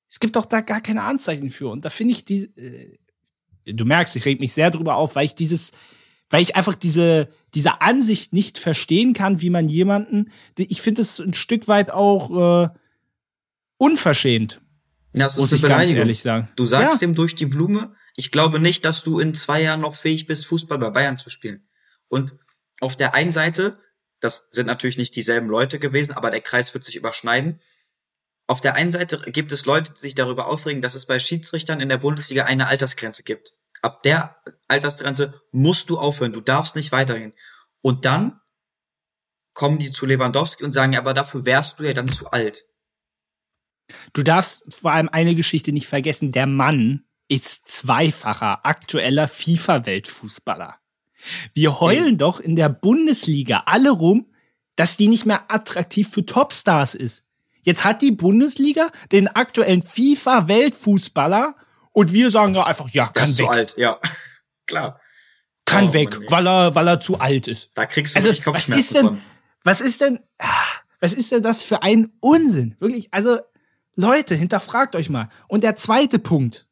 [0.09, 1.69] Es gibt doch da gar keine Anzeichen für.
[1.69, 2.97] Und da finde ich die, äh,
[3.65, 5.71] du merkst, ich reg mich sehr drüber auf, weil ich dieses,
[6.29, 11.19] weil ich einfach diese, diese Ansicht nicht verstehen kann, wie man jemanden, ich finde es
[11.19, 12.69] ein Stück weit auch, äh,
[13.81, 14.61] unverschämt.
[15.11, 16.49] Das ist muss ich ganz ehrlich sagen.
[16.55, 17.07] Du sagst ja.
[17.07, 20.45] ihm durch die Blume, ich glaube nicht, dass du in zwei Jahren noch fähig bist,
[20.45, 21.67] Fußball bei Bayern zu spielen.
[22.07, 22.35] Und
[22.79, 23.79] auf der einen Seite,
[24.19, 27.59] das sind natürlich nicht dieselben Leute gewesen, aber der Kreis wird sich überschneiden.
[28.45, 31.79] Auf der einen Seite gibt es Leute, die sich darüber aufregen, dass es bei Schiedsrichtern
[31.79, 33.55] in der Bundesliga eine Altersgrenze gibt.
[33.81, 37.33] Ab der Altersgrenze musst du aufhören, du darfst nicht weitergehen.
[37.81, 38.39] Und dann
[39.53, 42.63] kommen die zu Lewandowski und sagen, ja, aber dafür wärst du ja dann zu alt.
[44.13, 46.31] Du darfst vor allem eine Geschichte nicht vergessen.
[46.31, 50.75] Der Mann ist zweifacher aktueller FIFA-Weltfußballer.
[51.53, 54.31] Wir heulen doch in der Bundesliga alle rum,
[54.75, 57.23] dass die nicht mehr attraktiv für Topstars ist.
[57.61, 61.55] Jetzt hat die Bundesliga den aktuellen FIFA-Weltfußballer
[61.91, 63.45] und wir sagen ja einfach, ja, kann weg.
[63.45, 63.99] Zu alt, ja.
[64.65, 64.99] Klar.
[65.65, 67.71] Kann oh, weg, weil er, weil er zu alt ist.
[67.75, 69.21] Da kriegst du also, nicht Kopfschmerzen was ist denn, von.
[69.63, 70.47] Was ist denn, ah,
[70.99, 72.75] was ist denn das für ein Unsinn?
[72.79, 73.39] Wirklich, also,
[73.95, 75.29] Leute, hinterfragt euch mal.
[75.47, 76.67] Und der zweite Punkt.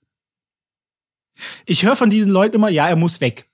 [1.65, 3.49] Ich höre von diesen Leuten immer, ja, er muss weg.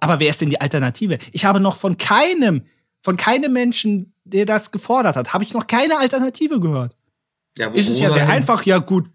[0.00, 1.18] Aber wer ist denn die Alternative?
[1.32, 2.66] Ich habe noch von keinem,
[3.02, 5.32] von keinem Menschen der das gefordert hat.
[5.32, 6.94] Habe ich noch keine Alternative gehört.
[7.56, 8.36] Ja, Ist es ja sehr hin?
[8.36, 9.08] einfach, ja gut,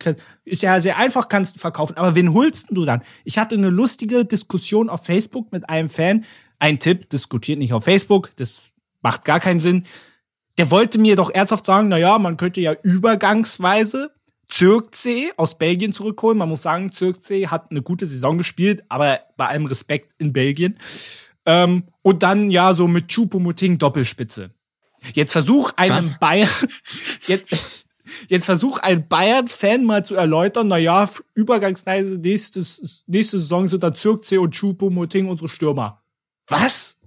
[0.43, 1.95] ist ja sehr einfach, kannst du verkaufen.
[1.97, 3.01] Aber wen holst du dann?
[3.23, 6.25] Ich hatte eine lustige Diskussion auf Facebook mit einem Fan.
[6.59, 8.65] Ein Tipp, diskutiert nicht auf Facebook, das
[9.01, 9.85] macht gar keinen Sinn.
[10.57, 14.11] Der wollte mir doch ernsthaft sagen, na ja, man könnte ja übergangsweise
[14.49, 16.37] Zirkzee aus Belgien zurückholen.
[16.37, 20.77] Man muss sagen, Zirkzee hat eine gute Saison gespielt, aber bei allem Respekt in Belgien.
[21.45, 24.51] Ähm, und dann ja so mit Choupo-Moting Doppelspitze.
[25.13, 26.19] Jetzt versuch einem Was?
[26.19, 26.49] Bayern,
[27.27, 27.55] jetzt,
[28.29, 33.95] jetzt versuch ein Bayern-Fan mal zu erläutern, na ja, übergangsweise nächstes, nächste Saison sind dann
[33.95, 36.03] Zirkzee und Choupo-Moting unsere Stürmer.
[36.47, 36.97] Was?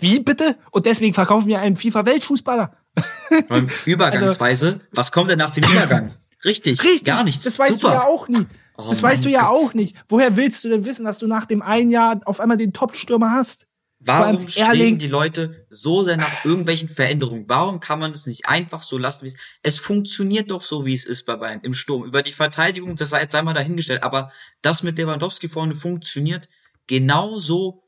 [0.00, 0.56] Wie bitte?
[0.70, 2.72] Und deswegen verkaufen wir einen FIFA-Weltfußballer.
[3.84, 6.14] Übergangsweise, was kommt denn nach dem Übergang?
[6.44, 7.06] Richtig, Also Richtig.
[7.06, 7.44] gar nichts.
[7.44, 7.88] Das weißt Super.
[7.88, 8.46] du ja auch nie.
[8.76, 9.96] Oh Das weißt du ja jetzt- auch nicht.
[10.08, 13.32] Woher willst du denn wissen, dass du nach dem einen Jahr auf einmal den Top-Stürmer
[13.32, 13.66] hast?
[14.00, 17.46] Warum streben die Leute so sehr nach irgendwelchen Veränderungen?
[17.48, 20.94] Warum kann man es nicht einfach so lassen, wie es Es funktioniert doch so, wie
[20.94, 22.04] es ist bei Bayern im Sturm.
[22.04, 24.30] Über die Verteidigung, das sei jetzt einmal dahingestellt, aber
[24.62, 26.48] das mit Lewandowski vorne funktioniert
[26.86, 27.82] genau so,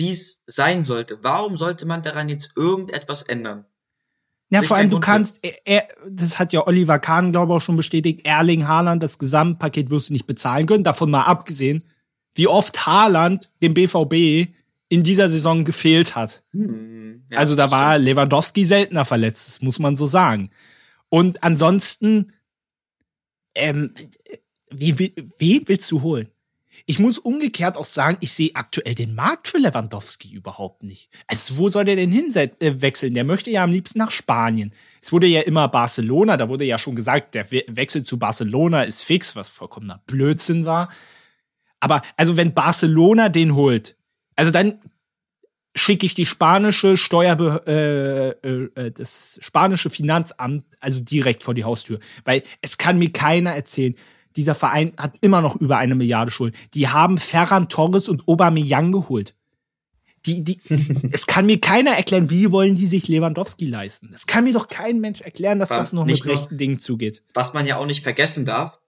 [0.00, 1.18] wie es sein sollte.
[1.22, 3.66] Warum sollte man daran jetzt irgendetwas ändern?
[4.48, 7.56] Ja, Sich vor allem du kannst, er, er, das hat ja Oliver Kahn, glaube ich,
[7.58, 10.84] auch schon bestätigt, Erling Haaland, das Gesamtpaket wirst du nicht bezahlen können.
[10.84, 11.84] Davon mal abgesehen,
[12.34, 14.50] wie oft Haaland dem BVB
[14.88, 16.42] in dieser Saison gefehlt hat.
[16.52, 17.98] Hm, ja, also da war.
[17.98, 20.50] Lewandowski seltener verletzt, das muss man so sagen.
[21.10, 22.32] Und ansonsten,
[23.54, 23.94] ähm,
[24.70, 26.28] wie, wie, wen willst du holen?
[26.86, 31.10] Ich muss umgekehrt auch sagen, ich sehe aktuell den Markt für Lewandowski überhaupt nicht.
[31.26, 33.14] Also wo soll der denn hinwechseln?
[33.14, 34.72] Der möchte ja am liebsten nach Spanien.
[35.02, 38.84] Es wurde ja immer Barcelona, da wurde ja schon gesagt, der We Wechsel zu Barcelona
[38.84, 40.90] ist fix, was vollkommener Blödsinn war.
[41.80, 43.96] Aber also wenn Barcelona den holt,
[44.36, 44.80] also dann
[45.76, 47.62] schicke ich die spanische Steuerbe
[48.44, 53.12] äh, äh, äh, das spanische Finanzamt also direkt vor die Haustür, weil es kann mir
[53.12, 53.94] keiner erzählen.
[54.36, 56.56] Dieser Verein hat immer noch über eine Milliarde Schulden.
[56.74, 59.34] Die haben Ferran Torres und Aubameyang geholt.
[60.26, 60.60] Die, die,
[61.12, 64.12] es kann mir keiner erklären, wie wollen die sich Lewandowski leisten.
[64.14, 66.58] Es kann mir doch kein Mensch erklären, dass Aber das noch nicht mit nur- rechten
[66.58, 67.22] Dingen zugeht.
[67.34, 68.78] was man ja auch nicht vergessen darf,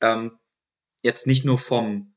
[0.00, 0.38] ähm,
[1.02, 2.14] jetzt nicht nur vom,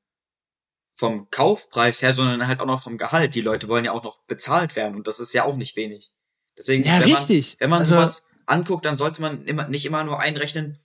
[0.93, 3.33] vom Kaufpreis her, sondern halt auch noch vom Gehalt.
[3.35, 6.11] Die Leute wollen ja auch noch bezahlt werden und das ist ja auch nicht wenig.
[6.57, 7.53] Deswegen, Ja, wenn richtig.
[7.53, 10.77] Man, wenn man Also- sowas anguckt, dann sollte man immer, nicht immer nur einrechnen,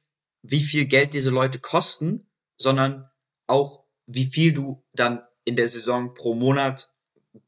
[0.50, 2.26] wie viel Geld diese Leute kosten,
[2.58, 3.08] sondern
[3.46, 6.90] auch, wie viel du dann in der Saison pro Monat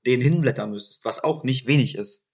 [0.06, 2.26] den hinblättern müsstest, was auch nicht wenig ist.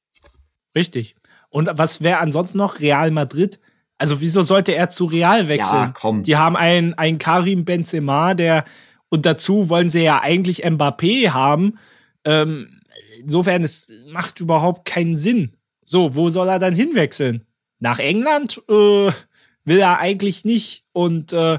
[0.75, 1.17] Richtig.
[1.51, 3.61] Und was wäre ansonsten noch Real Madrid?
[3.97, 5.83] Also wieso sollte er zu Real wechseln?
[5.83, 6.23] Ja, komm.
[6.25, 8.65] Die haben einen, einen Karim Benzema, der
[9.09, 11.79] und dazu wollen sie ja eigentlich Mbappé haben.
[12.25, 12.81] Ähm,
[13.21, 15.57] insofern, es macht überhaupt keinen Sinn.
[15.85, 17.45] So, wo soll er dann hinwechseln?
[17.79, 18.61] Nach England?
[18.69, 19.13] Äh,
[19.65, 20.85] will er eigentlich nicht.
[20.93, 21.59] Und äh,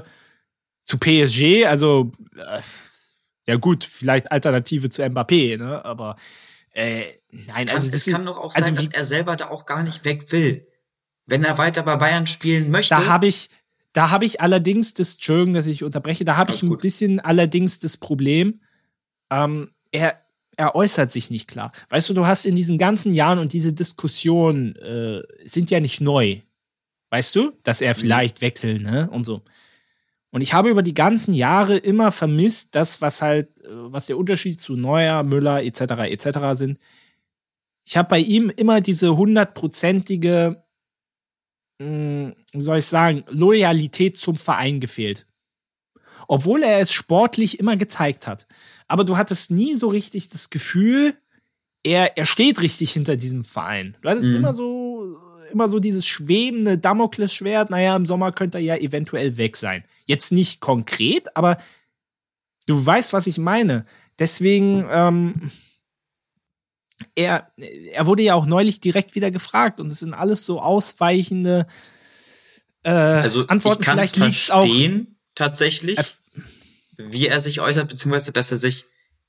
[0.84, 2.60] zu PSG, also äh,
[3.46, 5.84] ja gut, vielleicht Alternative zu Mbappé, ne?
[5.84, 6.16] Aber
[6.72, 8.94] äh, nein, es kann, also es das kann ist, doch auch also sein, wie- dass
[8.94, 10.66] er selber da auch gar nicht weg will.
[11.26, 13.48] Wenn er weiter bei Bayern spielen möchte, Da habe ich,
[13.92, 16.82] da habe ich allerdings das, Entschuldigung, dass ich unterbreche, da habe ich ein gut.
[16.82, 18.60] bisschen allerdings das Problem,
[19.30, 20.20] ähm, er,
[20.56, 21.72] er äußert sich nicht klar.
[21.88, 26.00] Weißt du, du hast in diesen ganzen Jahren und diese Diskussionen äh, sind ja nicht
[26.00, 26.40] neu.
[27.10, 29.08] Weißt du, dass er vielleicht wechseln, ne?
[29.10, 29.42] Und so.
[30.30, 34.18] Und ich habe über die ganzen Jahre immer vermisst, das, was halt, äh, was der
[34.18, 35.80] Unterschied zu Neuer, Müller etc.
[36.10, 36.38] etc.
[36.54, 36.78] sind.
[37.84, 40.62] Ich habe bei ihm immer diese hundertprozentige
[41.78, 45.26] mh, wie soll ich sagen, Loyalität zum Verein gefehlt.
[46.28, 48.46] Obwohl er es sportlich immer gezeigt hat.
[48.88, 51.14] Aber du hattest nie so richtig das Gefühl,
[51.84, 53.96] er, er steht richtig hinter diesem Verein.
[54.02, 54.36] Du hattest Mhm.
[54.36, 54.85] immer so,
[55.56, 59.84] immer so dieses schwebende Damoklesschwert, naja, im Sommer könnte er ja eventuell weg sein.
[60.04, 61.56] Jetzt nicht konkret, aber
[62.66, 63.86] du weißt, was ich meine.
[64.18, 65.50] Deswegen, ähm,
[67.14, 71.66] er, er wurde ja auch neulich direkt wieder gefragt und es sind alles so ausweichende
[72.82, 73.80] äh, also Antworten.
[73.80, 74.60] ich kann es liegt's auch.
[74.66, 76.12] verstehen, tatsächlich, Äh,
[76.98, 78.84] wie er sich äußert, beziehungsweise, dass er sich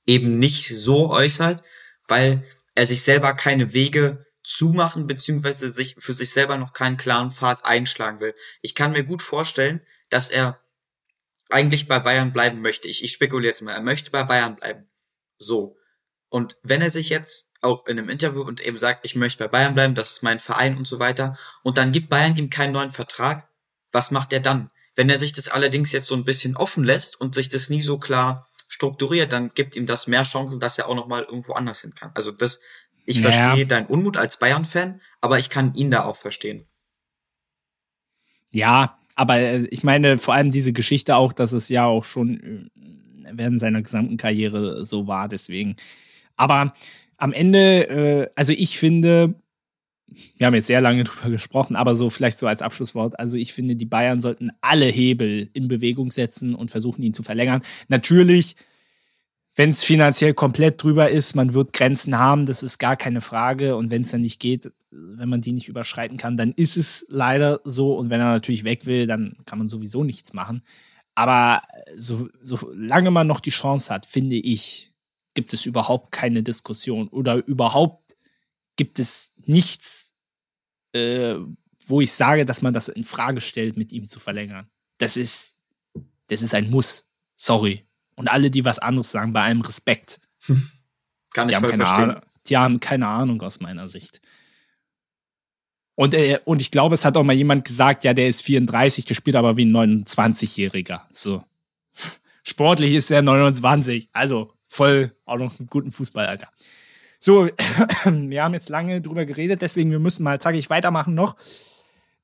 [0.06, 1.64] eben nicht so äußert,
[2.10, 2.44] weil
[2.76, 7.66] er sich selber keine Wege zumachen, beziehungsweise sich für sich selber noch keinen klaren Pfad
[7.66, 8.34] einschlagen will.
[8.62, 10.64] Ich kann mir gut vorstellen, dass er
[11.50, 12.88] eigentlich bei Bayern bleiben möchte.
[12.88, 14.90] Ich, ich spekuliere jetzt mal, er möchte bei Bayern bleiben.
[15.38, 15.76] So.
[16.30, 19.50] Und wenn er sich jetzt auch in einem Interview und eben sagt, ich möchte bei
[19.50, 22.74] Bayern bleiben, das ist mein Verein und so weiter, und dann gibt Bayern ihm keinen
[22.74, 23.50] neuen Vertrag,
[23.92, 24.72] was macht er dann?
[24.96, 27.82] Wenn er sich das allerdings jetzt so ein bisschen offen lässt und sich das nie
[27.82, 31.54] so klar strukturiert, dann gibt ihm das mehr Chancen, dass er auch noch mal irgendwo
[31.54, 32.12] anders hin kann.
[32.14, 32.62] Also das
[33.08, 33.46] Ich Naja.
[33.46, 36.68] verstehe deinen Unmut als Bayern-Fan, aber ich kann ihn da auch verstehen.
[38.52, 42.70] Ja, aber äh, ich meine vor allem diese Geschichte auch, dass es ja auch schon
[42.76, 45.78] äh, während seiner gesamten Karriere so war, deswegen.
[46.36, 46.74] Aber
[47.16, 49.36] am Ende, äh, also ich finde,
[50.38, 53.54] wir haben jetzt sehr lange drüber gesprochen, aber so vielleicht so als Abschlusswort, also ich
[53.54, 57.62] finde, die Bayern sollten alle Hebel in Bewegung setzen und versuchen, ihn zu verlängern.
[57.88, 58.58] Natürlich,
[59.58, 63.76] wenn es finanziell komplett drüber ist, man wird Grenzen haben, das ist gar keine Frage.
[63.76, 67.08] Und wenn es dann nicht geht, wenn man die nicht überschreiten kann, dann ist es
[67.10, 67.98] leider so.
[67.98, 70.62] Und wenn er natürlich weg will, dann kann man sowieso nichts machen.
[71.16, 71.64] Aber
[71.96, 74.94] so, solange man noch die Chance hat, finde ich,
[75.34, 78.16] gibt es überhaupt keine Diskussion oder überhaupt
[78.76, 80.14] gibt es nichts,
[80.94, 81.34] äh,
[81.88, 84.70] wo ich sage, dass man das in Frage stellt, mit ihm zu verlängern.
[85.00, 85.56] Das ist,
[86.28, 87.10] das ist ein Muss.
[87.36, 87.87] Sorry.
[88.18, 90.20] Und alle, die was anderes sagen, bei allem Respekt.
[91.34, 92.10] Kann Die ich haben, voll keine verstehen.
[92.10, 94.22] Ahnung, die haben keine Ahnung aus meiner Sicht.
[95.96, 99.06] Und, äh, und ich glaube, es hat auch mal jemand gesagt, ja, der ist 34,
[99.06, 101.02] der spielt aber wie ein 29-Jähriger.
[101.12, 101.44] So.
[102.44, 104.10] Sportlich ist er 29.
[104.14, 106.50] Also voll auch noch einen guten Fußballalter.
[107.20, 107.50] So,
[108.06, 111.36] wir haben jetzt lange drüber geredet, deswegen wir müssen mal zackig weitermachen noch.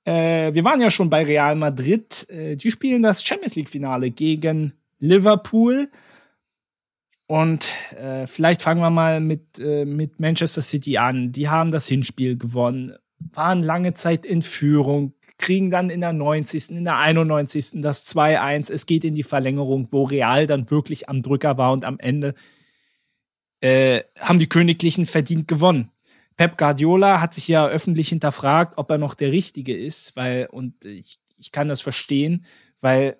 [0.05, 2.27] Äh, wir waren ja schon bei Real Madrid.
[2.29, 4.73] Äh, die spielen das Champions League-Finale gegen
[5.03, 5.89] Liverpool.
[7.27, 11.31] Und äh, vielleicht fangen wir mal mit, äh, mit Manchester City an.
[11.31, 16.71] Die haben das Hinspiel gewonnen, waren lange Zeit in Führung, kriegen dann in der 90.,
[16.71, 17.81] in der 91.
[17.81, 18.71] das 2-1.
[18.71, 22.33] Es geht in die Verlängerung, wo Real dann wirklich am Drücker war und am Ende
[23.61, 25.91] äh, haben die Königlichen verdient gewonnen.
[26.37, 30.85] Pep Guardiola hat sich ja öffentlich hinterfragt, ob er noch der Richtige ist, weil, und
[30.85, 32.45] ich, ich kann das verstehen,
[32.81, 33.17] weil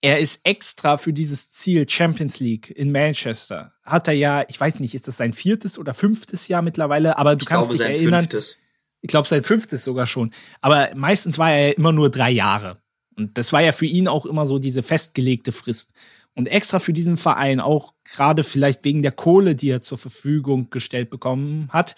[0.00, 3.72] er ist extra für dieses Ziel Champions League in Manchester.
[3.82, 7.34] Hat er ja, ich weiß nicht, ist das sein viertes oder fünftes Jahr mittlerweile, aber
[7.36, 8.20] du Ich kannst glaube, dich sein erinnern.
[8.20, 8.58] fünftes.
[9.00, 10.32] Ich glaube, sein fünftes sogar schon.
[10.60, 12.80] Aber meistens war er immer nur drei Jahre.
[13.16, 15.92] Und das war ja für ihn auch immer so diese festgelegte Frist.
[16.34, 20.70] Und extra für diesen Verein, auch gerade vielleicht wegen der Kohle, die er zur Verfügung
[20.70, 21.96] gestellt bekommen hat,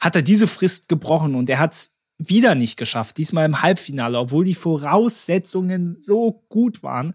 [0.00, 4.18] hat er diese Frist gebrochen und er hat es wieder nicht geschafft, diesmal im Halbfinale,
[4.18, 7.14] obwohl die Voraussetzungen so gut waren.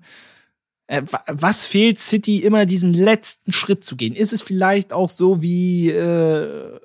[0.87, 4.15] Äh, wa- was fehlt City immer diesen letzten Schritt zu gehen?
[4.15, 6.79] Ist es vielleicht auch so wie äh,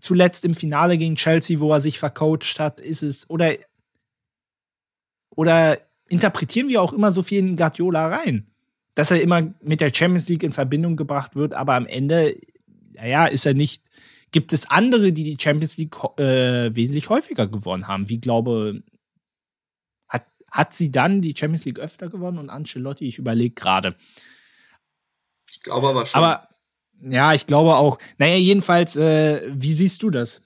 [0.00, 2.80] zuletzt im Finale gegen Chelsea, wo er sich vercoacht hat?
[2.80, 3.54] Ist es oder
[5.30, 5.78] oder
[6.08, 8.48] interpretieren wir auch immer so viel in Guardiola rein,
[8.94, 12.38] dass er immer mit der Champions League in Verbindung gebracht wird, aber am Ende,
[12.92, 13.84] naja, ist er nicht.
[14.32, 18.08] Gibt es andere, die die Champions League äh, wesentlich häufiger gewonnen haben?
[18.08, 18.82] Wie glaube,
[20.08, 23.06] hat, hat sie dann die Champions League öfter gewonnen und Ancelotti?
[23.06, 23.94] Ich überlege gerade.
[25.50, 26.22] Ich glaube aber schon.
[26.22, 26.48] Aber
[27.02, 27.98] ja, ich glaube auch.
[28.16, 30.40] Naja, jedenfalls, äh, wie siehst du das?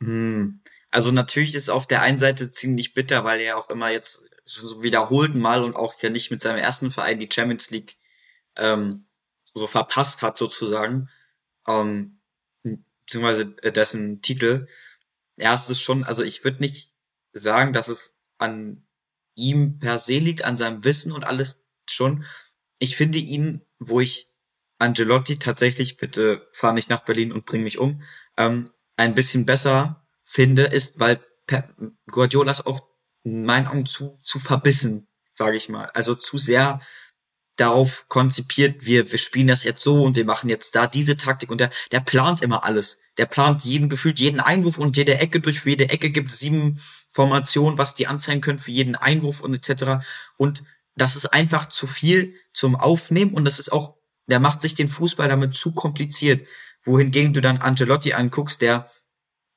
[0.00, 0.62] Hm.
[0.90, 4.68] Also natürlich ist auf der einen Seite ziemlich bitter, weil er auch immer jetzt schon
[4.68, 7.96] so wiederholten Mal und auch ja nicht mit seinem ersten Verein die Champions League
[8.56, 9.06] ähm,
[9.54, 11.08] so verpasst hat sozusagen,
[11.68, 12.20] ähm,
[12.62, 14.66] beziehungsweise dessen Titel.
[15.36, 16.94] Erstes schon, also ich würde nicht
[17.32, 18.86] sagen, dass es an
[19.34, 22.24] ihm per se liegt, an seinem Wissen und alles schon.
[22.78, 24.32] Ich finde ihn, wo ich
[24.78, 28.02] Angelotti tatsächlich, bitte fahr nicht nach Berlin und bring mich um,
[28.36, 31.74] ähm, ein bisschen besser finde, ist, weil Pep
[32.06, 32.84] Guardiola ist oft
[33.22, 35.90] in meinen Augen zu, zu verbissen, sage ich mal.
[35.94, 36.80] Also zu sehr
[37.56, 41.50] darauf konzipiert, wir, wir spielen das jetzt so und wir machen jetzt da diese Taktik
[41.50, 43.00] und der, der plant immer alles.
[43.16, 45.60] Der plant jeden gefühlt jeden Einwurf und jede Ecke durch.
[45.60, 50.04] Für jede Ecke gibt sieben Formationen, was die anzeigen können für jeden Einwurf und etc.
[50.36, 50.64] Und
[50.96, 54.88] das ist einfach zu viel zum Aufnehmen und das ist auch, der macht sich den
[54.88, 56.46] Fußball damit zu kompliziert.
[56.82, 58.90] Wohingegen du dann Angelotti anguckst, der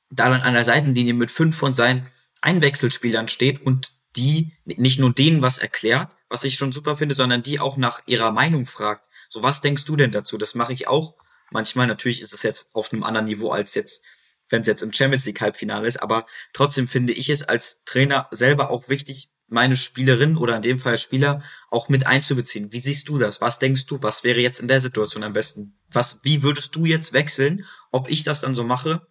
[0.10, 2.08] da dann an der Seitenlinie mit fünf von seinen
[2.42, 7.44] Einwechselspielern steht und die nicht nur denen was erklärt, was ich schon super finde, sondern
[7.44, 9.06] die auch nach ihrer Meinung fragt.
[9.30, 10.38] So, was denkst du denn dazu?
[10.38, 11.16] Das mache ich auch.
[11.52, 14.04] Manchmal natürlich ist es jetzt auf einem anderen Niveau als jetzt,
[14.50, 18.28] wenn es jetzt im Champions League Halbfinale ist, aber trotzdem finde ich es als Trainer
[18.32, 22.74] selber auch wichtig, meine Spielerin oder in dem Fall Spieler auch mit einzubeziehen.
[22.74, 23.40] Wie siehst du das?
[23.40, 24.02] Was denkst du?
[24.04, 25.78] Was wäre jetzt in der Situation am besten?
[25.90, 27.66] Was, wie würdest du jetzt wechseln?
[27.92, 29.08] Ob ich das dann so mache,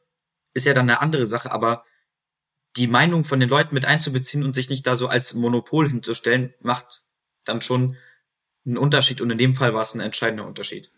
[0.52, 1.84] ist ja dann eine andere Sache, aber
[2.76, 6.52] die Meinung von den Leuten mit einzubeziehen und sich nicht da so als Monopol hinzustellen,
[6.60, 7.05] macht
[7.48, 7.96] dann schon
[8.66, 10.90] einen Unterschied und in dem Fall war es ein entscheidender Unterschied.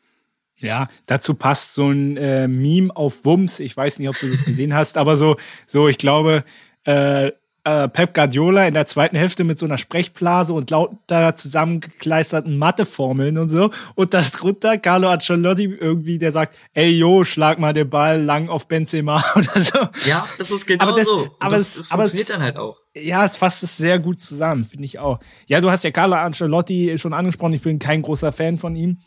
[0.57, 3.61] Ja, dazu passt so ein äh, Meme auf Wums.
[3.61, 6.45] Ich weiß nicht, ob du das gesehen hast, aber so, so, ich glaube,
[6.85, 7.31] äh,
[7.69, 13.36] äh, Pep Guardiola in der zweiten Hälfte mit so einer Sprechblase und lauter zusammengekleisterten Matheformeln
[13.36, 13.70] und so.
[13.95, 18.69] Und darunter Carlo Ancelotti irgendwie, der sagt, ey yo, schlag mal den Ball lang auf
[18.69, 20.09] Benzema oder so.
[20.09, 21.36] Ja, das ist genau aber das, so.
[21.39, 22.81] Aber das, es, das aber funktioniert es, dann halt auch.
[22.95, 25.20] Ja, es fasst es sehr gut zusammen, finde ich auch.
[25.47, 28.99] Ja, du hast ja Carlo Ancelotti schon angesprochen, ich bin kein großer Fan von ihm.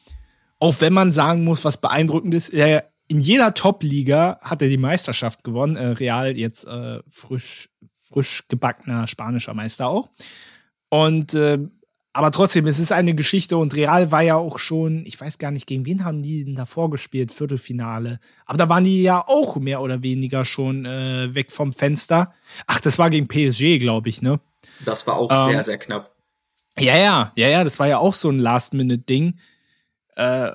[0.59, 4.77] Auch wenn man sagen muss, was beeindruckend ist, er in jeder Top-Liga hat er die
[4.77, 5.75] Meisterschaft gewonnen.
[5.75, 7.69] Äh, Real jetzt äh, frisch,
[8.11, 10.09] frisch gebackener spanischer Meister auch.
[10.89, 11.59] Und äh,
[12.13, 15.49] aber trotzdem, es ist eine Geschichte und Real war ja auch schon, ich weiß gar
[15.49, 18.19] nicht, gegen wen haben die denn davor gespielt, Viertelfinale.
[18.45, 22.33] Aber da waren die ja auch mehr oder weniger schon äh, weg vom Fenster.
[22.67, 24.41] Ach, das war gegen PSG, glaube ich, ne?
[24.83, 26.13] Das war auch Ähm, sehr, sehr knapp.
[26.77, 29.39] Ja, ja, ja, ja, das war ja auch so ein Last-Minute-Ding.
[30.15, 30.51] Äh,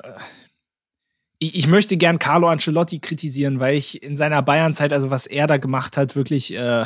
[1.38, 5.46] ich, ich möchte gern Carlo Ancelotti kritisieren, weil ich in seiner Bayern-Zeit, also was er
[5.46, 6.84] da gemacht hat, wirklich äh,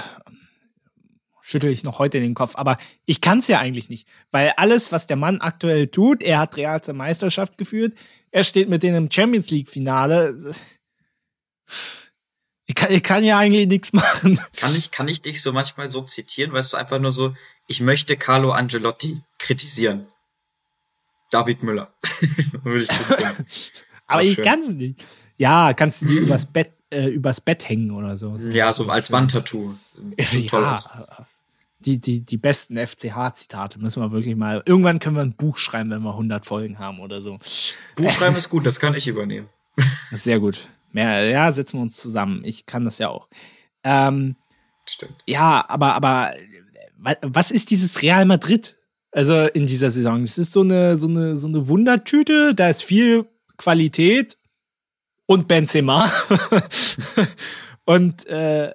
[1.50, 2.52] schüttel ich noch heute den Kopf.
[2.54, 6.38] Aber ich kann es ja eigentlich nicht, weil alles, was der Mann aktuell tut, er
[6.38, 7.94] hat Real zur Meisterschaft geführt,
[8.30, 10.54] er steht mit denen im Champions League-Finale.
[12.66, 14.38] Ich kann, ich kann ja eigentlich nichts machen.
[14.56, 17.34] Kann ich, kann ich dich so manchmal so zitieren, weißt du, einfach nur so,
[17.66, 20.06] ich möchte Carlo Angelotti kritisieren.
[21.32, 21.92] David Müller.
[22.62, 22.90] Würde ich.
[24.06, 25.04] Aber ich kann es nicht.
[25.36, 28.36] Ja, kannst du die übers Bett, äh, übers Bett hängen oder so.
[28.36, 29.74] Ja, so als Wandtattoo.
[30.48, 30.88] Toll Ja, aus.
[31.80, 34.62] Die, die, die besten FCH-Zitate müssen wir wirklich mal.
[34.66, 37.38] Irgendwann können wir ein Buch schreiben, wenn wir 100 Folgen haben oder so.
[37.96, 39.48] Buchschreiben ist gut, das kann ich übernehmen.
[40.12, 40.68] Sehr gut.
[40.92, 42.42] Mehr, ja, setzen wir uns zusammen.
[42.44, 43.28] Ich kann das ja auch.
[43.84, 44.36] Ähm,
[44.88, 45.22] Stimmt.
[45.26, 46.34] ja, aber, aber
[46.98, 48.76] wa- was ist dieses Real Madrid?
[49.12, 50.20] Also in dieser Saison.
[50.22, 52.54] Das ist so eine, so eine, so eine Wundertüte.
[52.54, 53.26] Da ist viel
[53.56, 54.36] Qualität
[55.26, 56.10] und Benzema.
[57.84, 58.74] und äh,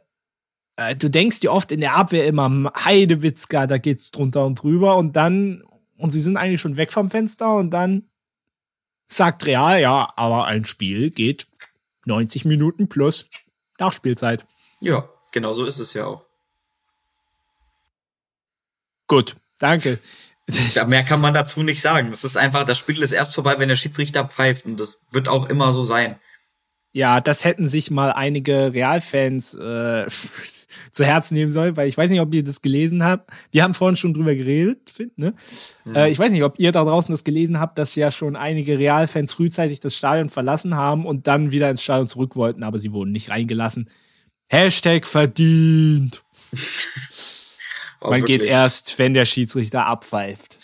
[0.77, 4.97] äh, du denkst dir oft in der Abwehr immer, Heidewitzka, da geht's drunter und drüber
[4.97, 5.63] und dann,
[5.97, 8.09] und sie sind eigentlich schon weg vom Fenster und dann
[9.07, 11.47] sagt Real, ja, aber ein Spiel geht
[12.05, 13.27] 90 Minuten plus
[13.79, 14.45] Nachspielzeit.
[14.79, 16.25] Ja, genau so ist es ja auch.
[19.07, 19.99] Gut, danke.
[20.73, 22.11] Ja, mehr kann man dazu nicht sagen.
[22.11, 24.65] Das ist einfach, das Spiel ist erst vorbei, wenn der Schiedsrichter pfeift.
[24.65, 26.19] Und das wird auch immer so sein.
[26.91, 30.05] Ja, das hätten sich mal einige Realfans äh,
[30.91, 33.29] zu Herzen nehmen sollen, weil ich weiß nicht, ob ihr das gelesen habt.
[33.51, 35.33] Wir haben vorhin schon drüber geredet, find, ne?
[35.93, 38.77] Äh, ich weiß nicht, ob ihr da draußen das gelesen habt, dass ja schon einige
[38.79, 42.93] Realfans frühzeitig das Stadion verlassen haben und dann wieder ins Stadion zurück wollten, aber sie
[42.93, 43.89] wurden nicht reingelassen.
[44.47, 46.23] Hashtag verdient.
[47.99, 50.59] Auch Man geht erst, wenn der Schiedsrichter abpfeift.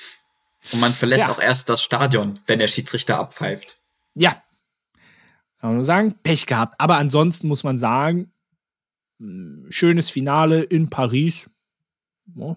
[0.73, 1.31] Und man verlässt Ja.
[1.31, 3.79] auch erst das Stadion, wenn der Schiedsrichter abpfeift.
[4.15, 4.41] Ja.
[5.59, 6.75] Kann man nur sagen, Pech gehabt.
[6.79, 8.30] Aber ansonsten muss man sagen,
[9.69, 11.49] schönes Finale in Paris.
[12.35, 12.56] Ja,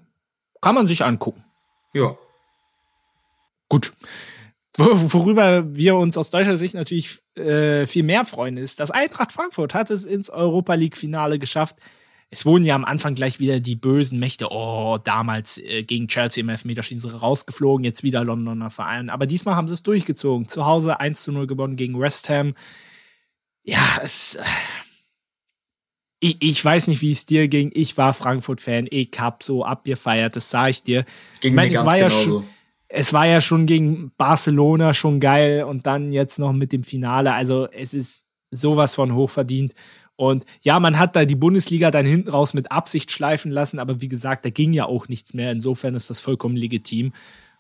[0.60, 1.44] kann man sich angucken.
[1.92, 2.16] Ja.
[3.68, 3.92] Gut.
[4.76, 9.32] Wo- Worüber wir uns aus deutscher Sicht natürlich äh, viel mehr freuen, ist, dass Eintracht
[9.32, 11.76] Frankfurt hat es ins Europa League Finale geschafft.
[12.30, 16.42] Es wurden ja am Anfang gleich wieder die bösen Mächte, oh, damals äh, gegen Chelsea
[16.42, 19.10] im Elfmeterschießen rausgeflogen, jetzt wieder Londoner Verein.
[19.10, 20.48] Aber diesmal haben sie es durchgezogen.
[20.48, 22.54] Zu Hause 1 zu 0 gewonnen gegen West Ham.
[23.62, 24.38] Ja, es.
[26.24, 27.70] Ich, ich weiß nicht, wie es dir ging.
[27.74, 28.86] Ich war Frankfurt-Fan.
[28.90, 31.04] Ich hab so abgefeiert, das sah ich dir.
[31.40, 32.30] Ging Ich meine, mir es ganz war ja genauso.
[32.40, 32.44] schon-
[32.88, 37.32] es war ja schon gegen Barcelona schon geil und dann jetzt noch mit dem Finale.
[37.34, 39.74] Also es ist sowas von hochverdient.
[40.16, 44.00] Und ja, man hat da die Bundesliga dann hinten raus mit Absicht schleifen lassen, aber
[44.00, 45.50] wie gesagt, da ging ja auch nichts mehr.
[45.50, 47.12] Insofern ist das vollkommen legitim.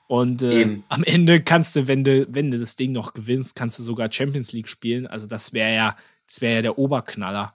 [0.06, 3.78] Und äh, am Ende kannst du, wenn du, wenn du das Ding noch gewinnst, kannst
[3.80, 5.06] du sogar Champions League spielen.
[5.08, 5.96] Also das wäre ja,
[6.28, 7.54] das wäre ja der Oberknaller.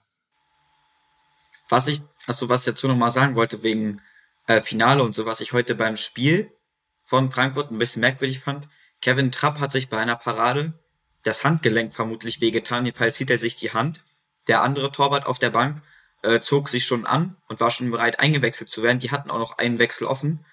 [1.70, 4.02] Was ich, also was ich dazu nochmal sagen wollte, wegen
[4.46, 6.52] äh, Finale und so, was ich heute beim Spiel
[7.02, 8.68] von Frankfurt ein bisschen merkwürdig fand.
[9.00, 10.74] Kevin Trapp hat sich bei einer Parade
[11.22, 12.84] das Handgelenk vermutlich wehgetan.
[12.84, 14.04] Jedenfalls zieht er sich die Hand.
[14.48, 15.82] Der andere Torwart auf der Bank
[16.22, 18.98] äh, zog sich schon an und war schon bereit eingewechselt zu werden.
[18.98, 20.44] Die hatten auch noch einen Wechsel offen.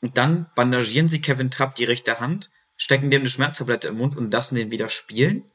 [0.00, 4.16] Und dann bandagieren sie Kevin Trapp die rechte Hand, stecken dem eine Schmerztablette im Mund
[4.16, 5.50] und lassen den wieder spielen.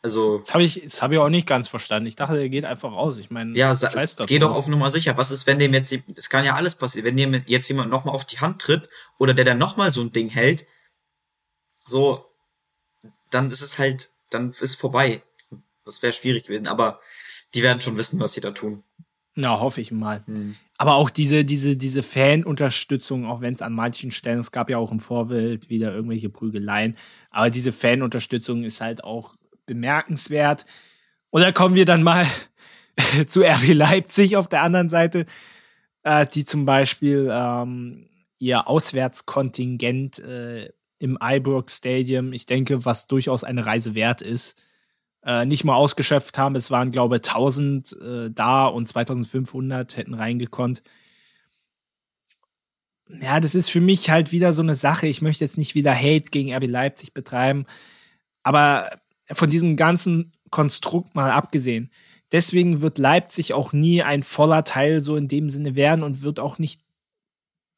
[0.00, 2.06] Also, Das habe ich, das habe ich auch nicht ganz verstanden.
[2.06, 3.18] Ich dachte, der geht einfach raus.
[3.18, 5.16] Ich meine, Ja, scheiß geh doch auf Nummer sicher.
[5.16, 8.14] Was ist, wenn dem jetzt, es kann ja alles passieren, wenn dem jetzt jemand nochmal
[8.14, 8.88] auf die Hand tritt
[9.18, 10.66] oder der dann nochmal so ein Ding hält,
[11.84, 12.24] so,
[13.30, 15.22] dann ist es halt, dann ist vorbei.
[15.84, 17.00] Das wäre schwierig gewesen, aber
[17.54, 18.84] die werden schon wissen, was sie da tun.
[19.34, 20.22] Ja, hoffe ich mal.
[20.26, 20.56] Hm.
[20.76, 24.78] Aber auch diese, diese, diese Fanunterstützung, auch wenn es an manchen Stellen, es gab ja
[24.78, 26.96] auch im Vorfeld wieder irgendwelche Prügeleien,
[27.30, 29.36] aber diese Fanunterstützung ist halt auch
[29.68, 30.66] bemerkenswert.
[31.30, 32.26] Da kommen wir dann mal
[33.26, 35.26] zu RB Leipzig auf der anderen Seite.
[36.02, 38.08] äh, die zum Beispiel ähm,
[38.38, 44.60] ihr Auswärtskontingent äh, im Ibrox Stadium, ich denke, was durchaus eine Reise wert ist,
[45.24, 46.56] äh, nicht mal ausgeschöpft haben.
[46.56, 50.82] Es waren, glaube ich, 1000 äh, da und 2500 hätten reingekonnt.
[53.20, 55.06] Ja, das ist für mich halt wieder so eine Sache.
[55.06, 57.66] Ich möchte jetzt nicht wieder Hate gegen RB Leipzig betreiben,
[58.42, 58.90] aber
[59.32, 61.90] von diesem ganzen Konstrukt mal abgesehen.
[62.32, 66.40] Deswegen wird Leipzig auch nie ein voller Teil so in dem Sinne werden und wird
[66.40, 66.82] auch nicht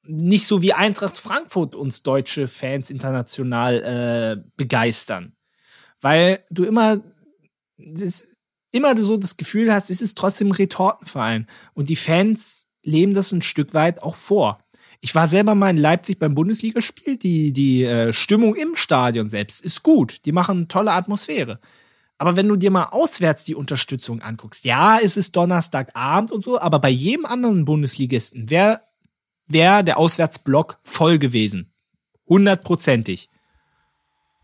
[0.02, 5.34] nicht so wie Eintracht Frankfurt uns deutsche Fans international äh, begeistern.
[6.00, 7.00] Weil du immer,
[7.76, 8.28] das,
[8.72, 11.46] immer so das Gefühl hast, es ist trotzdem ein Retortenverein.
[11.74, 14.58] Und die Fans leben das ein Stück weit auch vor.
[15.00, 17.16] Ich war selber mal in Leipzig beim Bundesligaspiel.
[17.16, 20.24] Die, die äh, Stimmung im Stadion selbst ist gut.
[20.26, 21.58] Die machen eine tolle Atmosphäre.
[22.18, 26.60] Aber wenn du dir mal auswärts die Unterstützung anguckst, ja, es ist Donnerstagabend und so,
[26.60, 28.82] aber bei jedem anderen Bundesligisten wäre
[29.52, 31.72] wäre der Auswärtsblock voll gewesen.
[32.28, 33.28] Hundertprozentig.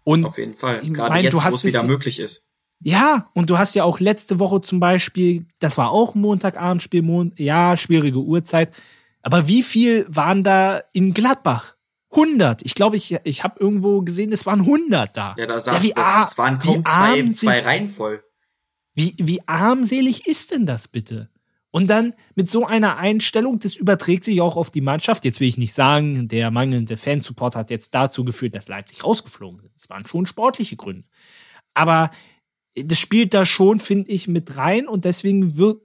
[0.04, 0.80] Und Auf jeden Fall.
[0.80, 2.44] Gerade mein, jetzt, wo es wieder möglich ist.
[2.80, 7.32] Ja, und du hast ja auch letzte Woche zum Beispiel, das war auch Montagabendspiel, Mon
[7.36, 8.72] ja, schwierige Uhrzeit.
[9.26, 11.74] Aber wie viel waren da in Gladbach?
[12.12, 12.62] 100.
[12.62, 15.34] Ich glaube, ich, ich habe irgendwo gesehen, es waren 100 da.
[15.36, 18.22] Ja, da saß, ja, das, das waren kaum zwei, zwei Reihen voll.
[18.94, 21.28] Wie, wie armselig ist denn das bitte?
[21.72, 25.24] Und dann mit so einer Einstellung, das überträgt sich auch auf die Mannschaft.
[25.24, 29.58] Jetzt will ich nicht sagen, der mangelnde Fansupport hat jetzt dazu geführt, dass Leipzig rausgeflogen
[29.58, 29.72] sind.
[29.74, 31.08] Es waren schon sportliche Gründe.
[31.74, 32.12] Aber
[32.76, 35.82] das spielt da schon, finde ich, mit rein und deswegen wird,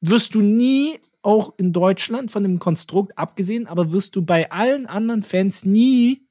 [0.00, 4.86] wirst du nie, auch in Deutschland von dem Konstrukt abgesehen, aber wirst du bei allen
[4.86, 6.26] anderen Fans nie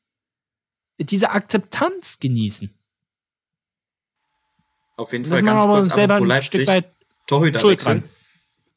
[0.99, 2.73] diese Akzeptanz genießen.
[4.95, 6.91] Auf jeden Fall ganz kurz, selber ein Stück weit
[7.27, 8.03] Torhüter Schuld dran.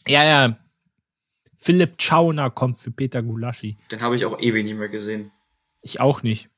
[0.06, 0.58] Ja, ja.
[1.56, 3.78] Philipp Chauner kommt für Peter Gulaschi.
[3.90, 5.30] Den habe ich auch ewig nicht mehr gesehen.
[5.82, 6.50] Ich auch nicht.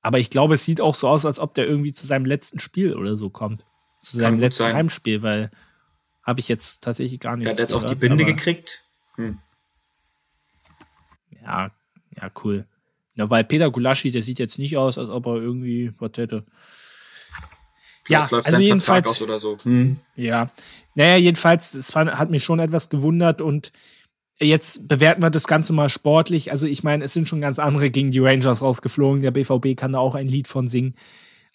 [0.00, 2.60] Aber ich glaube, es sieht auch so aus, als ob der irgendwie zu seinem letzten
[2.60, 3.66] Spiel oder so kommt.
[4.02, 4.74] Zu seinem letzten sein.
[4.74, 5.50] Heimspiel, weil
[6.26, 7.46] habe ich jetzt tatsächlich gar nicht.
[7.46, 8.84] Der hat jetzt auch die Binde gekriegt.
[9.14, 9.38] Hm.
[11.42, 11.70] Ja,
[12.20, 12.66] ja, cool.
[13.14, 16.44] Ja, weil Peter Gulaschi, der sieht jetzt nicht aus, als ob er irgendwie was hätte.
[18.04, 19.16] Vielleicht ja, also jedenfalls.
[19.16, 19.56] So.
[19.62, 19.98] Hm.
[20.16, 20.50] Ja,
[20.94, 23.72] naja, jedenfalls, es hat mich schon etwas gewundert und
[24.38, 26.50] jetzt bewerten wir das Ganze mal sportlich.
[26.50, 29.22] Also ich meine, es sind schon ganz andere gegen die Rangers rausgeflogen.
[29.22, 30.94] Der BVB kann da auch ein Lied von singen.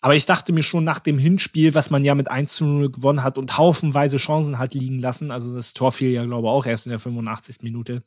[0.01, 2.91] Aber ich dachte mir schon nach dem Hinspiel, was man ja mit 1 zu 0
[2.91, 6.51] gewonnen hat und haufenweise Chancen hat liegen lassen, also das Tor fiel ja, glaube ich,
[6.51, 7.57] auch erst in der 85.
[7.61, 8.03] Minute.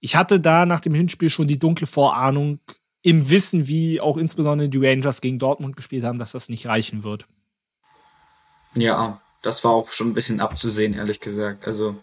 [0.00, 2.60] Ich hatte da nach dem Hinspiel schon die dunkle Vorahnung
[3.02, 7.04] im Wissen, wie auch insbesondere die Rangers gegen Dortmund gespielt haben, dass das nicht reichen
[7.04, 7.26] wird.
[8.74, 11.66] Ja, das war auch schon ein bisschen abzusehen, ehrlich gesagt.
[11.66, 11.96] Also.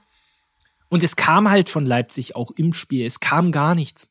[0.90, 3.06] Und es kam halt von Leipzig auch im Spiel.
[3.06, 4.08] Es kam gar nichts.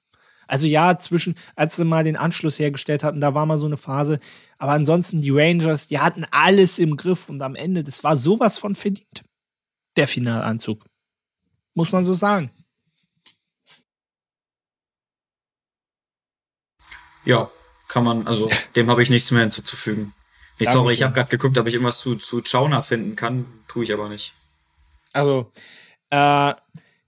[0.47, 3.77] Also ja, zwischen, als sie mal den Anschluss hergestellt hatten, da war mal so eine
[3.77, 4.21] Phase.
[4.59, 8.59] Aber ansonsten die Rangers, die hatten alles im Griff und am Ende, das war sowas
[8.59, 9.25] von verdient.
[9.97, 10.85] Der Finalanzug.
[11.75, 12.51] Muss man so sagen.
[17.25, 17.51] Ja,
[17.89, 20.15] kann man, also dem habe ich nichts mehr hinzuzufügen.
[20.59, 23.47] Nee, sorry, ich habe gerade geguckt, ob ich irgendwas zu, zu Chauna finden kann.
[23.67, 24.35] Tue ich aber nicht.
[25.13, 25.53] Also,
[26.11, 26.55] äh,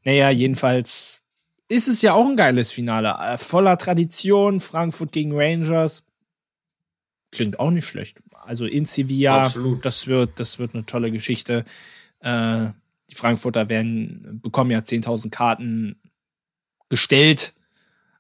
[0.05, 1.23] naja, jedenfalls
[1.69, 3.17] ist es ja auch ein geiles Finale.
[3.21, 6.05] Äh, voller Tradition, Frankfurt gegen Rangers.
[7.33, 8.23] Klingt auch nicht schlecht.
[8.33, 9.85] Also in Sevilla, Absolut.
[9.85, 11.65] das wird, das wird eine tolle Geschichte.
[12.21, 12.69] Äh,
[13.11, 16.01] die Frankfurter werden, bekommen ja 10.000 Karten
[16.89, 17.55] gestellt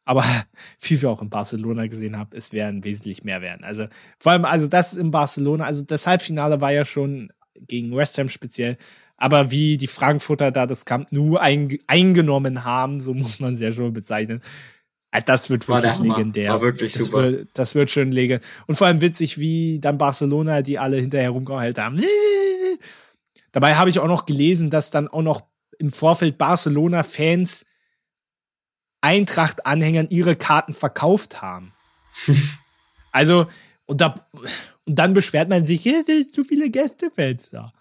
[0.07, 0.25] aber
[0.81, 3.65] wie wir auch in Barcelona gesehen haben, es werden wesentlich mehr werden.
[3.65, 7.95] Also vor allem, also das ist in Barcelona, also das Halbfinale war ja schon gegen
[7.95, 8.79] West Ham speziell,
[9.17, 13.61] aber wie die Frankfurter da das Camp Nou ein, eingenommen haben, so muss man es
[13.61, 14.43] ja schon bezeichnen.
[15.11, 16.53] Äh, das wird wirklich legendär.
[16.53, 17.23] War wirklich das super.
[17.23, 18.47] Wird, das wird schön legendär.
[18.67, 22.03] Und vor allem witzig, wie dann Barcelona, die alle hinterher rumgeheult haben.
[23.53, 25.47] Dabei habe ich auch noch gelesen, dass dann auch noch
[25.79, 27.65] im Vorfeld Barcelona-Fans
[29.01, 31.73] Eintracht-Anhängern ihre Karten verkauft haben.
[33.13, 33.47] also,
[33.87, 34.15] und, da,
[34.85, 37.73] und dann beschwert man sich, hier sind zu viele Gästefans da.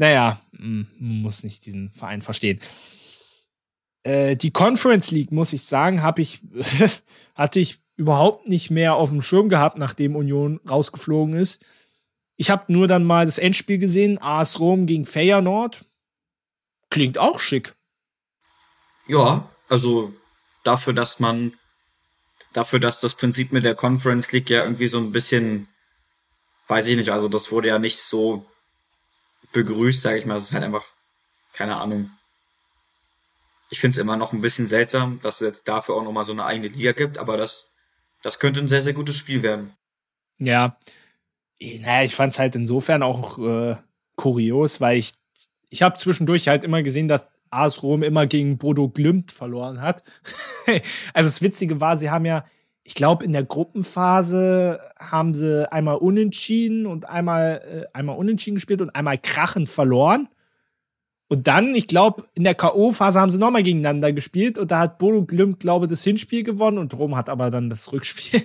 [0.00, 2.58] Naja, hm, man muss nicht diesen Verein verstehen.
[4.02, 6.40] Äh, die Conference League, muss ich sagen, habe ich,
[7.34, 11.62] hatte ich überhaupt nicht mehr auf dem Schirm gehabt, nachdem Union rausgeflogen ist.
[12.36, 15.84] Ich habe nur dann mal das Endspiel gesehen, AS Rom gegen Feyenoord.
[16.88, 17.74] Klingt auch schick.
[19.06, 20.14] Ja, also
[20.64, 21.52] dafür, dass man,
[22.54, 25.68] dafür, dass das Prinzip mit der Conference League ja irgendwie so ein bisschen,
[26.68, 28.46] weiß ich nicht, also das wurde ja nicht so
[29.52, 30.38] begrüßt, sage ich mal.
[30.38, 30.84] Es ist halt einfach
[31.52, 32.10] keine Ahnung.
[33.70, 36.32] Ich finde es immer noch ein bisschen seltsam, dass es jetzt dafür auch nochmal so
[36.32, 37.68] eine eigene Liga gibt, aber das,
[38.22, 39.72] das könnte ein sehr, sehr gutes Spiel werden.
[40.38, 40.78] Ja.
[41.60, 43.76] Naja, ich fand es halt insofern auch äh,
[44.16, 45.12] kurios, weil ich,
[45.68, 50.02] ich habe zwischendurch halt immer gesehen, dass AS Rom immer gegen Bodo Glimt verloren hat.
[51.12, 52.44] also das Witzige war, sie haben ja,
[52.90, 58.82] ich glaube, in der Gruppenphase haben sie einmal unentschieden und einmal, äh, einmal unentschieden gespielt
[58.82, 60.28] und einmal krachend verloren.
[61.28, 64.98] Und dann, ich glaube, in der K.O.-Phase haben sie nochmal gegeneinander gespielt und da hat
[64.98, 68.42] Bodo Glimt, glaube ich, das Hinspiel gewonnen und Rom hat aber dann das Rückspiel.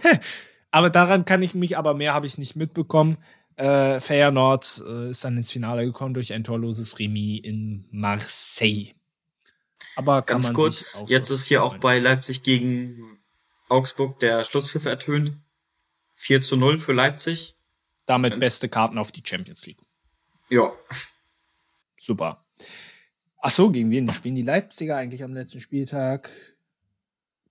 [0.72, 3.18] aber daran kann ich mich, aber mehr habe ich nicht mitbekommen.
[3.54, 8.88] Äh, Feyenoord äh, ist dann ins Finale gekommen durch ein torloses Remis in Marseille.
[9.94, 13.17] Aber kann Ganz kurz, jetzt ist hier auch bei Leipzig gegen
[13.68, 15.32] Augsburg der Schlusspfiff ertönt.
[16.14, 17.54] 4 zu 0 für Leipzig.
[18.06, 19.82] Damit Und beste Karten auf die Champions League.
[20.48, 20.72] Ja.
[22.00, 22.44] Super.
[23.40, 26.30] Ach so, gegen wen spielen die Leipziger eigentlich am letzten Spieltag?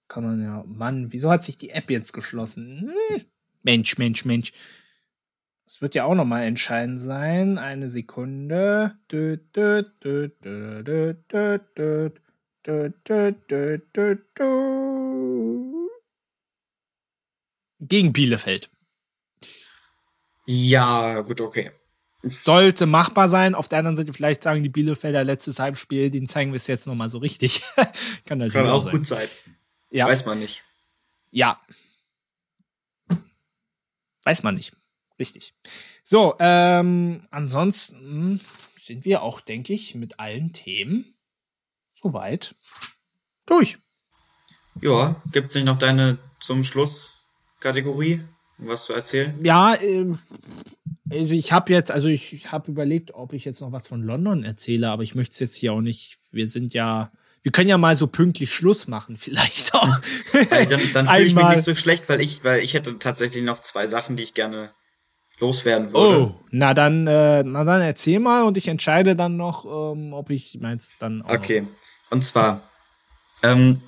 [0.07, 0.63] Kann man ja.
[0.67, 2.91] Mann, wieso hat sich die App jetzt geschlossen?
[3.09, 3.25] Hm.
[3.63, 4.53] Mensch, Mensch, Mensch.
[5.65, 7.57] Das wird ja auch nochmal entscheidend sein.
[7.57, 8.97] Eine Sekunde.
[17.79, 18.69] Gegen Bielefeld.
[20.45, 21.71] Ja, gut, okay.
[22.23, 23.53] Sollte machbar sein.
[23.53, 26.87] Auf der anderen Seite vielleicht sagen die Bielefelder letztes Heimspiel, den zeigen wir es jetzt
[26.87, 27.61] nochmal so richtig.
[28.25, 28.91] Kann natürlich Kann auch, sein.
[28.91, 29.27] gut sein.
[29.91, 30.07] Ja.
[30.07, 30.63] Weiß man nicht.
[31.31, 31.61] Ja.
[34.23, 34.73] Weiß man nicht.
[35.19, 35.53] Richtig.
[36.03, 38.41] So, ähm, ansonsten
[38.77, 41.15] sind wir auch, denke ich, mit allen Themen
[41.93, 42.55] soweit
[43.45, 43.77] durch.
[44.81, 47.16] Ja, gibt es nicht noch deine zum Schluss
[47.59, 48.21] Kategorie,
[48.57, 49.33] was zu erzählen?
[49.43, 50.13] Ja, äh,
[51.09, 54.43] also ich habe jetzt, also ich, habe überlegt, ob ich jetzt noch was von London
[54.43, 56.17] erzähle, aber ich möchte es jetzt hier auch nicht.
[56.31, 57.11] Wir sind ja,
[57.43, 59.99] wir können ja mal so pünktlich Schluss machen, vielleicht auch.
[60.49, 63.61] dann dann fühle ich mich nicht so schlecht, weil ich, weil ich hätte tatsächlich noch
[63.61, 64.71] zwei Sachen, die ich gerne
[65.39, 66.21] loswerden würde.
[66.21, 70.29] Oh, na dann, äh, na dann erzähl mal und ich entscheide dann noch, ähm, ob
[70.29, 71.29] ich meins dann auch.
[71.31, 71.67] Okay.
[72.09, 72.61] Und zwar
[73.43, 73.81] ähm,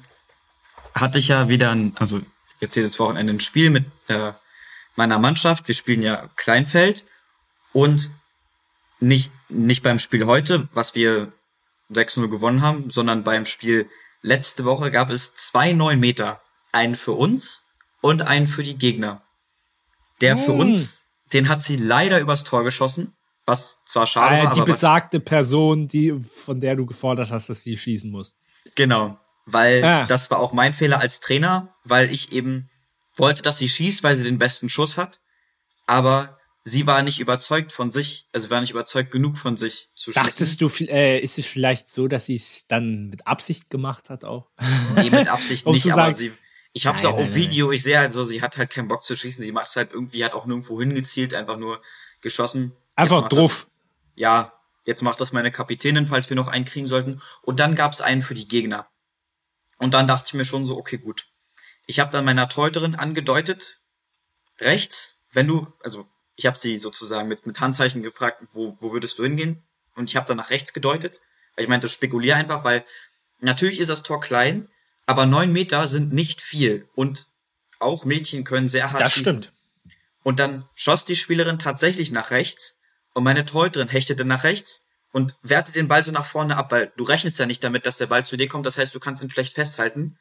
[0.94, 2.22] hatte ich ja wieder, ein, also
[2.60, 4.32] jetzt jedes Wochenende ein Spiel mit äh,
[4.96, 5.68] meiner Mannschaft.
[5.68, 7.06] Wir spielen ja Kleinfeld
[7.74, 8.12] und
[9.00, 11.32] nicht nicht beim Spiel heute, was wir
[11.92, 13.90] 6-0 gewonnen haben, sondern beim Spiel
[14.22, 16.42] letzte Woche gab es zwei neun Meter,
[16.72, 17.66] einen für uns
[18.02, 19.24] und einen für die Gegner.
[20.22, 20.60] Der für hm.
[20.60, 23.14] uns den hat sie leider übers Tor geschossen,
[23.46, 27.64] was zwar schade äh, war, Die besagte Person, die, von der du gefordert hast, dass
[27.64, 28.36] sie schießen muss.
[28.76, 29.18] Genau,
[29.54, 30.06] weil ah.
[30.06, 32.70] das war auch mein Fehler als Trainer, weil ich eben
[33.16, 35.20] wollte, dass sie schießt, weil sie den besten Schuss hat,
[35.86, 40.12] aber sie war nicht überzeugt von sich, also war nicht überzeugt genug von sich zu
[40.12, 40.24] schießen.
[40.24, 44.24] Dachtest du, äh, ist es vielleicht so, dass sie es dann mit Absicht gemacht hat
[44.24, 44.50] auch?
[44.96, 46.32] Nee, mit Absicht um nicht, aber sie,
[46.74, 49.04] ich habe es auch auf Video, ich sehe halt so, sie hat halt keinen Bock
[49.04, 51.82] zu schießen, sie macht es halt irgendwie, hat auch nirgendwo hingezielt, einfach nur
[52.22, 52.74] geschossen.
[52.96, 53.70] Einfach drauf.
[54.16, 54.54] ja,
[54.86, 57.22] jetzt macht das meine Kapitänin, falls wir noch einen kriegen sollten.
[57.42, 58.88] Und dann gab es einen für die Gegner.
[59.80, 61.28] Und dann dachte ich mir schon so, okay, gut.
[61.88, 63.80] Ich habe dann meiner Teuterin angedeutet,
[64.60, 69.18] rechts, wenn du, also ich habe sie sozusagen mit, mit Handzeichen gefragt, wo, wo würdest
[69.18, 69.64] du hingehen?
[69.96, 71.20] Und ich habe dann nach rechts gedeutet,
[71.56, 72.86] weil ich meinte, spekulier einfach, weil
[73.40, 74.70] natürlich ist das Tor klein,
[75.06, 77.28] aber neun Meter sind nicht viel und
[77.80, 79.44] auch Mädchen können sehr hart das schießen.
[79.44, 79.54] Stimmt.
[80.24, 82.80] Und dann schoss die Spielerin tatsächlich nach rechts
[83.14, 86.92] und meine Torhüterin hechtete nach rechts und wehrte den Ball so nach vorne ab, weil
[86.98, 89.24] du rechnest ja nicht damit, dass der Ball zu dir kommt, das heißt, du kannst
[89.24, 90.18] ihn schlecht festhalten.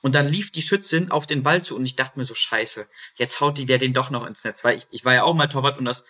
[0.00, 2.86] Und dann lief die Schützin auf den Ball zu und ich dachte mir so, scheiße,
[3.16, 5.34] jetzt haut die der den doch noch ins Netz, weil ich, ich war ja auch
[5.34, 6.04] mal Torwart und das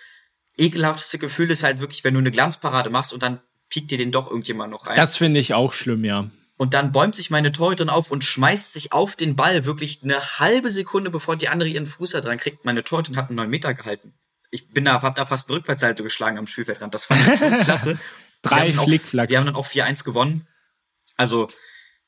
[0.58, 3.40] ekelhafteste Gefühl ist halt wirklich, wenn du eine Glanzparade machst und dann
[3.70, 4.96] piekt dir den doch irgendjemand noch rein.
[4.96, 6.30] Das finde ich auch schlimm, ja.
[6.56, 10.20] Und dann bäumt sich meine Torhüterin auf und schmeißt sich auf den Ball wirklich eine
[10.20, 12.64] halbe Sekunde, bevor die andere ihren Fuß da dran kriegt.
[12.64, 14.12] Meine Torhüterin hat einen neun Meter gehalten.
[14.50, 16.94] Ich bin da, hab da fast eine Rückwärtsseite geschlagen am Spielfeldrand.
[16.94, 17.98] Das fand ich so klasse.
[18.42, 19.30] Drei Flickflacks.
[19.30, 20.46] Wir haben dann auch 4-1 gewonnen.
[21.16, 21.48] Also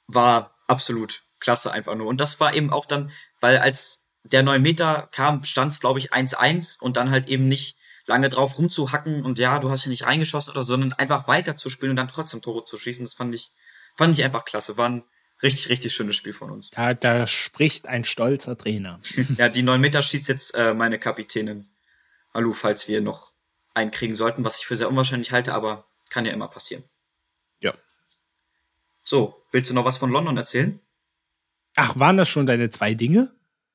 [0.06, 2.06] war absolut klasse einfach nur.
[2.06, 3.10] Und das war eben auch dann,
[3.40, 7.48] weil als der neun Meter kam, stand es, glaube ich, 1-1 und dann halt eben
[7.48, 7.76] nicht
[8.06, 11.56] lange drauf rumzuhacken und ja, du hast hier nicht reingeschossen oder so, sondern einfach weiter
[11.56, 13.04] zu spielen und dann trotzdem Tore zu schießen.
[13.04, 13.52] Das fand ich
[13.96, 14.76] Fand ich einfach klasse.
[14.76, 15.02] War ein
[15.42, 16.70] richtig, richtig schönes Spiel von uns.
[16.70, 19.00] Da, da spricht ein stolzer Trainer.
[19.36, 21.68] ja, die 9 Meter schießt jetzt äh, meine Kapitänin
[22.32, 23.32] Alu, falls wir noch
[23.74, 26.84] einkriegen sollten, was ich für sehr unwahrscheinlich halte, aber kann ja immer passieren.
[27.60, 27.74] Ja.
[29.02, 30.80] So, willst du noch was von London erzählen?
[31.76, 33.32] Ach, waren das schon deine zwei Dinge?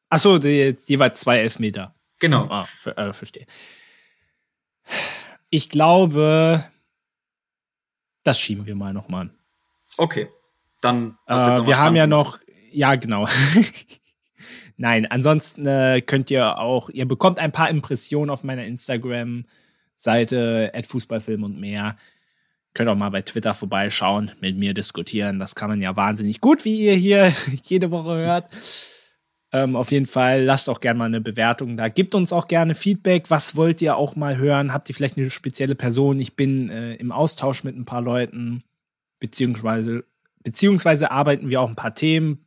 [0.10, 1.96] Ach so, die, jeweils zwei Elfmeter.
[2.20, 2.48] Genau.
[2.50, 3.46] Ah, äh, verstehe.
[5.50, 6.64] Ich glaube,
[8.24, 9.30] Das schieben wir mal nochmal.
[9.98, 10.30] Okay.
[10.82, 12.40] Dann äh, wir haben ja noch,
[12.72, 13.28] ja genau.
[14.78, 21.44] Nein, ansonsten äh, könnt ihr auch, ihr bekommt ein paar Impressionen auf meiner Instagram-Seite, Fußballfilm
[21.44, 21.98] und mehr.
[22.74, 25.40] Könnt auch mal bei Twitter vorbeischauen, mit mir diskutieren.
[25.40, 27.34] Das kann man ja wahnsinnig gut, wie ihr hier
[27.64, 28.50] jede Woche hört.
[29.54, 31.88] Ähm, auf jeden Fall lasst auch gerne mal eine Bewertung da.
[31.88, 33.30] Gebt uns auch gerne Feedback.
[33.30, 34.74] Was wollt ihr auch mal hören?
[34.74, 36.20] Habt ihr vielleicht eine spezielle Person?
[36.20, 38.66] Ich bin äh, im Austausch mit ein paar Leuten,
[39.22, 40.04] beziehungsweise,
[40.44, 42.45] beziehungsweise arbeiten wir auch ein paar Themen,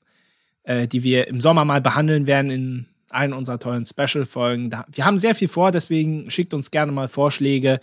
[0.69, 4.71] äh, die wir im Sommer mal behandeln werden in einen unserer tollen Special-Folgen.
[4.93, 7.81] Wir haben sehr viel vor, deswegen schickt uns gerne mal Vorschläge.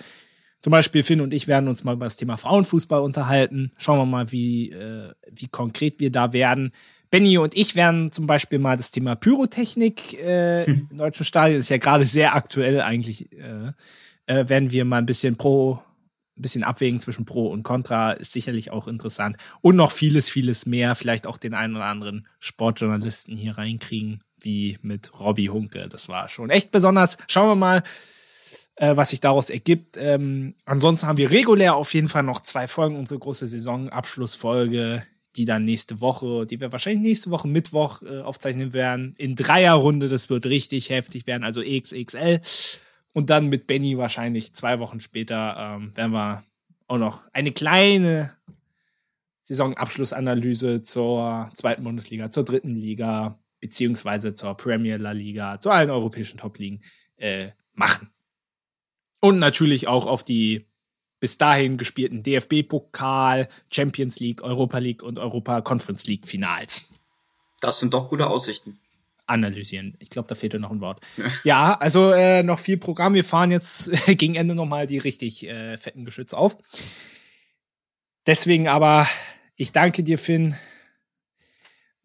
[0.62, 3.72] Zum Beispiel Finn und ich werden uns mal über das Thema Frauenfußball unterhalten.
[3.78, 6.74] Schauen wir mal, wie, äh, wie konkret wir da werden.
[7.10, 10.88] Benny und ich werden zum Beispiel mal das Thema Pyrotechnik äh, hm.
[10.91, 13.72] im deutschen Stadion, ist ja gerade sehr aktuell eigentlich, äh,
[14.28, 15.80] äh, werden wir mal ein bisschen pro,
[16.38, 19.38] ein bisschen abwägen zwischen Pro und Contra, ist sicherlich auch interessant.
[19.62, 24.78] Und noch vieles, vieles mehr, vielleicht auch den einen oder anderen Sportjournalisten hier reinkriegen, wie
[24.82, 25.88] mit Robbie Hunke.
[25.90, 27.18] Das war schon echt besonders.
[27.28, 27.84] Schauen wir mal,
[28.76, 29.98] äh, was sich daraus ergibt.
[29.98, 35.03] Ähm, ansonsten haben wir regulär auf jeden Fall noch zwei Folgen, unsere große Saisonabschlussfolge
[35.36, 40.07] die dann nächste Woche, die wir wahrscheinlich nächste Woche Mittwoch äh, aufzeichnen werden, in Dreierrunde.
[40.07, 42.41] Das wird richtig heftig werden, also XXL.
[43.16, 46.44] Und dann mit Benny wahrscheinlich zwei Wochen später ähm, werden wir
[46.88, 48.36] auch noch eine kleine
[49.44, 56.40] Saisonabschlussanalyse zur zweiten Bundesliga, zur dritten Liga, beziehungsweise zur Premier La Liga, zu allen europäischen
[56.40, 56.84] Top-Ligen
[57.16, 58.12] äh, machen.
[59.22, 60.68] Und natürlich auch auf die
[61.22, 66.90] bis dahin gespielten DFB-Pokal, Champions League, Europa League und Europa Conference League Finals.
[67.62, 68.78] Das sind doch gute Aussichten.
[69.27, 69.95] Analysieren.
[69.99, 71.02] Ich glaube, da fehlt ja noch ein Wort.
[71.43, 73.14] ja, also äh, noch viel Programm.
[73.14, 76.57] Wir fahren jetzt gegen Ende nochmal die richtig äh, fetten Geschütze auf.
[78.27, 79.07] Deswegen aber,
[79.56, 80.56] ich danke dir, Finn.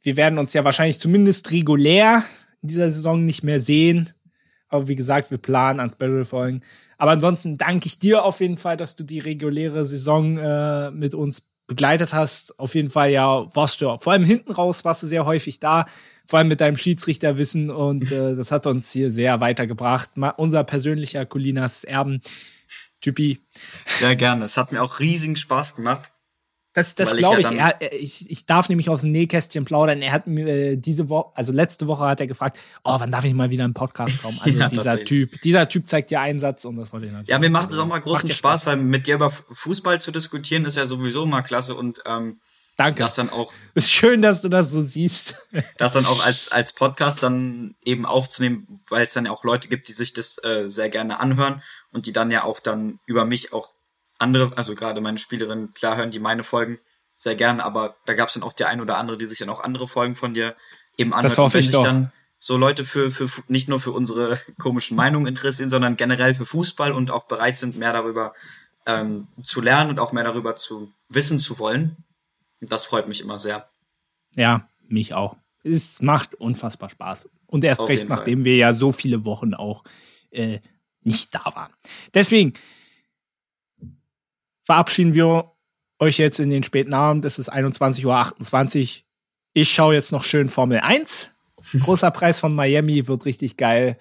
[0.03, 2.25] Wir werden uns ja wahrscheinlich zumindest regulär
[2.63, 4.13] in dieser Saison nicht mehr sehen.
[4.69, 6.63] Aber wie gesagt, wir planen an Special-Folgen.
[6.97, 11.15] Aber ansonsten danke ich dir auf jeden Fall, dass du die reguläre Saison äh, mit
[11.15, 12.59] uns begleitet hast.
[12.59, 15.87] Auf jeden Fall ja warst du vor allem hinten raus warst du sehr häufig da,
[16.31, 20.17] vor allem mit deinem Schiedsrichterwissen und äh, das hat uns hier sehr weitergebracht.
[20.17, 22.23] Mal unser persönlicher Colinas Erben.
[23.01, 23.41] Typi.
[23.85, 24.45] Sehr gerne.
[24.45, 26.13] Es hat mir auch riesigen Spaß gemacht.
[26.73, 27.51] Das, das glaube ich.
[27.51, 28.31] Ja er, ich.
[28.31, 30.03] Ich darf nämlich aus dem Nähkästchen plaudern.
[30.03, 33.25] Er hat mir äh, diese Woche, also letzte Woche hat er gefragt, oh, wann darf
[33.25, 34.39] ich mal wieder im Podcast kommen?
[34.45, 37.31] Also ja, dieser Typ, dieser Typ zeigt dir Einsatz und das wollte ich natürlich.
[37.31, 40.13] Ja, mir macht es auch mal großen Spaß, Spaß, weil mit dir über Fußball zu
[40.13, 42.39] diskutieren ist ja sowieso mal klasse und ähm,
[42.81, 43.03] Danke.
[43.03, 43.53] Das dann auch.
[43.75, 45.37] Ist schön, dass du das so siehst.
[45.77, 49.69] das dann auch als, als Podcast dann eben aufzunehmen, weil es dann ja auch Leute
[49.69, 51.63] gibt, die sich das äh, sehr gerne anhören
[51.93, 53.75] und die dann ja auch dann über mich auch
[54.19, 56.79] andere, also gerade meine Spielerinnen, klar hören die meine Folgen
[57.19, 59.51] sehr gern, aber da gab es dann auch die ein oder andere, die sich dann
[59.51, 60.57] auch andere Folgen von dir
[60.97, 61.33] eben anhört.
[61.33, 61.85] Das hoffe ich doch.
[61.85, 66.47] dann so Leute für, für nicht nur für unsere komischen Meinungen interessieren, sondern generell für
[66.47, 68.33] Fußball und auch bereit sind, mehr darüber
[68.87, 72.07] ähm, zu lernen und auch mehr darüber zu wissen zu wollen.
[72.61, 73.71] Das freut mich immer sehr.
[74.35, 75.37] Ja, mich auch.
[75.63, 77.29] Es macht unfassbar Spaß.
[77.47, 79.85] Und erst Auf recht, nachdem wir ja so viele Wochen auch
[80.31, 80.61] äh,
[81.03, 81.73] nicht da waren.
[82.15, 82.55] Deswegen,
[84.63, 85.53] verabschieden wir
[85.99, 87.25] euch jetzt in den späten Abend.
[87.25, 88.05] Es ist 21.28
[89.01, 89.05] Uhr.
[89.53, 91.33] Ich schaue jetzt noch schön Formel 1.
[91.81, 93.99] Großer Preis von Miami wird richtig geil.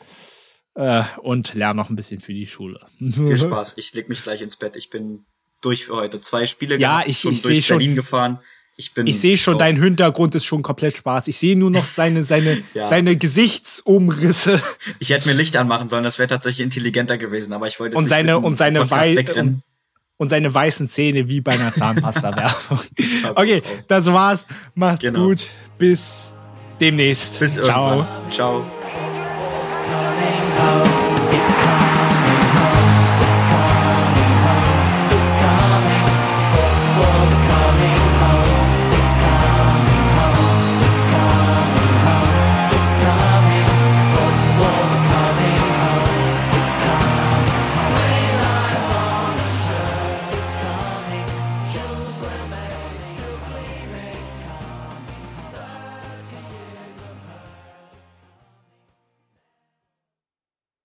[0.75, 2.85] Äh, und lerne noch ein bisschen für die Schule.
[2.97, 3.77] Viel Spaß.
[3.77, 4.75] Ich leg mich gleich ins Bett.
[4.75, 5.25] Ich bin
[5.61, 6.21] durch für heute.
[6.21, 8.39] Zwei Spiele ja, gehabt, ich, schon ich durch Berlin schon, gefahren.
[8.79, 11.27] Ich, ich sehe schon, dein Hintergrund ist schon komplett Spaß.
[11.27, 12.87] Ich sehe nur noch seine, seine, ja.
[12.87, 14.61] seine Gesichtsumrisse.
[14.99, 18.07] Ich hätte mir Licht anmachen sollen, das wäre tatsächlich intelligenter gewesen, aber ich wollte und
[18.07, 19.63] seine, und seine und,
[20.15, 22.79] und seine weißen Zähne wie bei einer Zahnpasta-Werbung.
[23.35, 24.45] okay, das war's.
[24.75, 25.27] Macht's genau.
[25.27, 25.49] gut.
[25.77, 26.33] Bis
[26.79, 27.39] demnächst.
[27.39, 27.97] Bis Ciao.
[27.97, 28.31] irgendwann.
[28.31, 28.65] Ciao.